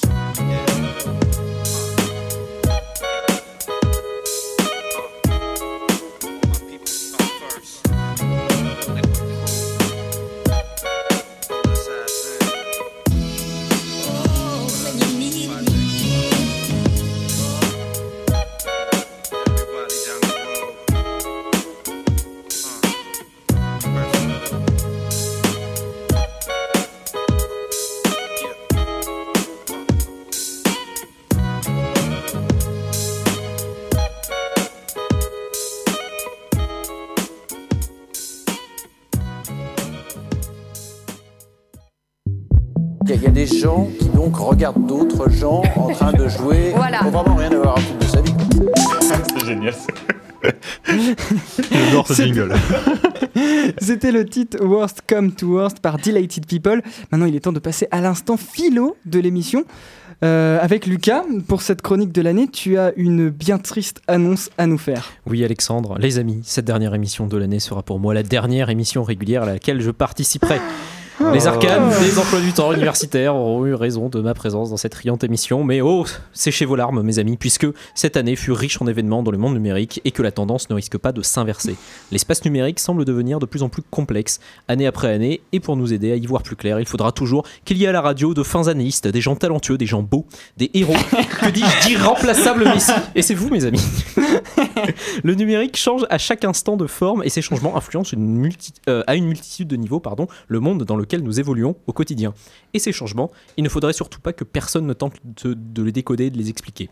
Le 54.15 54.25
titre 54.25 54.65
Worst 54.65 55.03
Come 55.09 55.33
to 55.33 55.49
Worst 55.49 55.81
par 55.81 55.99
Delighted 55.99 56.47
People. 56.47 56.81
Maintenant, 57.11 57.27
il 57.27 57.35
est 57.35 57.41
temps 57.41 57.53
de 57.53 57.59
passer 57.59 57.89
à 57.91 58.01
l'instant 58.01 58.37
philo 58.37 58.97
de 59.07 59.19
l'émission. 59.19 59.65
Euh, 60.23 60.59
avec 60.61 60.87
Lucas, 60.87 61.25
pour 61.49 61.63
cette 61.63 61.83
chronique 61.83 62.13
de 62.13 62.23
l'année, 62.23 62.47
tu 62.47 62.79
as 62.79 62.93
une 62.97 63.29
bien 63.29 63.59
triste 63.59 64.03
annonce 64.07 64.51
à 64.57 64.69
nous 64.69 64.79
faire. 64.79 65.11
Oui, 65.27 65.45
Alexandre, 65.45 65.99
les 65.99 66.21
amis, 66.21 66.43
cette 66.45 66.65
dernière 66.65 66.95
émission 66.95 67.27
de 67.27 67.37
l'année 67.37 67.59
sera 67.59 67.83
pour 67.83 67.99
moi 67.99 68.15
la 68.15 68.23
dernière 68.23 68.71
émission 68.71 69.03
régulière 69.03 69.43
à 69.43 69.47
laquelle 69.47 69.81
je 69.81 69.91
participerai. 69.91 70.61
Les 71.33 71.47
arcanes 71.47 71.91
des 72.01 72.19
emplois 72.19 72.41
du 72.41 72.53
temps 72.53 72.73
universitaires 72.73 73.37
auront 73.37 73.65
eu 73.67 73.75
raison 73.75 74.09
de 74.09 74.21
ma 74.21 74.35
présence 74.35 74.71
dans 74.71 74.77
cette 74.77 74.95
riante 74.95 75.23
émission, 75.23 75.63
mais 75.63 75.81
oh, 75.81 76.05
séchez 76.33 76.65
vos 76.65 76.75
larmes, 76.75 77.03
mes 77.03 77.21
amis, 77.21 77.37
puisque 77.37 77.67
cette 77.95 78.17
année 78.17 78.35
fut 78.35 78.51
riche 78.51 78.83
en 78.83 78.87
événements 78.89 79.23
dans 79.23 79.31
le 79.31 79.39
monde 79.39 79.55
numérique 79.55 80.01
et 80.05 80.11
que 80.11 80.23
la 80.23 80.33
tendance 80.33 80.69
ne 80.71 80.75
risque 80.75 80.99
pas 80.99 81.13
de 81.13 81.23
s'inverser. 81.23 81.77
L'espace 82.11 82.45
numérique 82.45 82.81
semble 82.81 83.05
devenir 83.05 83.39
de 83.39 83.47
plus 83.47 83.63
en 83.63 83.69
plus 83.69 83.83
complexe, 83.83 84.41
année 84.67 84.87
après 84.89 85.13
année, 85.13 85.41
et 85.53 85.61
pour 85.61 85.77
nous 85.77 85.93
aider 85.93 86.11
à 86.11 86.17
y 86.17 86.27
voir 86.27 86.43
plus 86.43 86.57
clair, 86.57 86.81
il 86.81 86.87
faudra 86.87 87.13
toujours 87.13 87.47
qu'il 87.65 87.79
y 87.79 87.85
ait 87.85 87.89
à 87.89 87.93
la 87.93 88.01
radio 88.01 88.35
de 88.35 88.43
fins 88.43 88.67
analystes, 88.67 89.07
des 89.07 89.21
gens 89.21 89.37
talentueux, 89.37 89.79
des 89.79 89.87
gens 89.87 90.03
beaux, 90.03 90.27
des 90.57 90.71
héros, 90.75 90.95
que 91.41 91.51
dis-je, 91.51 91.87
d'irremplaçables 91.89 92.65
Messi. 92.65 92.93
Et 93.15 93.23
c'est 93.23 93.35
vous, 93.35 93.51
mes 93.51 93.65
amis. 93.65 93.83
Le 95.23 95.35
numérique 95.35 95.77
change 95.77 96.05
à 96.11 96.19
chaque 96.19 96.45
instant 96.45 96.77
de 96.77 96.87
forme 96.89 97.23
et 97.23 97.29
ces 97.29 97.41
changements 97.43 97.77
influencent 97.77 98.13
une 98.13 98.27
multi- 98.37 98.73
euh, 98.89 99.03
à 99.07 99.15
une 99.15 99.27
multitude 99.27 99.69
de 99.69 99.77
niveaux 99.77 100.01
pardon, 100.01 100.27
le 100.49 100.61
monde 100.61 100.83
dans 100.83 100.97
lequel 101.05 101.23
nous 101.23 101.41
évoluons 101.41 101.77
au 101.87 101.93
quotidien. 101.93 102.35
Et 102.73 102.79
ces 102.79 102.93
changements, 102.93 103.31
il 103.57 103.65
ne 103.65 103.69
faudrait 103.69 103.93
surtout 103.93 104.21
pas 104.21 104.33
que 104.33 104.45
personne 104.45 104.87
ne 104.87 104.93
tente 104.93 105.15
de, 105.45 105.55
de 105.55 105.83
les 105.83 105.93
décoder, 105.93 106.31
de 106.31 106.39
les 106.39 106.51
expliquer. 106.51 106.89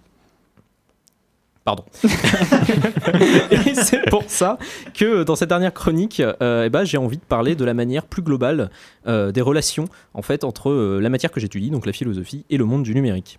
Pardon. 1.64 1.84
et 2.04 3.74
c'est 3.74 4.10
pour 4.10 4.24
ça 4.26 4.58
que 4.94 5.22
dans 5.22 5.36
cette 5.36 5.48
dernière 5.48 5.72
chronique, 5.72 6.20
euh, 6.20 6.64
eh 6.66 6.70
ben, 6.70 6.82
j'ai 6.84 6.98
envie 6.98 7.18
de 7.18 7.22
parler 7.22 7.54
de 7.54 7.64
la 7.64 7.72
manière 7.72 8.04
plus 8.04 8.22
globale 8.22 8.70
euh, 9.06 9.30
des 9.30 9.40
relations 9.40 9.84
en 10.14 10.22
fait 10.22 10.42
entre 10.42 10.70
euh, 10.70 11.00
la 11.00 11.08
matière 11.08 11.30
que 11.30 11.38
j'étudie, 11.38 11.70
donc 11.70 11.86
la 11.86 11.92
philosophie, 11.92 12.44
et 12.50 12.56
le 12.56 12.64
monde 12.64 12.82
du 12.82 12.94
numérique. 12.94 13.38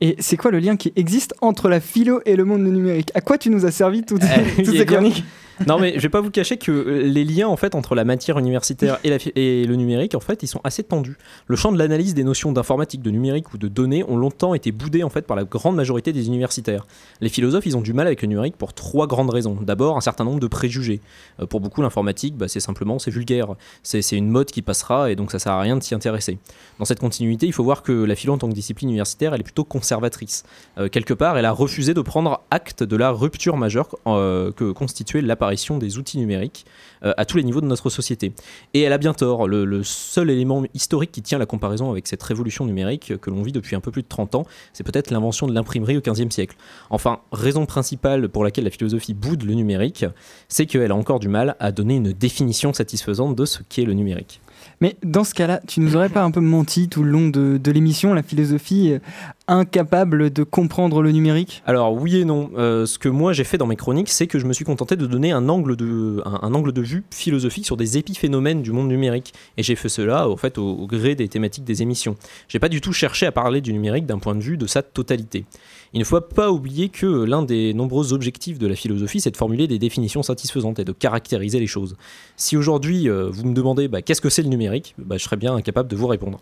Et 0.00 0.16
c'est 0.18 0.38
quoi 0.38 0.50
le 0.50 0.58
lien 0.58 0.76
qui 0.76 0.94
existe 0.96 1.34
entre 1.42 1.68
la 1.68 1.80
philo 1.80 2.22
et 2.24 2.34
le 2.34 2.46
monde 2.46 2.64
du 2.64 2.70
numérique? 2.70 3.10
À 3.14 3.20
quoi 3.20 3.36
tu 3.36 3.50
nous 3.50 3.66
as 3.66 3.70
servi 3.70 4.04
toutes, 4.04 4.22
Eh, 4.24 4.62
toutes 4.64 4.76
ces 4.76 4.86
chroniques? 4.86 5.24
Non 5.66 5.78
mais 5.78 5.92
je 5.96 6.00
vais 6.00 6.08
pas 6.08 6.22
vous 6.22 6.30
cacher 6.30 6.56
que 6.56 6.72
euh, 6.72 7.02
les 7.02 7.24
liens 7.24 7.48
en 7.48 7.56
fait 7.56 7.74
entre 7.74 7.94
la 7.94 8.04
matière 8.04 8.38
universitaire 8.38 8.98
et, 9.04 9.66
le 9.66 9.76
numérique 9.76 10.14
en 10.14 10.20
fait 10.20 10.42
ils 10.42 10.46
sont 10.46 10.60
assez 10.64 10.82
tendus. 10.82 11.18
Le 11.46 11.56
champ 11.56 11.70
de 11.70 11.78
l'analyse 11.78 12.14
des 12.14 12.24
notions 12.24 12.50
d'informatique, 12.52 13.02
de 13.02 13.10
numérique 13.10 13.52
ou 13.52 13.58
de 13.58 13.68
données 13.68 14.02
ont 14.04 14.16
longtemps 14.16 14.54
été 14.54 14.72
boudés 14.72 15.02
en 15.02 15.10
fait 15.10 15.26
par 15.26 15.36
la 15.36 15.44
grande 15.44 15.76
majorité 15.76 16.12
des 16.12 16.28
universitaires. 16.28 16.86
Les 17.20 17.28
philosophes 17.28 17.66
ils 17.66 17.76
ont 17.76 17.82
du 17.82 17.92
mal 17.92 18.06
avec 18.06 18.22
le 18.22 18.28
numérique 18.28 18.56
pour 18.56 18.72
trois 18.72 19.06
grandes 19.06 19.30
raisons. 19.30 19.58
D'abord 19.60 19.98
un 19.98 20.00
certain 20.00 20.24
nombre 20.24 20.40
de 20.40 20.46
préjugés. 20.46 21.00
Euh, 21.40 21.46
pour 21.46 21.60
beaucoup 21.60 21.82
l'informatique 21.82 22.36
bah, 22.36 22.48
c'est 22.48 22.60
simplement 22.60 22.98
c'est 22.98 23.10
vulgaire, 23.10 23.48
c'est 23.82 24.00
une 24.12 24.28
mode 24.28 24.50
qui 24.50 24.62
passera 24.62 25.10
et 25.10 25.16
donc 25.16 25.30
ça 25.30 25.38
sert 25.38 25.52
à 25.52 25.60
rien 25.60 25.76
de 25.76 25.82
s'y 25.82 25.94
intéresser. 25.94 26.38
Dans 26.78 26.86
cette 26.86 27.00
continuité 27.00 27.46
il 27.46 27.52
faut 27.52 27.64
voir 27.64 27.82
que 27.82 27.92
la 27.92 28.14
philo 28.14 28.32
en 28.32 28.38
tant 28.38 28.48
que 28.48 28.54
discipline 28.54 28.88
universitaire 28.88 29.34
elle 29.34 29.40
est 29.40 29.44
plutôt 29.44 29.64
conservatrice. 29.64 30.44
Euh, 30.78 30.88
quelque 30.88 31.12
part 31.12 31.36
elle 31.36 31.44
a 31.44 31.52
refusé 31.52 31.92
de 31.92 32.00
prendre 32.00 32.42
acte 32.50 32.82
de 32.82 32.96
la 32.96 33.10
rupture 33.10 33.58
majeure 33.58 33.88
que 34.06 34.72
constituait 34.72 35.20
l'appareil 35.20 35.49
des 35.78 35.98
outils 35.98 36.18
numériques 36.18 36.66
euh, 37.04 37.12
à 37.16 37.24
tous 37.24 37.36
les 37.36 37.44
niveaux 37.44 37.60
de 37.60 37.66
notre 37.66 37.90
société. 37.90 38.32
Et 38.74 38.82
elle 38.82 38.92
a 38.92 38.98
bien 38.98 39.14
tort. 39.14 39.48
Le, 39.48 39.64
le 39.64 39.82
seul 39.82 40.30
élément 40.30 40.62
historique 40.74 41.12
qui 41.12 41.22
tient 41.22 41.38
la 41.38 41.46
comparaison 41.46 41.90
avec 41.90 42.06
cette 42.06 42.22
révolution 42.22 42.66
numérique 42.66 43.16
que 43.20 43.30
l'on 43.30 43.42
vit 43.42 43.52
depuis 43.52 43.76
un 43.76 43.80
peu 43.80 43.90
plus 43.90 44.02
de 44.02 44.08
30 44.08 44.34
ans, 44.34 44.46
c'est 44.72 44.84
peut-être 44.84 45.10
l'invention 45.10 45.46
de 45.46 45.54
l'imprimerie 45.54 45.96
au 45.96 46.00
XVe 46.00 46.30
siècle. 46.30 46.56
Enfin, 46.90 47.20
raison 47.32 47.66
principale 47.66 48.28
pour 48.28 48.44
laquelle 48.44 48.64
la 48.64 48.70
philosophie 48.70 49.14
boude 49.14 49.42
le 49.42 49.54
numérique, 49.54 50.04
c'est 50.48 50.66
qu'elle 50.66 50.90
a 50.90 50.96
encore 50.96 51.20
du 51.20 51.28
mal 51.28 51.56
à 51.58 51.72
donner 51.72 51.96
une 51.96 52.12
définition 52.12 52.72
satisfaisante 52.72 53.36
de 53.36 53.44
ce 53.44 53.60
qu'est 53.68 53.84
le 53.84 53.94
numérique. 53.94 54.40
Mais 54.80 54.96
dans 55.04 55.24
ce 55.24 55.34
cas-là, 55.34 55.60
tu 55.66 55.80
nous 55.80 55.96
aurais 55.96 56.08
pas 56.08 56.22
un 56.22 56.30
peu 56.30 56.40
menti 56.40 56.88
tout 56.88 57.02
le 57.02 57.10
long 57.10 57.28
de, 57.28 57.70
l'émission, 57.70 58.14
la 58.14 58.22
philosophie 58.22 58.92
euh, 58.92 58.98
incapable 59.46 60.30
de 60.30 60.42
comprendre 60.42 61.02
le 61.02 61.12
numérique? 61.12 61.62
Alors 61.66 61.92
oui 61.92 62.18
et 62.18 62.24
non. 62.24 62.50
Euh, 62.56 62.86
ce 62.86 62.98
que 62.98 63.08
moi 63.08 63.32
j'ai 63.32 63.44
fait 63.44 63.58
dans 63.58 63.66
mes 63.66 63.76
chroniques, 63.76 64.08
c'est 64.08 64.26
que 64.26 64.38
je 64.38 64.46
me 64.46 64.52
suis 64.52 64.64
contenté 64.64 64.96
de 64.96 65.06
donner 65.06 65.32
un 65.32 65.48
angle 65.48 65.76
de, 65.76 66.22
un 66.24 66.54
angle 66.54 66.72
de 66.72 66.82
vue 66.82 67.04
philosophique 67.10 67.66
sur 67.66 67.76
des 67.76 67.98
épiphénomènes 67.98 68.62
du 68.62 68.72
monde 68.72 68.88
numérique. 68.88 69.32
Et 69.56 69.62
j'ai 69.62 69.76
fait 69.76 69.88
cela 69.88 70.28
au, 70.28 70.36
fait, 70.36 70.58
au, 70.58 70.68
au 70.68 70.86
gré 70.86 71.14
des 71.14 71.28
thématiques 71.28 71.64
des 71.64 71.82
émissions. 71.82 72.16
J'ai 72.48 72.58
pas 72.58 72.68
du 72.68 72.80
tout 72.80 72.92
cherché 72.92 73.26
à 73.26 73.32
parler 73.32 73.60
du 73.60 73.72
numérique 73.72 74.06
d'un 74.06 74.18
point 74.18 74.34
de 74.34 74.42
vue 74.42 74.56
de 74.56 74.66
sa 74.66 74.82
totalité. 74.82 75.44
Il 75.92 75.98
ne 75.98 76.04
faut 76.04 76.20
pas 76.20 76.52
oublier 76.52 76.88
que 76.88 77.06
l'un 77.06 77.42
des 77.42 77.74
nombreux 77.74 78.12
objectifs 78.12 78.58
de 78.58 78.68
la 78.68 78.76
philosophie, 78.76 79.20
c'est 79.20 79.32
de 79.32 79.36
formuler 79.36 79.66
des 79.66 79.78
définitions 79.78 80.22
satisfaisantes 80.22 80.78
et 80.78 80.84
de 80.84 80.92
caractériser 80.92 81.58
les 81.58 81.66
choses. 81.66 81.96
Si 82.36 82.56
aujourd'hui 82.56 83.08
euh, 83.08 83.28
vous 83.28 83.44
me 83.44 83.54
demandez 83.54 83.88
bah, 83.88 84.00
qu'est-ce 84.00 84.20
que 84.20 84.30
c'est 84.30 84.42
le 84.42 84.48
numérique, 84.48 84.94
bah, 84.98 85.16
je 85.18 85.24
serais 85.24 85.36
bien 85.36 85.54
incapable 85.54 85.88
de 85.88 85.96
vous 85.96 86.06
répondre. 86.06 86.40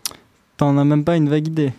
T'en 0.57 0.77
as 0.77 0.85
même 0.85 1.03
pas 1.03 1.17
une 1.17 1.29
vague 1.29 1.47
idée. 1.47 1.71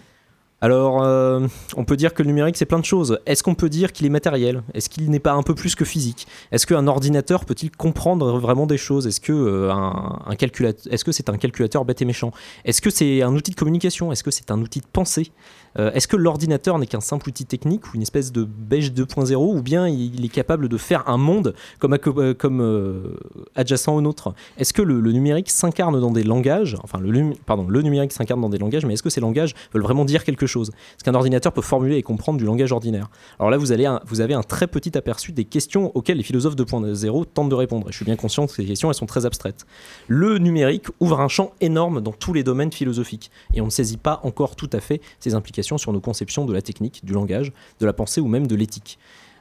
Alors, 0.63 1.03
euh, 1.03 1.47
on 1.77 1.85
peut 1.87 1.97
dire 1.97 2.13
que 2.13 2.23
le 2.23 2.27
numérique, 2.27 2.57
c'est 2.59 2.67
plein 2.67 2.79
de 2.79 2.85
choses. 2.85 3.19
Est-ce 3.25 3.43
qu'on 3.43 3.55
peut 3.55 3.71
dire 3.71 3.93
qu'il 3.93 4.05
est 4.05 4.11
matériel? 4.11 4.63
Est-ce 4.75 4.91
qu'il 4.91 5.09
n'est 5.09 5.19
pas 5.19 5.33
un 5.33 5.43
peu 5.43 5.55
plus 5.55 5.75
que 5.75 5.87
physique? 5.87 6.27
Est-ce 6.53 6.67
qu'un 6.67 6.87
ordinateur 6.87 7.47
peut-il 7.47 7.71
comprendre 7.71 8.39
vraiment 8.39 8.67
des 8.67 8.77
choses? 8.77 9.07
Est-ce 9.07 9.23
que, 9.23 9.33
euh, 9.33 9.73
un, 9.73 10.21
un 10.27 10.37
calculateur, 10.37 10.93
est-ce 10.93 11.03
que 11.03 11.13
c'est 11.13 11.31
un 11.31 11.39
calculateur 11.39 11.87
bête 11.87 12.03
et 12.03 12.05
méchant? 12.05 12.31
Est-ce 12.67 12.83
que 12.83 12.91
c'est 12.91 13.23
un 13.23 13.35
outil 13.35 13.53
de 13.53 13.57
communication? 13.57 14.13
Est-ce 14.13 14.23
que 14.23 14.31
c'est 14.31 14.51
un 14.51 14.61
outil 14.61 14.81
de 14.81 14.87
pensée? 14.93 15.33
Euh, 15.79 15.93
Est-ce 15.93 16.09
que 16.09 16.17
l'ordinateur 16.17 16.79
n'est 16.79 16.87
qu'un 16.87 17.01
simple 17.01 17.29
outil 17.29 17.47
technique 17.47 17.87
ou 17.87 17.97
une 17.97 18.03
espèce 18.03 18.33
de 18.33 18.45
beige 18.45 18.93
2.0 18.93 19.35
ou 19.37 19.63
bien 19.63 19.89
il 19.89 20.25
est 20.25 20.29
capable 20.29 20.69
de 20.69 20.77
faire 20.77 21.09
un 21.09 21.17
monde 21.17 21.55
comme, 21.79 21.95
euh, 21.95 22.35
euh, 22.45 23.17
adjacent 23.55 23.95
au 23.95 24.01
nôtre? 24.01 24.35
Est-ce 24.59 24.73
que 24.73 24.83
le, 24.83 25.01
numérique 25.13 25.51
s'incarne 25.51 26.01
dans 26.01 26.11
des 26.11 26.23
langages 26.23 26.77
Enfin, 26.83 27.01
le, 27.01 27.33
pardon, 27.47 27.67
le 27.69 27.83
numérique 27.83 28.13
s'incarne 28.13 28.41
dans 28.41 28.49
des 28.49 28.59
langages, 28.59 28.85
mais 28.85 28.95
est-ce 28.95 29.03
que 29.03 29.11
ces 29.11 29.21
langages 29.21 29.55
veulent 29.73 29.83
vraiment 29.83 30.05
dire 30.05 30.25
quelque 30.25 30.47
chose? 30.47 30.71
Est-ce 30.71 31.05
qu'un 31.05 31.15
ordinateur 31.15 31.53
peut 31.53 31.63
formuler 31.63 31.97
et 31.97 32.03
comprendre 32.03 32.39
du 32.39 32.45
langage 32.45 32.73
ordinaire? 32.73 33.11
Alors 33.39 33.51
là, 33.51 33.59
vous 33.59 33.73
avez 33.73 34.35
un 34.35 34.43
très 34.43 34.67
petit 34.67 34.97
aperçu 34.97 35.33
des 35.33 35.45
questions 35.45 35.93
auxquelles 35.95 36.17
les 36.17 36.23
philosophes 36.23 36.57
2.0 36.57 37.25
tentent 37.33 37.49
de 37.49 37.55
répondre. 37.55 37.89
Et 37.89 37.93
je 37.93 37.97
suis 37.97 38.05
bien 38.05 38.17
conscient 38.17 38.47
que 38.47 38.53
ces 38.53 38.65
questions, 38.65 38.89
elles 38.89 38.95
sont 38.95 39.07
très 39.07 39.27
abstraites. 39.27 39.67
Le 40.09 40.39
numérique 40.39 40.87
ouvre 41.01 41.21
un 41.21 41.29
champ 41.29 41.53
énorme 41.61 42.01
dans 42.01 42.13
tous 42.13 42.33
les 42.33 42.43
domaines 42.43 42.73
philosophiques, 42.73 43.31
et 43.55 43.61
on 43.61 43.67
ne 43.67 43.71
saisit 43.71 43.97
pas 43.97 44.21
encore 44.23 44.57
tout 44.57 44.71
à 44.73 44.81
fait 44.81 45.01
ses 45.19 45.35
implications 45.35 45.60
sur 45.63 45.93
nos 45.93 46.01
conceptions 46.01 46.45
de 46.45 46.53
la 46.53 46.63
technique, 46.63 47.05
du 47.05 47.13
langage, 47.13 47.53
de 47.81 47.87
la 47.87 47.93
pensée 47.93 48.21
ou 48.21 48.29
même 48.29 48.47
de 48.47 48.55
l'éthique. 48.55 48.99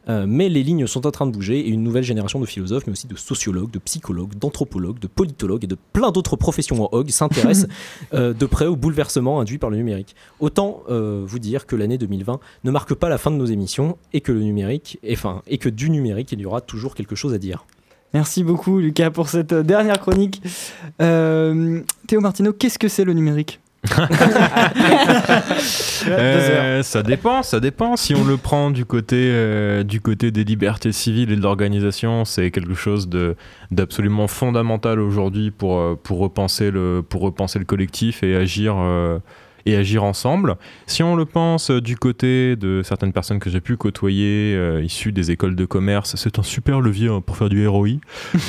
Euh, 0.08 0.26
mais 0.28 0.50
les 0.50 0.64
lignes 0.64 0.88
sont 0.88 1.06
en 1.06 1.12
train 1.12 1.28
de 1.28 1.32
bouger 1.32 1.60
et 1.60 1.70
une 1.70 1.84
nouvelle 1.84 2.04
génération 2.04 2.40
de 2.40 2.46
philosophes, 2.46 2.88
mais 2.88 2.94
aussi 2.94 3.08
de 3.08 3.16
sociologues, 3.16 3.72
de 3.72 3.80
psychologues, 3.80 4.36
d'anthropologues, 4.36 5.00
de 5.00 5.08
politologues 5.08 5.66
et 5.66 5.68
de 5.68 5.78
plein 5.94 6.12
d'autres 6.12 6.36
professions 6.36 6.84
en 6.84 6.90
hog 6.92 7.10
s'intéressent 7.10 7.68
euh, 8.14 8.34
de 8.34 8.46
près 8.46 8.66
au 8.66 8.76
bouleversement 8.76 9.40
induit 9.40 9.58
par 9.58 9.70
le 9.70 9.78
numérique. 9.78 10.16
Autant 10.40 10.84
euh, 10.90 11.24
vous 11.26 11.40
dire 11.40 11.68
que 11.68 11.76
l'année 11.76 11.98
2020 11.98 12.40
ne 12.64 12.72
marque 12.72 12.94
pas 12.94 13.10
la 13.10 13.18
fin 13.18 13.32
de 13.32 13.36
nos 13.36 13.46
émissions 13.46 13.98
et 14.14 14.22
que 14.22 14.32
le 14.32 14.42
numérique, 14.42 15.00
et, 15.04 15.16
et 15.48 15.58
que 15.58 15.70
du 15.70 15.90
numérique, 15.90 16.32
il 16.32 16.40
y 16.40 16.46
aura 16.46 16.62
toujours 16.62 16.96
quelque 16.96 17.16
chose 17.16 17.34
à 17.34 17.38
dire. 17.38 17.66
Merci 18.14 18.44
beaucoup 18.44 18.80
Lucas 18.80 19.12
pour 19.12 19.30
cette 19.30 19.54
dernière 19.54 20.00
chronique. 20.00 20.42
Théo 20.98 22.22
Martino, 22.22 22.54
qu'est-ce 22.54 22.80
que 22.80 22.88
c'est 22.88 23.04
le 23.04 23.14
numérique? 23.14 23.60
Euh, 26.08 26.82
ça 26.82 27.04
dépend, 27.04 27.44
ça 27.44 27.60
dépend. 27.60 27.98
Si 27.98 28.16
on 28.16 28.24
le 28.24 28.38
prend 28.38 28.72
du 28.72 28.86
côté, 28.86 29.18
euh, 29.18 29.84
du 29.84 30.00
côté 30.00 30.32
des 30.32 30.46
libertés 30.46 30.94
civiles 30.94 31.32
et 31.32 31.36
de 31.36 31.42
l'organisation, 31.42 32.24
c'est 32.24 32.52
quelque 32.52 32.74
chose 32.74 33.10
d'absolument 33.70 34.28
fondamental 34.28 35.00
aujourd'hui 35.00 35.52
pour 35.52 35.78
euh, 35.78 36.00
pour 36.02 36.20
repenser 36.20 36.72
le 36.72 37.04
pour 37.08 37.22
repenser 37.22 37.60
le 37.60 37.66
collectif 37.66 38.24
et 38.24 38.36
agir 38.36 38.76
et 39.66 39.76
agir 39.76 40.04
ensemble. 40.04 40.56
Si 40.88 41.04
on 41.04 41.16
le 41.16 41.26
pense 41.26 41.72
euh, 41.72 41.82
du 41.82 41.96
côté 41.98 42.56
de 42.56 42.82
certaines 42.84 43.14
personnes 43.14 43.40
que 43.40 43.50
j'ai 43.50 43.62
pu 43.62 43.78
côtoyer, 43.78 44.56
euh, 44.56 44.84
issues 44.84 45.12
des 45.12 45.32
écoles 45.32 45.56
de 45.56 45.66
commerce, 45.66 46.16
c'est 46.16 46.40
un 46.40 46.44
super 46.44 46.82
levier 46.82 47.10
hein, 47.10 47.22
pour 47.26 47.38
faire 47.38 47.50
du 47.50 47.68
ROI, 47.68 47.88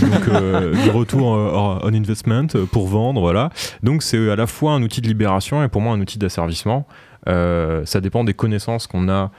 donc 0.00 0.28
euh, 0.28 0.72
du 0.84 0.90
retour 0.90 1.34
euh, 1.34 1.78
on 1.82 1.92
investment 1.94 2.46
pour 2.72 2.86
vendre, 2.88 3.20
voilà. 3.20 3.50
Donc 3.82 4.02
c'est 4.02 4.30
à 4.30 4.36
la 4.36 4.46
fois 4.46 4.72
un 4.72 4.82
outil 4.82 5.00
de 5.00 5.08
libération 5.08 5.62
et 5.64 5.68
pour 5.68 5.80
moi 5.80 5.94
un 5.94 6.00
outil 6.00 6.18
d'asservissement. 6.18 6.86
Euh, 7.28 7.84
ça 7.84 8.00
dépend 8.00 8.24
des 8.24 8.34
connaissances 8.34 8.86
qu'on 8.86 9.08
a 9.08 9.30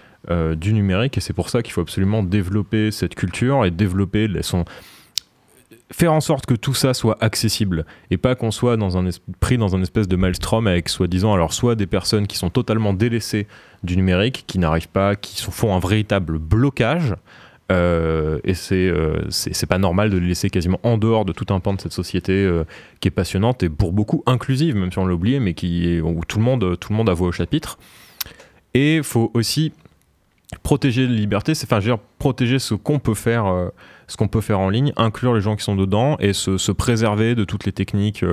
du 0.55 0.73
numérique 0.73 1.17
et 1.17 1.19
c'est 1.19 1.33
pour 1.33 1.49
ça 1.49 1.63
qu'il 1.63 1.73
faut 1.73 1.81
absolument 1.81 2.21
développer 2.21 2.91
cette 2.91 3.15
culture 3.15 3.65
et 3.65 3.71
développer 3.71 4.27
les- 4.27 4.43
son 4.43 4.65
faire 5.91 6.13
en 6.13 6.21
sorte 6.21 6.45
que 6.45 6.53
tout 6.53 6.73
ça 6.73 6.93
soit 6.93 7.17
accessible 7.21 7.85
et 8.09 8.17
pas 8.17 8.35
qu'on 8.35 8.51
soit 8.51 8.77
pris 9.39 9.57
dans 9.57 9.75
un 9.75 9.81
espèce 9.81 10.07
de 10.07 10.15
maelstrom 10.15 10.67
avec 10.67 10.89
soi-disant 10.89 11.33
alors 11.33 11.53
soit 11.53 11.75
des 11.75 11.87
personnes 11.87 12.27
qui 12.27 12.37
sont 12.37 12.49
totalement 12.49 12.93
délaissées 12.93 13.47
du 13.83 13.97
numérique 13.97 14.45
qui 14.47 14.57
n'arrivent 14.57 14.87
pas 14.89 15.15
qui 15.15 15.37
sont- 15.41 15.51
font 15.51 15.75
un 15.75 15.79
véritable 15.79 16.39
blocage 16.39 17.15
euh, 17.71 18.39
et 18.43 18.53
c'est 18.53 18.87
euh, 18.89 19.21
c'est 19.29 19.65
pas 19.65 19.77
normal 19.77 20.09
de 20.09 20.17
les 20.17 20.27
laisser 20.27 20.49
quasiment 20.49 20.79
en 20.83 20.97
dehors 20.97 21.23
de 21.25 21.31
tout 21.33 21.53
un 21.53 21.59
pan 21.59 21.73
de 21.73 21.81
cette 21.81 21.93
société 21.93 22.33
euh, 22.33 22.63
qui 22.99 23.07
est 23.07 23.11
passionnante 23.11 23.63
et 23.63 23.69
pour 23.69 23.91
beaucoup 23.93 24.23
inclusive 24.25 24.75
même 24.75 24.91
si 24.91 24.99
on 24.99 25.05
l'a 25.05 25.13
oublié 25.13 25.39
mais 25.39 25.53
qui 25.53 25.99
où 26.01 26.21
tout 26.25 26.37
le 26.39 26.43
monde 26.43 26.77
tout 26.79 26.91
le 26.91 26.97
monde 26.97 27.09
a 27.09 27.13
voix 27.13 27.27
au 27.29 27.31
chapitre. 27.31 27.77
Et 28.73 29.01
faut 29.03 29.31
aussi 29.33 29.73
protéger 30.63 31.07
les 31.07 31.15
libertés, 31.15 31.55
c'est 31.55 31.65
enfin 31.65 31.79
je 31.79 31.89
veux 31.89 31.95
dire, 31.95 32.03
protéger 32.19 32.59
ce 32.59 32.73
qu'on 32.73 32.99
peut 32.99 33.13
faire, 33.13 33.45
euh, 33.45 33.69
ce 34.07 34.17
qu'on 34.17 34.27
peut 34.27 34.41
faire 34.41 34.59
en 34.59 34.69
ligne, 34.69 34.93
inclure 34.97 35.33
les 35.33 35.41
gens 35.41 35.55
qui 35.55 35.63
sont 35.63 35.75
dedans 35.75 36.17
et 36.19 36.33
se, 36.33 36.57
se 36.57 36.71
préserver 36.71 37.35
de 37.35 37.43
toutes 37.43 37.65
les 37.65 37.71
techniques. 37.71 38.23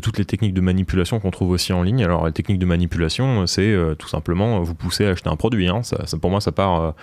Toutes 0.00 0.18
les 0.18 0.24
techniques 0.24 0.54
de 0.54 0.60
manipulation 0.60 1.20
qu'on 1.20 1.30
trouve 1.30 1.50
aussi 1.50 1.72
en 1.72 1.82
ligne. 1.82 2.04
Alors, 2.04 2.26
les 2.26 2.32
techniques 2.32 2.58
de 2.58 2.66
manipulation, 2.66 3.42
euh, 3.42 3.46
c'est 3.46 3.72
euh, 3.72 3.94
tout 3.94 4.08
simplement 4.08 4.56
euh, 4.56 4.60
vous 4.60 4.74
pousser 4.74 5.06
à 5.06 5.10
acheter 5.10 5.28
un 5.28 5.36
produit. 5.36 5.68
hein. 5.68 5.80
Pour 6.20 6.30
moi, 6.30 6.40
ça 6.40 6.52
part, 6.52 6.94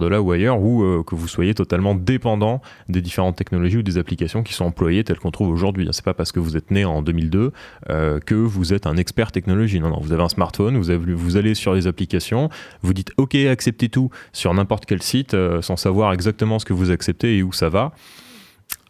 de 0.00 0.06
là 0.06 0.20
ou 0.22 0.32
ailleurs, 0.32 0.60
ou 0.60 1.02
que 1.04 1.14
vous 1.14 1.28
soyez 1.28 1.54
totalement 1.54 1.94
dépendant 1.94 2.60
des 2.88 3.00
différentes 3.00 3.36
technologies 3.36 3.78
ou 3.78 3.82
des 3.82 3.98
applications 3.98 4.42
qui 4.42 4.52
sont 4.52 4.64
employées 4.64 5.04
telles 5.04 5.18
qu'on 5.18 5.30
trouve 5.30 5.48
aujourd'hui. 5.48 5.88
C'est 5.92 6.04
pas 6.04 6.14
parce 6.14 6.32
que 6.32 6.40
vous 6.40 6.56
êtes 6.56 6.70
né 6.70 6.84
en 6.84 7.02
2002 7.02 7.52
euh, 7.90 8.20
que 8.20 8.34
vous 8.34 8.72
êtes 8.72 8.86
un 8.86 8.96
expert 8.96 9.32
technologie. 9.32 9.80
Non, 9.80 9.90
non, 9.90 10.00
vous 10.00 10.12
avez 10.12 10.22
un 10.22 10.28
smartphone, 10.28 10.76
vous, 10.76 11.36
allez 11.36 11.54
sur 11.54 11.74
les 11.74 11.86
applications, 11.86 12.48
vous 12.82 12.94
dites 12.94 13.12
OK, 13.16 13.34
acceptez 13.34 13.88
tout 13.88 14.10
sur 14.32 14.52
n'importe 14.54 14.86
quel 14.86 15.02
site 15.02 15.36
sans 15.60 15.76
savoir 15.76 16.12
exactement 16.12 16.58
ce 16.58 16.64
que 16.64 16.72
vous 16.72 16.90
acceptez 16.90 17.38
et 17.38 17.42
où 17.42 17.52
ça 17.52 17.68
va 17.68 17.92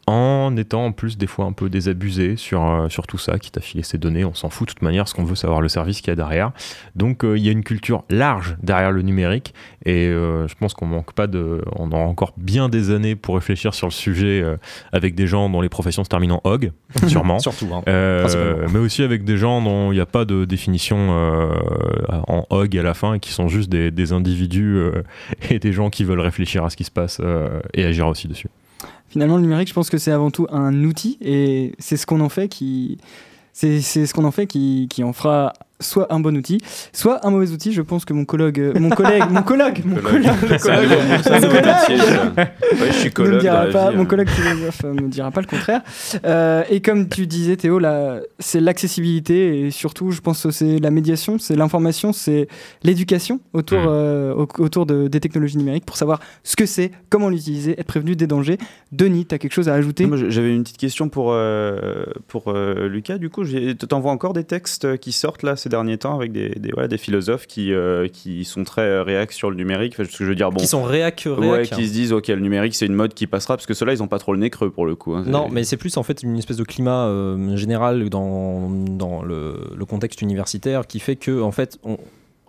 en 0.08 0.56
étant 0.56 0.86
en 0.86 0.92
plus 0.92 1.18
des 1.18 1.26
fois 1.26 1.44
un 1.44 1.52
peu 1.52 1.68
désabusé 1.68 2.36
sur, 2.36 2.64
euh, 2.64 2.88
sur 2.88 3.06
tout 3.06 3.18
ça, 3.18 3.38
quitte 3.38 3.58
à 3.58 3.60
filer 3.60 3.82
ses 3.82 3.98
données, 3.98 4.24
on 4.24 4.32
s'en 4.32 4.48
fout 4.48 4.66
de 4.66 4.72
toute 4.72 4.82
manière, 4.82 5.06
ce 5.06 5.14
qu'on 5.14 5.24
veut 5.24 5.34
savoir 5.34 5.60
le 5.60 5.68
service 5.68 6.00
qu'il 6.00 6.08
y 6.08 6.12
a 6.12 6.16
derrière. 6.16 6.52
Donc 6.96 7.24
euh, 7.24 7.36
il 7.36 7.44
y 7.44 7.48
a 7.50 7.52
une 7.52 7.62
culture 7.62 8.04
large 8.08 8.56
derrière 8.62 8.90
le 8.90 9.02
numérique 9.02 9.52
et 9.84 10.06
euh, 10.06 10.48
je 10.48 10.54
pense 10.54 10.72
qu'on 10.72 10.86
manque 10.86 11.12
pas 11.12 11.26
de, 11.26 11.62
on 11.76 11.92
aura 11.92 12.04
encore 12.04 12.32
bien 12.38 12.70
des 12.70 12.90
années 12.90 13.16
pour 13.16 13.34
réfléchir 13.34 13.74
sur 13.74 13.86
le 13.86 13.92
sujet 13.92 14.42
avec 14.92 15.14
des 15.14 15.26
gens 15.26 15.50
dont 15.50 15.60
les 15.60 15.68
professions 15.68 16.04
se 16.04 16.08
terminent 16.08 16.40
en 16.42 16.48
hog, 16.48 16.72
sûrement. 17.06 17.38
Surtout, 17.38 17.68
hein, 17.72 17.82
mais 17.86 18.78
aussi 18.78 19.02
avec 19.02 19.24
des 19.24 19.36
gens 19.36 19.60
dont 19.60 19.92
il 19.92 19.96
n'y 19.96 20.00
a 20.00 20.06
pas 20.06 20.24
de 20.24 20.46
définition 20.46 21.10
en 22.08 22.46
hog 22.48 22.76
à 22.78 22.82
la 22.82 22.94
fin 22.94 23.14
et 23.14 23.20
qui 23.20 23.32
sont 23.32 23.48
juste 23.48 23.68
des, 23.68 23.90
des 23.90 24.12
individus 24.12 24.80
et 25.50 25.58
des 25.58 25.72
gens 25.72 25.90
qui 25.90 26.04
veulent 26.04 26.20
réfléchir 26.20 26.64
à 26.64 26.70
ce 26.70 26.76
qui 26.76 26.84
se 26.84 26.90
passe 26.90 27.20
et 27.74 27.84
agir 27.84 28.06
aussi 28.06 28.26
dessus. 28.26 28.48
Finalement, 29.08 29.36
le 29.36 29.42
numérique, 29.42 29.68
je 29.68 29.74
pense 29.74 29.90
que 29.90 29.98
c'est 29.98 30.12
avant 30.12 30.30
tout 30.30 30.46
un 30.50 30.84
outil 30.84 31.18
et 31.20 31.72
c'est 31.78 31.96
ce 31.96 32.06
qu'on 32.06 32.20
en 32.20 32.28
fait 32.28 32.48
qui. 32.48 32.98
C'est 33.52 33.80
ce 33.80 34.14
qu'on 34.14 34.24
en 34.24 34.30
fait 34.30 34.46
qui, 34.46 34.86
qui 34.88 35.02
en 35.02 35.12
fera 35.12 35.52
soit 35.80 36.12
un 36.12 36.20
bon 36.20 36.36
outil, 36.36 36.58
soit 36.92 37.26
un 37.26 37.30
mauvais 37.30 37.50
outil. 37.50 37.72
Je 37.72 37.82
pense 37.82 38.04
que 38.04 38.12
mon 38.12 38.24
collègue, 38.24 38.60
euh, 38.60 38.78
mon 38.78 38.90
collègue, 38.90 39.24
mon 39.30 39.42
collègue, 39.42 39.82
mon 39.84 39.96
collègue, 39.96 40.30
Collègue. 40.40 40.58
Ça. 40.58 40.80
Ouais, 40.80 42.86
je 42.88 42.92
suis 42.92 43.10
collègue 43.12 43.34
me 43.34 43.40
dira 43.40 43.60
dans 43.60 43.66
la 43.66 43.72
pas, 43.72 43.90
vie, 43.90 43.96
mon 43.96 44.02
hein. 44.02 44.06
collègue 44.06 44.28
philosophe 44.28 44.80
euh, 44.84 44.92
me 44.94 45.08
dira 45.08 45.30
pas 45.30 45.40
le 45.40 45.46
contraire. 45.46 45.82
Euh, 46.24 46.62
et 46.70 46.80
comme 46.80 47.08
tu 47.08 47.26
disais, 47.26 47.56
Théo, 47.56 47.78
là, 47.78 48.20
c'est 48.38 48.60
l'accessibilité 48.60 49.66
et 49.66 49.70
surtout, 49.70 50.10
je 50.10 50.20
pense 50.20 50.42
que 50.42 50.50
c'est 50.50 50.78
la 50.78 50.90
médiation, 50.90 51.38
c'est 51.38 51.56
l'information, 51.56 52.12
c'est 52.12 52.48
l'éducation 52.82 53.40
autour, 53.52 53.80
euh, 53.86 54.34
au- 54.34 54.62
autour 54.62 54.86
de, 54.86 55.08
des 55.08 55.20
technologies 55.20 55.58
numériques 55.58 55.86
pour 55.86 55.96
savoir 55.96 56.20
ce 56.42 56.56
que 56.56 56.66
c'est, 56.66 56.90
comment 57.10 57.28
l'utiliser, 57.28 57.78
être 57.78 57.86
prévenu 57.86 58.16
des 58.16 58.26
dangers. 58.26 58.58
Denis, 58.92 59.26
tu 59.26 59.34
as 59.34 59.38
quelque 59.38 59.52
chose 59.52 59.68
à 59.68 59.74
ajouter? 59.74 60.06
Moi, 60.06 60.18
J'avais 60.28 60.54
une 60.54 60.62
petite 60.62 60.78
question 60.78 61.08
pour, 61.08 61.32
euh, 61.32 62.04
pour 62.26 62.48
euh, 62.48 62.88
Lucas. 62.88 63.18
Du 63.18 63.30
coup, 63.30 63.44
t'envoies 63.88 64.12
encore 64.12 64.32
des 64.32 64.44
textes 64.44 64.96
qui 64.98 65.12
sortent 65.12 65.42
là 65.42 65.56
ces 65.68 65.70
derniers 65.70 65.98
temps 65.98 66.14
avec 66.16 66.32
des, 66.32 66.48
des, 66.50 66.70
voilà, 66.72 66.88
des 66.88 66.96
philosophes 66.98 67.46
qui, 67.46 67.72
euh, 67.72 68.08
qui 68.08 68.44
sont 68.44 68.64
très 68.64 68.82
euh, 68.82 69.02
réacs 69.02 69.32
sur 69.32 69.50
le 69.50 69.56
numérique. 69.56 69.92
Enfin, 69.94 70.04
ce 70.10 70.16
que 70.16 70.24
je 70.24 70.28
veux 70.30 70.34
dire, 70.34 70.50
bon, 70.50 70.58
Qui 70.60 70.66
sont 70.66 70.82
réac, 70.82 71.24
Ouais, 71.26 71.50
réac. 71.50 71.70
qui 71.70 71.86
se 71.86 71.92
disent, 71.92 72.12
ok, 72.12 72.28
le 72.28 72.40
numérique 72.40 72.74
c'est 72.74 72.86
une 72.86 72.94
mode 72.94 73.12
qui 73.14 73.26
passera, 73.26 73.56
parce 73.56 73.66
que 73.66 73.74
ceux-là 73.74 73.92
ils 73.92 74.02
ont 74.02 74.08
pas 74.08 74.18
trop 74.18 74.32
le 74.32 74.38
nez 74.38 74.50
creux 74.50 74.70
pour 74.70 74.86
le 74.86 74.94
coup. 74.96 75.14
hein. 75.14 75.24
Non, 75.26 75.48
mais 75.50 75.64
c'est 75.64 75.76
plus 75.76 75.96
en 75.98 76.02
fait 76.02 76.22
une 76.22 76.36
espèce 76.38 76.56
de 76.56 76.64
climat 76.64 77.06
euh, 77.06 77.56
général 77.56 78.08
dans, 78.08 78.70
dans 78.70 79.22
le, 79.22 79.56
le 79.76 79.84
contexte 79.84 80.22
universitaire 80.22 80.86
qui 80.86 80.98
fait 81.00 81.16
que, 81.16 81.42
en 81.42 81.52
fait, 81.52 81.78
on, 81.84 81.98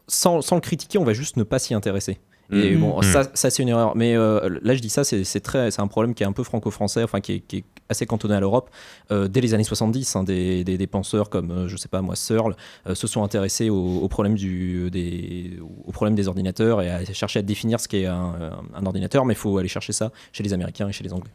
sans, 0.07 0.41
sans 0.41 0.55
le 0.55 0.61
critiquer, 0.61 0.97
on 0.97 1.03
va 1.03 1.13
juste 1.13 1.35
ne 1.37 1.43
pas 1.43 1.59
s'y 1.59 1.73
intéresser. 1.73 2.17
Et 2.51 2.73
Mhm. 2.75 2.79
bon, 2.79 3.01
ça, 3.03 3.29
ça 3.35 3.49
c'est 3.51 3.61
une 3.61 3.69
erreur. 3.69 3.95
Mais 3.95 4.15
euh, 4.15 4.59
là, 4.63 4.73
je 4.73 4.79
dis 4.79 4.89
ça, 4.89 5.03
c'est 5.03 5.23
c'est 5.23 5.39
très, 5.39 5.69
c'est 5.71 5.81
un 5.81 5.87
problème 5.87 6.15
qui 6.15 6.23
est 6.23 6.25
un 6.25 6.31
peu 6.31 6.43
franco-français, 6.43 7.03
enfin 7.03 7.21
qui 7.21 7.33
est, 7.33 7.39
qui 7.41 7.57
est 7.57 7.63
assez 7.89 8.05
cantonné 8.07 8.33
à 8.35 8.39
l'Europe. 8.39 8.69
Euh, 9.11 9.27
dès 9.27 9.39
les 9.41 9.53
années 9.53 9.63
70, 9.63 10.15
hein, 10.15 10.23
des, 10.23 10.63
des, 10.63 10.77
des 10.77 10.87
penseurs 10.87 11.29
comme, 11.29 11.51
euh, 11.51 11.67
je 11.67 11.77
sais 11.77 11.87
pas 11.87 12.01
moi, 12.01 12.15
Searle, 12.15 12.55
euh, 12.87 12.95
se 12.95 13.05
sont 13.07 13.23
intéressés 13.23 13.69
au, 13.69 13.99
au 13.99 14.07
problème 14.07 14.33
du, 14.35 14.89
des, 14.89 15.59
au 15.85 15.91
problème 15.91 16.15
des 16.15 16.27
ordinateurs 16.27 16.81
et 16.81 16.89
à 16.89 17.05
chercher 17.13 17.39
à 17.39 17.41
définir 17.43 17.79
ce 17.79 17.87
qu'est 17.87 18.05
un, 18.07 18.33
un 18.73 18.85
ordinateur. 18.85 19.25
Mais 19.25 19.33
il 19.35 19.37
faut 19.37 19.57
aller 19.59 19.67
chercher 19.69 19.93
ça 19.93 20.11
chez 20.31 20.41
les 20.43 20.53
Américains 20.53 20.87
et 20.87 20.91
chez 20.91 21.03
les 21.03 21.13
Anglais. 21.13 21.31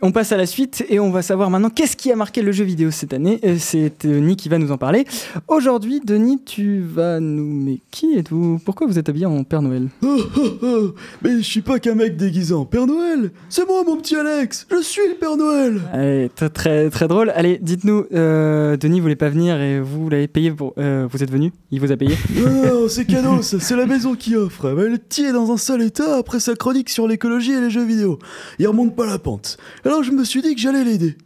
On 0.00 0.12
passe 0.12 0.30
à 0.30 0.36
la 0.36 0.46
suite 0.46 0.84
et 0.88 1.00
on 1.00 1.10
va 1.10 1.22
savoir 1.22 1.50
maintenant 1.50 1.70
qu'est-ce 1.70 1.96
qui 1.96 2.12
a 2.12 2.16
marqué 2.16 2.40
le 2.40 2.52
jeu 2.52 2.62
vidéo 2.64 2.90
cette 2.92 3.12
année. 3.12 3.40
Euh, 3.44 3.56
C'est 3.58 4.06
Denis 4.06 4.36
qui 4.36 4.48
va 4.48 4.58
nous 4.58 4.70
en 4.70 4.78
parler. 4.78 5.04
Aujourd'hui, 5.48 6.00
Denis, 6.04 6.40
tu 6.44 6.80
vas 6.80 7.18
nous. 7.18 7.52
Mais 7.52 7.80
qui 7.90 8.16
êtes-vous? 8.16 8.60
Pourquoi 8.64 8.86
vous 8.86 8.98
êtes 8.98 9.08
habillé 9.08 9.26
en 9.26 9.42
Père 9.44 9.62
Noël? 9.62 9.88
Oh, 10.02 10.20
oh, 10.36 10.48
oh, 10.62 10.94
mais 11.22 11.36
je 11.36 11.42
suis 11.42 11.60
pas 11.60 11.78
qu'un 11.78 11.94
mec 11.94 12.16
déguisé 12.16 12.52
en 12.54 12.64
Père 12.64 12.86
Noël. 12.86 13.30
C'est 13.48 13.66
moi, 13.66 13.82
mon 13.86 13.96
petit 13.96 14.16
Alex. 14.16 14.66
Je 14.70 14.82
suis 14.82 15.02
le 15.08 15.14
Père 15.14 15.36
Noël. 15.36 15.80
Allez, 15.92 16.30
très, 16.34 16.48
très 16.48 16.90
très 16.90 17.06
drôle. 17.08 17.30
Allez, 17.36 17.58
dites-nous, 17.62 18.04
euh, 18.12 18.76
Denis 18.76 18.98
voulait 19.00 19.14
pas 19.16 19.28
venir 19.28 19.60
et 19.60 19.80
vous 19.80 20.08
l'avez 20.08 20.26
payé 20.28 20.50
pour. 20.50 20.74
euh, 20.78 21.06
vous 21.10 21.22
êtes 21.22 21.30
venu? 21.30 21.52
Il 21.70 21.80
vous 21.80 21.92
a 21.92 21.96
payé? 21.96 22.16
Non, 22.36 22.50
non, 22.82 22.88
c'est 22.88 23.04
cadeau, 23.04 23.42
c'est 23.42 23.76
la 23.76 23.86
maison 23.86 24.14
qui 24.14 24.34
offre. 24.36 24.70
Mais 24.76 24.88
le 24.88 24.98
petit 24.98 25.22
est 25.24 25.32
dans 25.32 25.50
un 25.52 25.56
sale 25.56 25.82
état 25.82 26.16
après 26.16 26.40
sa 26.40 26.54
chronique 26.54 26.88
sur 26.90 27.06
l'écologie 27.08 27.52
et 27.52 27.60
les 27.60 27.70
jeux 27.70 27.84
vidéo. 27.84 28.18
Il 28.58 28.66
remonte 28.68 28.94
pas 28.96 29.06
la 29.06 29.18
pente. 29.18 29.56
Alors 29.88 30.02
je 30.02 30.10
me 30.12 30.22
suis 30.22 30.42
dit 30.42 30.54
que 30.54 30.60
j'allais 30.60 30.84
l'aider. 30.84 31.16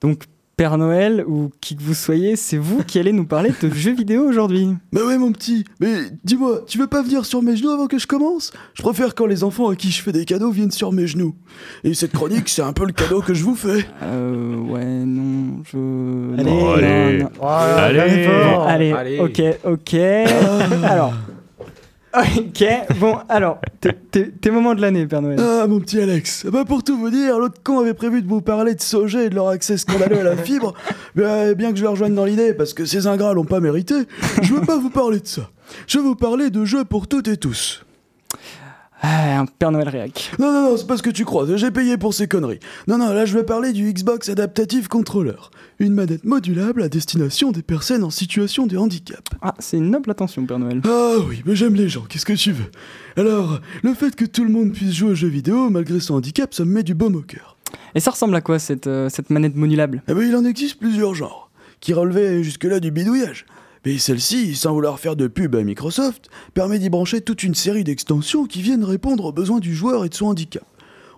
Donc, 0.00 0.22
Père 0.56 0.78
Noël 0.78 1.24
ou 1.26 1.50
qui 1.60 1.74
que 1.76 1.82
vous 1.82 1.94
soyez, 1.94 2.36
c'est 2.36 2.56
vous 2.56 2.84
qui 2.84 3.00
allez 3.00 3.10
nous 3.12 3.24
parler 3.26 3.50
de 3.60 3.70
jeux 3.70 3.92
vidéo 3.92 4.22
aujourd'hui. 4.28 4.68
Bah 4.92 5.00
ouais, 5.04 5.18
mon 5.18 5.32
petit. 5.32 5.64
Mais 5.80 5.94
dis-moi, 6.22 6.62
tu 6.68 6.78
veux 6.78 6.86
pas 6.86 7.02
venir 7.02 7.24
sur 7.24 7.42
mes 7.42 7.56
genoux 7.56 7.70
avant 7.70 7.88
que 7.88 7.98
je 7.98 8.06
commence? 8.06 8.52
Je 8.74 8.82
préfère 8.82 9.16
quand 9.16 9.26
les 9.26 9.42
enfants 9.42 9.68
à 9.68 9.74
qui 9.74 9.90
je 9.90 10.00
fais 10.00 10.12
des 10.12 10.24
cadeaux 10.24 10.52
viennent 10.52 10.70
sur 10.70 10.92
mes 10.92 11.08
genoux. 11.08 11.34
Et 11.82 11.92
cette 11.92 12.12
chronique, 12.12 12.48
c'est 12.48 12.62
un 12.62 12.72
peu 12.72 12.86
le 12.86 12.92
cadeau 12.92 13.20
que 13.20 13.34
je 13.34 13.42
vous 13.42 13.56
fais. 13.56 13.84
Euh, 14.04 14.54
ouais, 14.56 14.84
non, 14.84 15.60
je. 15.64 16.38
Allez. 16.40 16.50
non, 16.52 17.30
Oh, 17.40 17.46
allez. 17.46 18.28
non, 18.28 18.54
non. 18.54 18.62
Allez. 18.62 18.92
allez, 18.92 18.92
Allez. 18.92 19.18
ok, 19.18 19.42
ok. 19.64 19.94
alors. 20.84 21.14
Ok, 22.18 22.64
bon, 22.98 23.16
alors, 23.28 23.60
tes- 23.80 24.50
moments 24.50 24.74
de 24.74 24.80
l'année, 24.80 25.06
Père 25.06 25.22
Noël. 25.22 25.38
Ah, 25.40 25.66
mon 25.68 25.78
petit 25.78 26.00
Alex. 26.00 26.46
Bah, 26.46 26.64
pour 26.66 26.82
tout 26.82 26.96
vous 26.98 27.10
dire, 27.10 27.38
l'autre 27.38 27.60
con 27.62 27.78
avait 27.80 27.94
prévu 27.94 28.22
de 28.22 28.28
vous 28.28 28.40
parler 28.40 28.74
de 28.74 28.80
Sogé 28.80 29.26
et 29.26 29.30
de 29.30 29.34
leur 29.36 29.48
accès 29.48 29.76
scandaleux 29.76 30.18
à 30.20 30.22
la 30.24 30.36
fibre. 30.36 30.74
Bah, 31.14 31.54
bien 31.54 31.70
que 31.70 31.76
je 31.78 31.82
le 31.82 31.88
rejoigne 31.90 32.14
dans 32.14 32.24
l'idée, 32.24 32.54
parce 32.54 32.74
que 32.74 32.84
ces 32.86 33.06
ingrats 33.06 33.34
l'ont 33.34 33.44
pas 33.44 33.60
mérité, 33.60 33.94
je 34.42 34.52
veux 34.54 34.62
pas 34.62 34.78
vous 34.78 34.90
parler 34.90 35.20
de 35.20 35.26
ça. 35.26 35.50
Je 35.86 35.98
veux 35.98 36.04
vous 36.04 36.16
parler 36.16 36.50
de 36.50 36.64
jeux 36.64 36.84
pour 36.84 37.06
toutes 37.06 37.28
et 37.28 37.36
tous. 37.36 37.84
Ah, 39.00 39.38
un 39.38 39.46
Père 39.46 39.70
Noël 39.70 39.88
réac. 39.88 40.32
Non, 40.38 40.52
non, 40.52 40.70
non, 40.70 40.76
c'est 40.76 40.86
pas 40.86 40.96
ce 40.96 41.02
que 41.02 41.10
tu 41.10 41.24
crois, 41.24 41.46
j'ai 41.56 41.70
payé 41.70 41.96
pour 41.96 42.14
ces 42.14 42.26
conneries. 42.26 42.58
Non, 42.88 42.98
non, 42.98 43.12
là 43.12 43.26
je 43.26 43.36
veux 43.36 43.44
parler 43.44 43.72
du 43.72 43.92
Xbox 43.92 44.28
Adaptative 44.28 44.88
Controller. 44.88 45.36
Une 45.78 45.94
manette 45.94 46.24
modulable 46.24 46.82
à 46.82 46.88
destination 46.88 47.52
des 47.52 47.62
personnes 47.62 48.02
en 48.02 48.10
situation 48.10 48.66
de 48.66 48.76
handicap. 48.76 49.22
Ah, 49.40 49.54
c'est 49.60 49.76
une 49.76 49.90
noble 49.90 50.10
attention, 50.10 50.44
Père 50.46 50.58
Noël. 50.58 50.80
Ah 50.84 51.14
oui, 51.28 51.42
mais 51.46 51.54
j'aime 51.54 51.74
les 51.74 51.88
gens, 51.88 52.04
qu'est-ce 52.08 52.26
que 52.26 52.32
tu 52.32 52.50
veux? 52.50 52.70
Alors, 53.16 53.60
le 53.82 53.94
fait 53.94 54.16
que 54.16 54.24
tout 54.24 54.42
le 54.42 54.50
monde 54.50 54.72
puisse 54.72 54.94
jouer 54.94 55.10
aux 55.10 55.14
jeux 55.14 55.28
vidéo 55.28 55.70
malgré 55.70 56.00
son 56.00 56.14
handicap, 56.14 56.52
ça 56.52 56.64
me 56.64 56.72
met 56.72 56.82
du 56.82 56.94
baume 56.94 57.14
au 57.14 57.22
cœur. 57.22 57.56
Et 57.94 58.00
ça 58.00 58.10
ressemble 58.10 58.34
à 58.34 58.40
quoi 58.40 58.58
cette, 58.58 58.88
euh, 58.88 59.08
cette 59.08 59.30
manette 59.30 59.54
modulable? 59.54 60.02
Eh 60.08 60.14
ben, 60.14 60.22
il 60.22 60.34
en 60.34 60.44
existe 60.44 60.78
plusieurs 60.80 61.14
genres, 61.14 61.50
qui 61.78 61.92
relevaient 61.92 62.42
jusque-là 62.42 62.80
du 62.80 62.90
bidouillage. 62.90 63.46
Mais 63.88 63.96
celle-ci, 63.96 64.54
sans 64.54 64.74
vouloir 64.74 65.00
faire 65.00 65.16
de 65.16 65.28
pub 65.28 65.56
à 65.56 65.62
Microsoft, 65.62 66.28
permet 66.52 66.78
d'y 66.78 66.90
brancher 66.90 67.22
toute 67.22 67.42
une 67.42 67.54
série 67.54 67.84
d'extensions 67.84 68.44
qui 68.44 68.60
viennent 68.60 68.84
répondre 68.84 69.24
aux 69.24 69.32
besoins 69.32 69.60
du 69.60 69.74
joueur 69.74 70.04
et 70.04 70.10
de 70.10 70.14
son 70.14 70.26
handicap. 70.26 70.66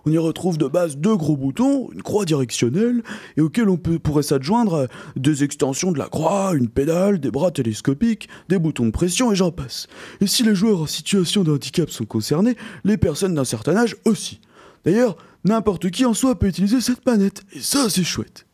On 0.05 0.11
y 0.11 0.17
retrouve 0.17 0.57
de 0.57 0.67
base 0.67 0.95
deux 0.95 1.17
gros 1.17 1.35
boutons, 1.35 1.89
une 1.91 2.01
croix 2.01 2.23
directionnelle, 2.23 3.03
et 3.35 3.41
auxquels 3.41 3.67
on 3.67 3.75
pourrait 3.75 4.23
s'adjoindre 4.23 4.87
des 5.17 5.43
extensions 5.43 5.91
de 5.91 5.99
la 5.99 6.07
croix, 6.07 6.53
une 6.55 6.69
pédale, 6.69 7.19
des 7.19 7.29
bras 7.29 7.51
télescopiques, 7.51 8.29
des 8.47 8.57
boutons 8.57 8.85
de 8.85 8.91
pression, 8.91 9.33
et 9.33 9.35
j'en 9.35 9.51
passe. 9.51 9.87
Et 10.21 10.27
si 10.27 10.43
les 10.43 10.55
joueurs 10.55 10.83
en 10.83 10.87
situation 10.87 11.43
de 11.43 11.51
handicap 11.51 11.89
sont 11.89 12.05
concernés, 12.05 12.55
les 12.85 12.95
personnes 12.95 13.35
d'un 13.35 13.43
certain 13.43 13.75
âge 13.75 13.97
aussi. 14.05 14.39
D'ailleurs, 14.85 15.17
n'importe 15.43 15.89
qui 15.89 16.05
en 16.05 16.13
soi 16.13 16.39
peut 16.39 16.47
utiliser 16.47 16.79
cette 16.79 17.05
manette, 17.05 17.43
et 17.51 17.59
ça 17.59 17.89
c'est 17.89 18.05
chouette. 18.05 18.45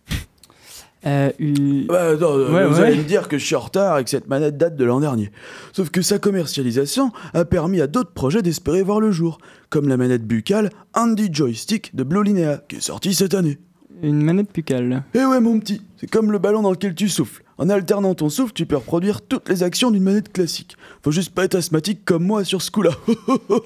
Euh, 1.06 1.32
une- 1.39 1.86
Bah, 1.86 2.10
attends, 2.14 2.34
euh, 2.38 2.52
Ouais, 2.52 2.66
vous 2.68 2.76
ouais. 2.80 2.86
allez 2.88 2.98
me 2.98 3.04
dire 3.04 3.28
que 3.28 3.38
je 3.38 3.45
suis 3.45 3.56
en 3.56 3.60
retard 3.60 4.00
et 4.00 4.04
que 4.04 4.10
cette 4.10 4.28
manette 4.28 4.58
date 4.58 4.76
de 4.76 4.84
l'an 4.84 5.00
dernier. 5.00 5.32
Sauf 5.74 5.89
que 5.89 6.02
sa 6.02 6.18
commercialisation 6.20 7.12
a 7.34 7.45
permis 7.45 7.82
à 7.82 7.88
d'autres 7.88 8.12
projets 8.14 8.41
d'espérer 8.41 8.82
voir 8.84 9.00
le 9.00 9.12
jour, 9.12 9.38
comme 9.70 9.88
la 9.88 9.98
manette 9.98 10.26
buccale 10.26 10.70
Andy 10.95 11.30
Joystick 11.32 11.95
de 11.95 12.04
Blue 12.04 12.24
Linéa, 12.24 12.62
qui 12.68 12.78
est 12.78 12.82
sortie 12.82 13.14
cette 13.14 13.34
année. 13.36 13.60
Une 14.02 14.22
manette 14.24 14.54
buccale. 14.54 15.04
Eh 15.16 15.26
ouais, 15.26 15.39
mon 15.39 15.60
petit, 15.60 15.82
c'est 15.98 16.10
comme 16.10 16.32
le 16.32 16.38
ballon 16.39 16.62
dans 16.62 16.72
lequel 16.72 16.93
tu 16.95 17.10
souffles. 17.10 17.43
En 17.58 17.70
alternant 17.70 18.14
ton 18.14 18.30
souffle, 18.30 18.54
tu 18.54 18.66
peux 18.68 18.76
reproduire 18.78 19.22
toutes 19.22 19.50
les 19.50 19.64
actions 19.64 19.89
d'une 19.89 20.04
manette 20.04 20.32
classique. 20.32 20.78
Faut 21.04 21.10
juste 21.12 21.34
pas 21.34 21.43
être 21.45 21.56
asthmatique 21.56 22.06
comme 22.06 22.24
moi 22.24 22.43
sur 22.43 22.62
ce 22.62 22.70
coup-là. 22.70 22.91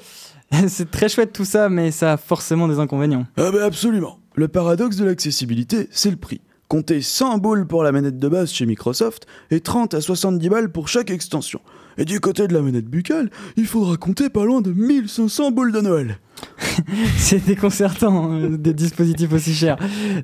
c'est 0.68 0.90
très 0.92 1.10
chouette 1.10 1.34
tout 1.34 1.46
ça, 1.46 1.70
mais 1.70 1.92
ça 1.92 2.14
a 2.14 2.18
forcément 2.18 2.68
des 2.68 2.80
inconvénients. 2.80 3.26
Ah 3.38 3.52
bah 3.52 3.66
absolument. 3.66 4.20
Le 4.36 4.48
paradoxe 4.48 4.96
de 4.98 5.06
l'accessibilité, 5.06 5.88
c'est 5.92 6.10
le 6.12 6.16
prix. 6.18 6.42
Comptez 6.72 7.02
100 7.02 7.40
boules 7.40 7.68
pour 7.68 7.84
la 7.84 7.92
manette 7.92 8.18
de 8.18 8.30
base 8.30 8.50
chez 8.50 8.66
Microsoft 8.66 9.28
et 9.50 9.60
30 9.60 9.94
à 9.94 10.00
70 10.00 10.48
balles 10.48 10.72
pour 10.72 10.88
chaque 10.88 11.12
extension. 11.12 11.60
Et 11.98 12.06
du 12.06 12.22
côté 12.22 12.48
de 12.48 12.54
la 12.54 12.62
manette 12.62 12.86
buccale, 12.86 13.30
il 13.58 13.66
faudra 13.66 13.98
compter 13.98 14.30
pas 14.30 14.46
loin 14.46 14.62
de 14.62 14.72
1500 14.72 15.52
boules 15.52 15.74
de 15.74 15.82
Noël. 15.82 16.20
C'est 17.18 17.46
déconcertant, 17.46 18.32
hein, 18.32 18.52
des 18.52 18.74
dispositifs 18.74 19.34
aussi 19.34 19.54
chers. 19.54 19.76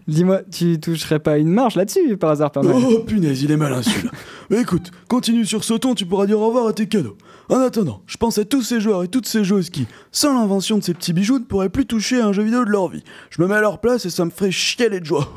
Dis-moi, 0.07 0.39
tu 0.49 0.79
toucherais 0.79 1.19
pas 1.19 1.37
une 1.37 1.49
marge 1.49 1.75
là-dessus 1.75 2.15
par 2.15 2.29
hasard, 2.29 2.53
Père 2.53 2.63
Noël 2.63 2.81
Oh 2.91 2.99
punaise, 2.99 3.43
il 3.43 3.51
est 3.51 3.57
malin 3.57 3.81
celui-là. 3.81 4.11
Écoute, 4.61 4.91
continue 5.09 5.45
sur 5.45 5.65
ce 5.65 5.73
ton, 5.73 5.95
tu 5.95 6.05
pourras 6.05 6.27
dire 6.27 6.39
au 6.39 6.47
revoir 6.47 6.67
à 6.67 6.71
tes 6.71 6.87
cadeaux. 6.87 7.17
En 7.49 7.61
attendant, 7.61 8.01
je 8.07 8.17
pense 8.17 8.37
à 8.37 8.45
tous 8.45 8.61
ces 8.61 8.81
joueurs 8.81 9.03
et 9.03 9.07
toutes 9.07 9.25
ces 9.25 9.45
joueuses 9.45 9.69
qui, 9.69 9.87
sans 10.11 10.33
l'invention 10.33 10.77
de 10.77 10.83
ces 10.83 10.93
petits 10.93 11.13
bijoux, 11.13 11.39
ne 11.39 11.45
pourraient 11.45 11.69
plus 11.69 11.85
toucher 11.85 12.19
à 12.19 12.27
un 12.27 12.33
jeu 12.33 12.43
vidéo 12.43 12.65
de 12.65 12.69
leur 12.69 12.89
vie. 12.89 13.03
Je 13.29 13.41
me 13.41 13.47
mets 13.47 13.55
à 13.55 13.61
leur 13.61 13.79
place 13.79 14.05
et 14.05 14.09
ça 14.09 14.25
me 14.25 14.29
ferait 14.29 14.51
chialer 14.51 14.99
de 14.99 15.05
joie. 15.05 15.33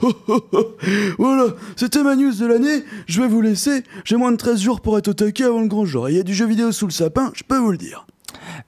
voilà, 1.18 1.54
c'était 1.76 2.02
ma 2.02 2.16
news 2.16 2.34
de 2.34 2.46
l'année, 2.46 2.84
je 3.06 3.22
vais 3.22 3.28
vous 3.28 3.40
laisser. 3.40 3.84
J'ai 4.04 4.16
moins 4.16 4.32
de 4.32 4.36
13 4.36 4.60
jours 4.60 4.80
pour 4.80 4.98
être 4.98 5.08
au 5.08 5.14
taquet 5.14 5.44
avant 5.44 5.60
le 5.60 5.68
grand 5.68 5.84
jour. 5.84 6.08
Et 6.08 6.12
il 6.12 6.16
y 6.16 6.20
a 6.20 6.24
du 6.24 6.34
jeu 6.34 6.46
vidéo 6.46 6.72
sous 6.72 6.86
le 6.86 6.92
sapin, 6.92 7.30
je 7.34 7.44
peux 7.44 7.58
vous 7.58 7.70
le 7.70 7.78
dire. 7.78 8.06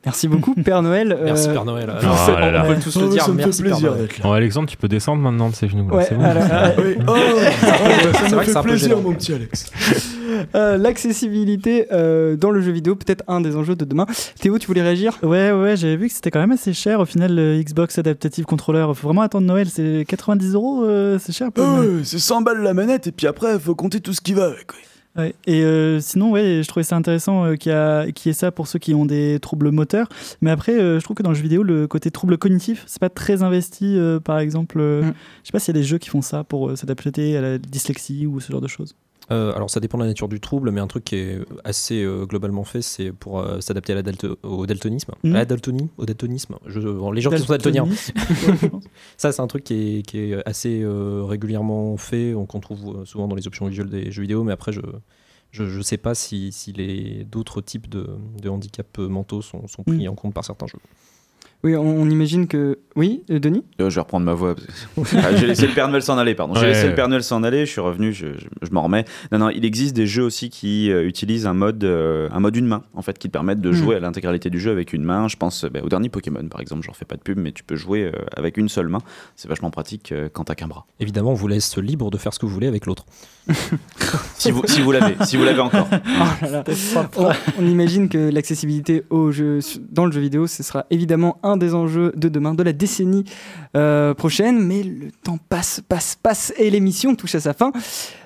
Merci 0.05 0.29
beaucoup, 0.29 0.55
Père 0.55 0.83
Noël. 0.83 1.17
Merci, 1.25 1.49
Euh, 1.49 1.53
Père 1.53 1.65
Noël. 1.65 1.87
Oh 1.91 2.07
Alors, 2.07 2.41
là 2.41 2.51
là. 2.51 2.65
on 2.67 2.75
peut 2.75 2.81
tous 2.81 2.97
le 2.99 3.05
Oh, 3.07 3.09
dire. 3.09 3.23
ça 3.25 3.31
me 3.33 3.39
fait 3.39 3.45
Merci, 3.45 3.63
Père 3.63 3.71
plaisir 3.73 3.93
Noël. 3.95 4.09
Oh, 4.25 4.33
Alexandre, 4.33 4.69
tu 4.69 4.77
peux 4.77 4.89
descendre 4.89 5.23
maintenant 5.23 5.49
de 5.51 5.55
ces 5.55 5.69
genoux. 5.69 5.89
Ouais, 5.91 6.05
c'est 6.09 6.15
bon. 6.15 6.25
euh, 6.25 6.71
Oui. 6.79 6.97
Oh, 7.07 7.15
ça 8.29 8.37
me 8.37 8.43
fait 8.43 8.63
plaisir, 8.63 9.01
mon 9.01 9.13
petit 9.15 9.33
Alex. 9.35 9.67
euh, 10.55 10.77
L'accessibilité 10.79 11.87
euh, 11.93 12.37
dans 12.37 12.51
le 12.51 12.61
jeu 12.61 12.73
vidéo, 12.73 12.97
peut-être 12.97 13.25
un 13.29 13.41
des 13.41 13.57
enjeux 13.57 13.77
de 13.77 13.85
demain. 13.85 14.07
Théo, 14.41 14.59
tu 14.59 14.67
voulais 14.67 14.83
réagir? 14.83 15.19
Ouais, 15.23 15.53
ouais, 15.53 15.77
j'avais 15.77 15.97
vu 15.97 16.09
que 16.09 16.15
c'était 16.15 16.31
quand 16.31 16.41
même 16.41 16.53
assez 16.53 16.73
cher 16.73 17.01
au 17.01 17.05
final 17.05 17.35
le 17.35 17.61
Xbox 17.63 17.99
Adaptative 17.99 18.45
Controller. 18.45 18.87
Faut 18.95 19.09
vraiment 19.09 19.23
attendre 19.23 19.47
Noël, 19.47 19.69
c'est 19.69 20.05
90 20.09 20.55
euros, 20.55 20.85
euh, 20.85 21.19
c'est 21.21 21.33
cher. 21.33 21.49
Ah 21.59 21.81
c'est 22.05 22.19
100 22.19 22.43
balles 22.43 22.63
la 22.63 22.75
manette 22.75 23.07
et 23.07 23.13
puis 23.13 23.27
après, 23.27 23.59
faut 23.59 23.75
compter 23.75 24.01
tout 24.01 24.13
ce 24.13 24.21
qui 24.21 24.33
va 24.33 24.45
avec. 24.47 24.69
Ouais. 25.17 25.35
Et 25.47 25.63
euh, 25.63 26.01
sinon, 26.01 26.31
ouais, 26.31 26.63
je 26.63 26.69
trouvais 26.69 26.85
ça 26.85 26.97
intéressant 26.97 27.45
euh, 27.45 27.57
qu'il 27.57 27.71
y, 27.73 28.29
ait 28.29 28.33
ça 28.33 28.51
pour 28.51 28.67
ceux 28.67 28.79
qui 28.79 28.95
ont 28.95 29.05
des 29.05 29.39
troubles 29.41 29.71
moteurs. 29.71 30.09
Mais 30.41 30.51
après, 30.51 30.73
euh, 30.73 30.99
je 30.99 31.05
trouve 31.05 31.17
que 31.17 31.23
dans 31.23 31.31
le 31.31 31.37
jeu 31.37 31.43
vidéo, 31.43 31.63
le 31.63 31.87
côté 31.87 32.11
trouble 32.11 32.39
cognitif, 32.39 32.85
c'est 32.87 33.01
pas 33.01 33.11
très 33.11 33.43
investi. 33.43 33.99
par 34.25 34.39
exemple, 34.39 34.79
Mm. 34.79 35.13
je 35.43 35.47
sais 35.49 35.53
pas 35.53 35.59
s'il 35.59 35.75
y 35.75 35.79
a 35.79 35.81
des 35.81 35.87
jeux 35.87 35.99
qui 35.99 36.09
font 36.09 36.23
ça 36.23 36.45
pour 36.45 36.77
s'adapter 36.77 37.37
à 37.37 37.41
la 37.41 37.59
dyslexie 37.59 38.27
ou 38.27 38.41
ce 38.41 38.51
genre 38.51 38.61
de 38.61 38.69
choses. 38.69 38.95
Euh, 39.31 39.55
alors 39.55 39.71
ça 39.71 39.81
dépend 39.81 39.99
de 39.99 40.03
la 40.03 40.09
nature 40.09 40.29
du 40.29 40.41
trouble, 40.41 40.71
mais 40.73 40.81
un 40.81 40.87
truc 40.87 41.05
qui 41.05 41.17
est 41.17 41.39
assez 41.65 42.03
euh, 42.03 42.27
globalement 42.27 42.65
fait, 42.65 42.83
c'est 42.83 43.13
pour 43.13 43.39
euh, 43.39 43.61
s'adapter 43.61 43.95
dalto- 44.03 44.37
au 44.43 44.67
daltonisme. 44.67 45.13
À 45.25 45.29
la 45.29 45.45
daltonie, 45.45 45.89
au 45.97 46.05
daltonisme. 46.05 46.57
Je, 46.67 46.81
bon, 46.81 47.11
les 47.13 47.21
gens 47.21 47.31
qui 47.31 47.39
sont 47.39 47.53
daltoniens. 47.53 47.87
Ça, 49.17 49.33
c'est 49.33 49.41
un 49.41 49.47
truc 49.47 49.65
qui 49.65 49.99
est, 49.99 50.03
qui 50.03 50.19
est 50.19 50.47
assez 50.49 50.85
régulièrement 50.87 51.97
fait, 51.97 52.35
qu'on 52.49 52.61
trouve 52.61 53.05
souvent 53.05 53.29
dans 53.29 53.37
les 53.37 53.47
options 53.47 53.67
visuelles 53.67 53.89
des 53.91 54.11
jeux 54.11 54.23
vidéo, 54.23 54.45
mais 54.45 54.53
après, 54.53 54.73
je 54.73 54.81
je, 55.51 55.67
je 55.67 55.81
sais 55.83 55.99
pas 55.99 56.15
si, 56.15 56.51
d'autres 57.31 57.61
types 57.61 57.87
de, 57.89 58.09
de 58.43 58.49
handicaps 58.49 58.99
mentaux 58.99 59.43
sont, 59.43 59.67
sont 59.69 59.83
pris 59.83 60.07
Mm. 60.07 60.11
en 60.11 60.15
compte 60.15 60.33
par 60.33 60.47
certains 60.47 60.67
jeux. 60.67 60.79
Oui, 61.65 61.77
on, 61.77 61.83
on 62.03 62.11
imagine 62.11 62.49
que. 62.49 62.79
Oui, 62.97 63.23
euh, 63.31 63.39
Denis? 63.39 63.65
Euh, 63.81 63.89
je 63.89 63.95
vais 63.95 64.01
reprendre 64.01 64.27
ma 64.27 64.35
voix. 64.35 64.55
Ah, 65.17 65.35
j'ai 65.37 65.47
laissé 65.47 65.67
le 65.67 65.73
Père 65.73 65.89
Noël 65.89 66.03
s'en 66.03 66.19
aller, 66.19 66.35
pardon. 66.35 66.55
J'ai 66.55 66.61
Ouais. 66.63 66.67
laissé 66.69 66.89
le 66.89 66.95
Père 66.95 67.09
Noël 67.09 67.23
s'en 67.23 67.43
aller, 67.43 67.65
je 67.65 67.71
suis 67.71 67.81
revenu, 67.81 68.13
je, 68.13 68.27
je- 68.37 68.47
je 68.61 68.71
m'en 68.73 68.83
remets. 68.83 69.05
Non, 69.31 69.39
non, 69.39 69.49
il 69.51 69.65
existe 69.65 69.95
des 69.97 70.07
jeux 70.07 70.25
aussi 70.25 70.51
qui 70.51 70.91
euh, 70.91 71.07
utilisent 71.07 71.47
un 71.47 71.55
mode, 71.55 71.83
euh, 71.85 72.29
un 72.33 72.41
mode 72.41 72.57
une 72.57 72.67
main, 72.67 72.83
en 72.95 73.01
fait, 73.03 73.19
qui 73.19 73.29
te 73.29 73.33
permettent 73.33 73.61
de 73.63 73.71
Mm. 73.71 73.75
jouer 73.75 73.97
à 73.97 74.01
l'intégralité 74.01 74.51
du 74.51 74.61
jeu 74.61 74.73
avec 74.73 74.93
une 74.93 75.05
main. 75.05 75.29
Je 75.29 75.37
pense 75.37 75.65
bah, 75.65 75.81
au 75.83 75.89
dernier 75.89 76.09
Pokémon, 76.11 76.47
par 76.51 76.61
exemple, 76.61 76.83
j'en 76.85 76.93
fais 76.93 77.05
pas 77.07 77.17
de 77.17 77.23
pub, 77.23 77.39
mais 77.39 77.53
tu 77.53 77.63
peux 77.65 77.77
jouer 77.77 78.05
euh, 78.05 78.13
avec 78.37 78.57
une 78.59 78.69
seule 78.69 78.89
main. 78.89 78.99
C'est 79.37 79.49
vachement 79.49 79.71
pratique 79.71 80.13
euh, 80.13 80.29
quand 80.31 80.45
t'as 80.45 80.55
qu'un 80.57 80.69
bras. 80.69 80.85
Évidemment, 81.01 81.31
on 81.31 81.35
vous 81.35 81.49
laisse 81.49 81.79
libre 81.79 82.11
de 82.11 82.19
faire 82.19 82.35
ce 82.35 82.39
que 82.41 82.47
vous 82.47 82.53
voulez 82.53 82.67
avec 82.69 82.85
l'autre. 82.87 83.07
Si 84.37 84.51
vous, 84.51 84.63
si 84.67 84.81
vous 84.81 84.91
l'avez, 84.91 85.15
si 85.25 85.37
vous 85.37 85.45
l'avez 85.45 85.61
encore. 85.61 85.87
Oh 86.43 86.45
là 86.45 86.51
là. 86.51 86.65
on, 87.17 87.29
on 87.61 87.67
imagine 87.67 88.09
que 88.09 88.19
l'accessibilité 88.31 89.05
au 89.09 89.31
jeu, 89.31 89.61
dans 89.91 90.05
le 90.05 90.11
jeu 90.11 90.21
vidéo, 90.21 90.49
ce 90.49 90.65
sera 90.65 90.85
évidemment 90.91 91.39
un 91.45 91.52
des 91.57 91.75
enjeux 91.75 92.13
de 92.17 92.29
demain, 92.29 92.55
de 92.55 92.63
la 92.63 92.73
décennie 92.73 93.25
euh, 93.77 94.15
prochaine. 94.15 94.59
Mais 94.61 94.83
le 94.83 95.11
temps 95.11 95.39
passe, 95.49 95.81
passe, 95.87 96.19
passe 96.23 96.53
et 96.59 96.71
l'émission 96.71 97.15
touche 97.15 97.35
à 97.35 97.41
sa 97.41 97.53
fin. 97.53 97.73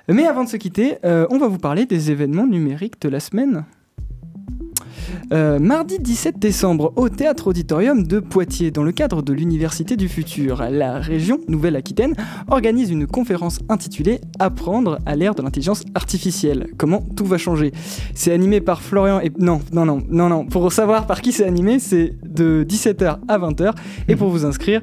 Mais 0.08 0.26
avant 0.26 0.44
de 0.44 0.48
se 0.48 0.56
quitter, 0.56 0.98
euh, 1.04 1.26
on 1.30 1.38
va 1.38 1.48
vous 1.48 1.58
parler 1.58 1.86
des 1.86 2.10
événements 2.10 2.46
numériques 2.46 3.00
de 3.00 3.08
la 3.08 3.20
semaine. 3.20 3.64
Euh, 5.32 5.58
mardi 5.58 5.98
17 5.98 6.38
décembre, 6.38 6.92
au 6.96 7.08
Théâtre 7.08 7.48
Auditorium 7.48 8.06
de 8.06 8.20
Poitiers, 8.20 8.70
dans 8.70 8.82
le 8.82 8.92
cadre 8.92 9.22
de 9.22 9.32
l'Université 9.32 9.96
du 9.96 10.08
Futur, 10.08 10.64
la 10.70 10.98
région 10.98 11.40
Nouvelle-Aquitaine 11.48 12.14
organise 12.48 12.90
une 12.90 13.06
conférence 13.06 13.58
intitulée 13.68 14.20
Apprendre 14.38 14.98
à 15.06 15.16
l'ère 15.16 15.34
de 15.34 15.42
l'intelligence 15.42 15.82
artificielle. 15.94 16.68
Comment 16.76 17.02
tout 17.16 17.24
va 17.24 17.38
changer. 17.38 17.72
C'est 18.14 18.32
animé 18.32 18.60
par 18.60 18.82
Florian 18.82 19.20
et... 19.20 19.32
Non, 19.38 19.60
non, 19.72 19.84
non, 19.84 20.02
non, 20.08 20.28
non. 20.28 20.46
Pour 20.46 20.72
savoir 20.72 21.06
par 21.06 21.20
qui 21.22 21.32
c'est 21.32 21.46
animé, 21.46 21.78
c'est 21.78 22.14
de 22.24 22.64
17h 22.68 23.18
à 23.28 23.38
20h. 23.38 23.72
Et 24.08 24.16
pour 24.16 24.28
vous 24.28 24.44
inscrire, 24.44 24.80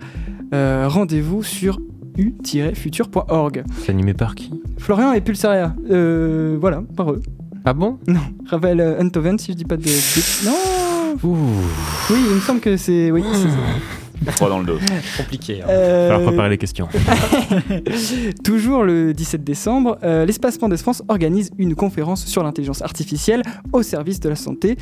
euh, 0.53 0.87
rendez-vous 0.87 1.43
sur 1.43 1.79
u-futur.org. 2.17 3.63
C'est 3.79 3.91
animé 3.91 4.13
par 4.13 4.35
qui? 4.35 4.51
Florian 4.77 5.13
et 5.13 5.21
Pulsaria. 5.21 5.75
Euh, 5.89 6.57
voilà, 6.59 6.83
par 6.95 7.11
eux. 7.11 7.21
Ah 7.65 7.73
bon 7.73 7.97
Non, 8.07 8.19
Raphaël 8.47 8.79
euh, 8.81 8.99
Untoven, 9.01 9.39
si 9.39 9.51
je 9.53 9.57
dis 9.57 9.65
pas 9.65 9.77
de... 9.77 9.83
de- 9.83 10.45
Non 10.45 11.15
Oui, 11.23 12.19
il 12.29 12.35
me 12.35 12.39
semble 12.41 12.59
que 12.59 12.75
c'est... 12.77 13.09
Oui, 13.11 13.23
c'est 13.33 13.49
ça. 13.49 14.31
Froid 14.33 14.49
dans 14.49 14.59
le 14.59 14.65
dos. 14.65 14.77
Compliqué. 15.17 15.61
hein. 15.61 15.65
Euh, 15.69 16.09
Falloir 16.09 16.27
préparer 16.27 16.49
les 16.49 16.57
questions. 16.57 16.87
Toujours 18.43 18.83
le 18.83 19.13
17 19.13 19.43
décembre, 19.43 19.97
euh, 20.03 20.25
l'Espace 20.25 20.59
Mendes 20.61 20.77
France 20.77 21.03
organise 21.09 21.51
une 21.57 21.75
conférence 21.75 22.25
sur 22.25 22.43
l'intelligence 22.43 22.81
artificielle 22.81 23.41
au 23.73 23.81
service 23.83 24.19
de 24.19 24.29
la 24.29 24.35
santé. 24.35 24.77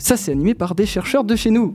Ça, 0.00 0.16
c'est 0.16 0.32
animé 0.32 0.54
par 0.54 0.74
des 0.74 0.86
chercheurs 0.86 1.24
de 1.24 1.36
chez 1.36 1.50
nous. 1.50 1.74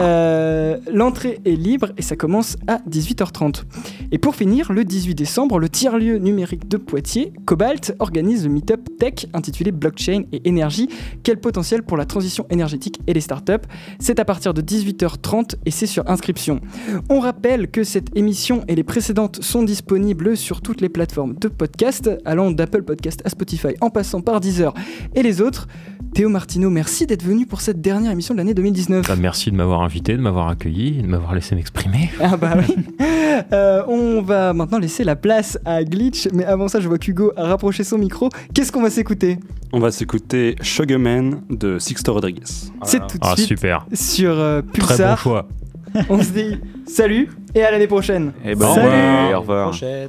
Euh, 0.00 0.78
L'entrée 0.90 1.38
est 1.44 1.54
libre 1.54 1.88
et 1.98 2.02
ça 2.02 2.16
commence 2.16 2.56
à 2.66 2.78
18h30. 2.88 3.64
Et 4.10 4.18
pour 4.18 4.34
finir, 4.34 4.72
le 4.72 4.84
18 4.84 5.14
décembre, 5.14 5.58
le 5.58 5.68
tiers-lieu 5.68 6.16
numérique 6.16 6.66
de 6.66 6.78
Poitiers, 6.78 7.32
Cobalt, 7.44 7.94
organise 7.98 8.44
le 8.44 8.50
meet-up 8.50 8.80
tech 8.98 9.26
intitulé 9.34 9.70
Blockchain 9.70 10.22
et 10.32 10.48
énergie. 10.48 10.88
Quel 11.22 11.38
potentiel 11.38 11.82
pour 11.82 11.98
la 11.98 12.06
transition 12.06 12.46
énergétique 12.48 13.00
et 13.06 13.12
les 13.12 13.20
startups 13.20 13.52
C'est 13.98 14.18
à 14.18 14.24
partir 14.24 14.54
de 14.54 14.62
18h30 14.62 15.56
et 15.66 15.70
c'est 15.70 15.86
sur 15.86 16.08
inscription. 16.08 16.60
On 17.10 17.20
rappelle 17.20 17.70
que 17.70 17.84
cette 17.84 18.16
émission 18.16 18.64
et 18.68 18.74
les 18.74 18.84
précédentes 18.84 19.42
sont 19.42 19.62
disponibles 19.62 20.36
sur 20.38 20.62
toutes 20.62 20.80
les 20.80 20.88
plateformes 20.88 21.34
de 21.34 21.48
podcast, 21.48 22.10
allant 22.24 22.50
d'Apple 22.50 22.82
Podcast 22.82 23.20
à 23.26 23.28
Spotify 23.28 23.74
en 23.82 23.90
passant 23.90 24.22
par 24.22 24.40
Deezer 24.40 24.72
et 25.14 25.22
les 25.22 25.42
autres. 25.42 25.68
Théo 26.14 26.30
Martino, 26.30 26.70
merci 26.70 27.06
d'être 27.06 27.22
venu 27.22 27.46
pour 27.46 27.57
cette 27.60 27.80
dernière 27.80 28.12
émission 28.12 28.34
de 28.34 28.38
l'année 28.38 28.54
2019. 28.54 29.06
Bah, 29.06 29.14
merci 29.18 29.50
de 29.50 29.56
m'avoir 29.56 29.82
invité, 29.82 30.16
de 30.16 30.20
m'avoir 30.22 30.48
accueilli, 30.48 31.02
de 31.02 31.06
m'avoir 31.06 31.34
laissé 31.34 31.54
m'exprimer. 31.54 32.10
Ah 32.20 32.36
bah 32.36 32.54
oui. 32.58 32.74
Euh, 33.52 33.82
on 33.88 34.20
va 34.22 34.52
maintenant 34.52 34.78
laisser 34.78 35.04
la 35.04 35.14
place 35.16 35.58
à 35.64 35.84
Glitch, 35.84 36.28
mais 36.32 36.44
avant 36.44 36.68
ça, 36.68 36.80
je 36.80 36.88
vois 36.88 36.98
qu'Hugo 36.98 37.32
a 37.36 37.44
rapproché 37.46 37.84
son 37.84 37.96
micro. 37.98 38.28
Qu'est-ce 38.54 38.72
qu'on 38.72 38.82
va 38.82 38.90
s'écouter? 38.90 39.38
On 39.72 39.78
va 39.78 39.90
s'écouter 39.92 40.56
Sugarman 40.62 41.42
de 41.48 41.78
Sixto 41.78 42.12
Rodriguez. 42.12 42.42
C'est 42.82 42.98
tout 43.06 43.18
de 43.18 43.22
Ah, 43.22 43.34
suite 43.36 43.48
super. 43.48 43.86
sur 43.92 44.32
euh, 44.32 44.60
Très 44.62 44.80
bon 44.80 44.86
Pulsar. 44.88 45.18
choix. 45.18 45.48
On 46.10 46.22
se 46.22 46.30
dit 46.30 46.60
salut 46.86 47.30
et 47.54 47.62
à 47.62 47.70
l'année 47.70 47.86
prochaine. 47.86 48.32
Et 48.44 48.54
ben, 48.54 48.74
Salut. 48.74 49.34
au 49.34 49.40
revoir. 49.40 49.70
Prochaine. 49.70 50.08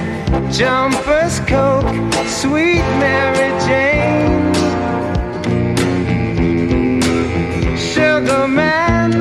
jumpers, 0.51 1.39
coke, 1.41 2.13
sweet 2.27 2.83
Mary 2.99 3.51
Jane. 3.65 4.53
Sugar 7.77 8.47
man 8.47 9.11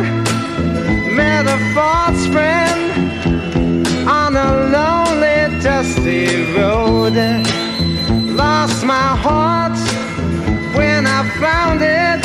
met 1.15 1.47
a 1.47 1.59
false 1.75 2.27
friend 2.27 2.83
on 4.09 4.37
a 4.37 4.51
lonely, 4.75 5.63
dusty 5.63 6.27
road. 6.55 7.17
Lost 8.35 8.85
my 8.85 9.11
heart 9.25 9.79
when 10.77 11.07
I 11.07 11.21
found 11.39 11.81
it. 11.83 12.25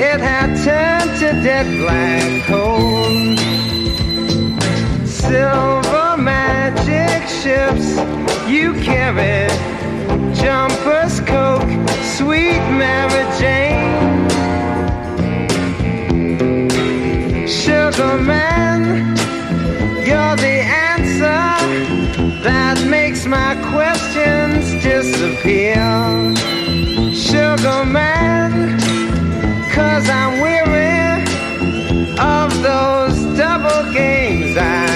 It 0.00 0.20
had 0.20 0.48
turned 0.64 1.18
to 1.20 1.28
dead 1.42 1.66
black 1.78 2.46
coal 2.46 3.34
silver 5.06 6.16
magic 6.18 6.83
ships 7.44 7.88
you 8.48 8.72
carry 8.82 9.46
jumpers 10.34 11.20
coke 11.20 11.72
sweet 12.16 12.64
mary 12.80 13.24
jane. 13.38 14.28
Sugar 17.46 18.16
man 18.16 18.80
you're 20.06 20.36
the 20.46 20.56
answer 20.88 21.44
that 22.42 22.82
makes 22.88 23.26
my 23.26 23.52
questions 23.72 24.64
disappear. 24.82 25.84
Sugar 27.12 27.84
man 27.84 28.80
cause 29.74 30.08
i'm 30.08 30.40
weary 30.40 31.20
of 32.18 32.50
those 32.62 33.18
double 33.36 33.92
games 33.92 34.56
I 34.56 34.93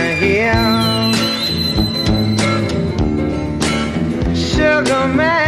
man, 5.17 5.48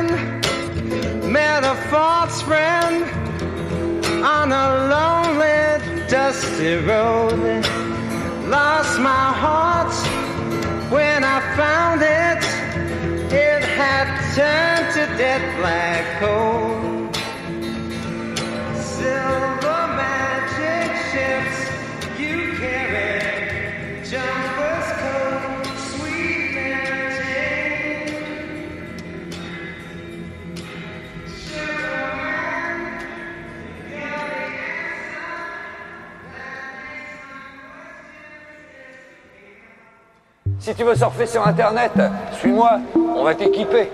false 1.91 2.41
friend 2.43 3.03
on 4.23 4.49
a 4.53 4.65
lonely, 4.95 6.07
dusty 6.07 6.75
road. 6.75 7.65
Lost 8.47 8.97
my 9.01 9.27
heart 9.43 9.93
when 10.89 11.25
I 11.25 11.39
found 11.57 12.01
it. 12.01 12.43
It 13.33 13.63
had 13.63 14.07
turned 14.33 14.93
to 14.93 15.17
dead 15.17 15.41
black 15.59 16.19
coal. 16.21 16.70
Si 40.71 40.77
tu 40.77 40.83
veux 40.85 40.95
surfer 40.95 41.25
sur 41.25 41.45
Internet, 41.45 41.91
suis-moi, 42.39 42.79
on 42.95 43.25
va 43.25 43.35
t'équiper. 43.35 43.91